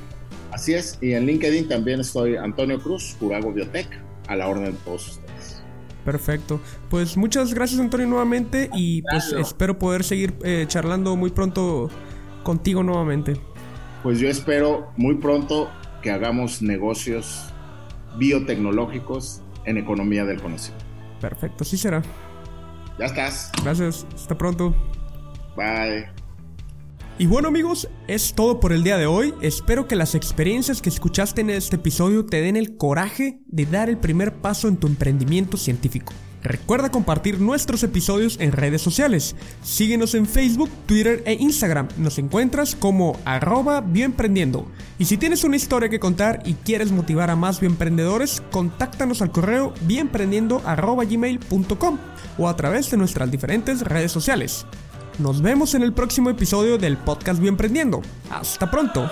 Así 0.56 0.74
es, 0.74 0.98
y 1.00 1.12
en 1.12 1.26
LinkedIn 1.26 1.68
también 1.68 2.00
estoy 2.00 2.36
Antonio 2.36 2.80
Cruz, 2.80 3.16
Curago 3.18 3.52
Biotech, 3.52 3.88
a 4.28 4.36
la 4.36 4.48
orden 4.48 4.72
de 4.72 4.78
todos 4.84 5.08
ustedes. 5.08 5.62
Perfecto. 6.04 6.60
Pues 6.88 7.16
muchas 7.16 7.52
gracias 7.52 7.80
Antonio 7.80 8.06
nuevamente 8.06 8.70
y 8.74 9.02
pues 9.02 9.32
espero 9.32 9.78
poder 9.78 10.04
seguir 10.04 10.34
eh, 10.44 10.64
charlando 10.68 11.16
muy 11.16 11.30
pronto 11.30 11.90
contigo 12.42 12.82
nuevamente 12.82 13.34
pues 14.06 14.20
yo 14.20 14.28
espero 14.28 14.92
muy 14.96 15.16
pronto 15.16 15.68
que 16.00 16.12
hagamos 16.12 16.62
negocios 16.62 17.52
biotecnológicos 18.16 19.42
en 19.64 19.78
economía 19.78 20.24
del 20.24 20.40
conocimiento. 20.40 20.86
Perfecto, 21.20 21.64
sí 21.64 21.76
será. 21.76 22.02
Ya 23.00 23.06
estás. 23.06 23.50
Gracias, 23.64 24.06
hasta 24.14 24.38
pronto. 24.38 24.76
Bye. 25.56 26.15
Y 27.18 27.24
bueno 27.24 27.48
amigos, 27.48 27.88
es 28.08 28.34
todo 28.34 28.60
por 28.60 28.74
el 28.74 28.84
día 28.84 28.98
de 28.98 29.06
hoy. 29.06 29.32
Espero 29.40 29.88
que 29.88 29.96
las 29.96 30.14
experiencias 30.14 30.82
que 30.82 30.90
escuchaste 30.90 31.40
en 31.40 31.48
este 31.48 31.76
episodio 31.76 32.26
te 32.26 32.42
den 32.42 32.56
el 32.56 32.76
coraje 32.76 33.40
de 33.46 33.64
dar 33.64 33.88
el 33.88 33.96
primer 33.96 34.34
paso 34.34 34.68
en 34.68 34.76
tu 34.76 34.86
emprendimiento 34.86 35.56
científico. 35.56 36.12
Recuerda 36.42 36.90
compartir 36.90 37.40
nuestros 37.40 37.82
episodios 37.82 38.38
en 38.38 38.52
redes 38.52 38.82
sociales. 38.82 39.34
Síguenos 39.62 40.14
en 40.14 40.26
Facebook, 40.26 40.68
Twitter 40.84 41.22
e 41.24 41.38
Instagram. 41.40 41.88
Nos 41.96 42.18
encuentras 42.18 42.76
como 42.76 43.18
arroba 43.24 43.80
bioemprendiendo. 43.80 44.70
Y 44.98 45.06
si 45.06 45.16
tienes 45.16 45.42
una 45.42 45.56
historia 45.56 45.88
que 45.88 45.98
contar 45.98 46.42
y 46.44 46.52
quieres 46.52 46.92
motivar 46.92 47.30
a 47.30 47.36
más 47.36 47.60
bioemprendedores, 47.60 48.42
contáctanos 48.50 49.22
al 49.22 49.32
correo 49.32 49.72
bienprendiendo.gmail.com 49.86 51.98
o 52.36 52.48
a 52.48 52.56
través 52.56 52.90
de 52.90 52.98
nuestras 52.98 53.30
diferentes 53.30 53.80
redes 53.80 54.12
sociales. 54.12 54.66
Nos 55.18 55.40
vemos 55.40 55.74
en 55.74 55.82
el 55.82 55.94
próximo 55.94 56.28
episodio 56.28 56.76
del 56.76 56.98
podcast 56.98 57.40
Bien 57.40 57.56
Prendiendo. 57.56 58.02
Hasta 58.30 58.70
pronto. 58.70 59.10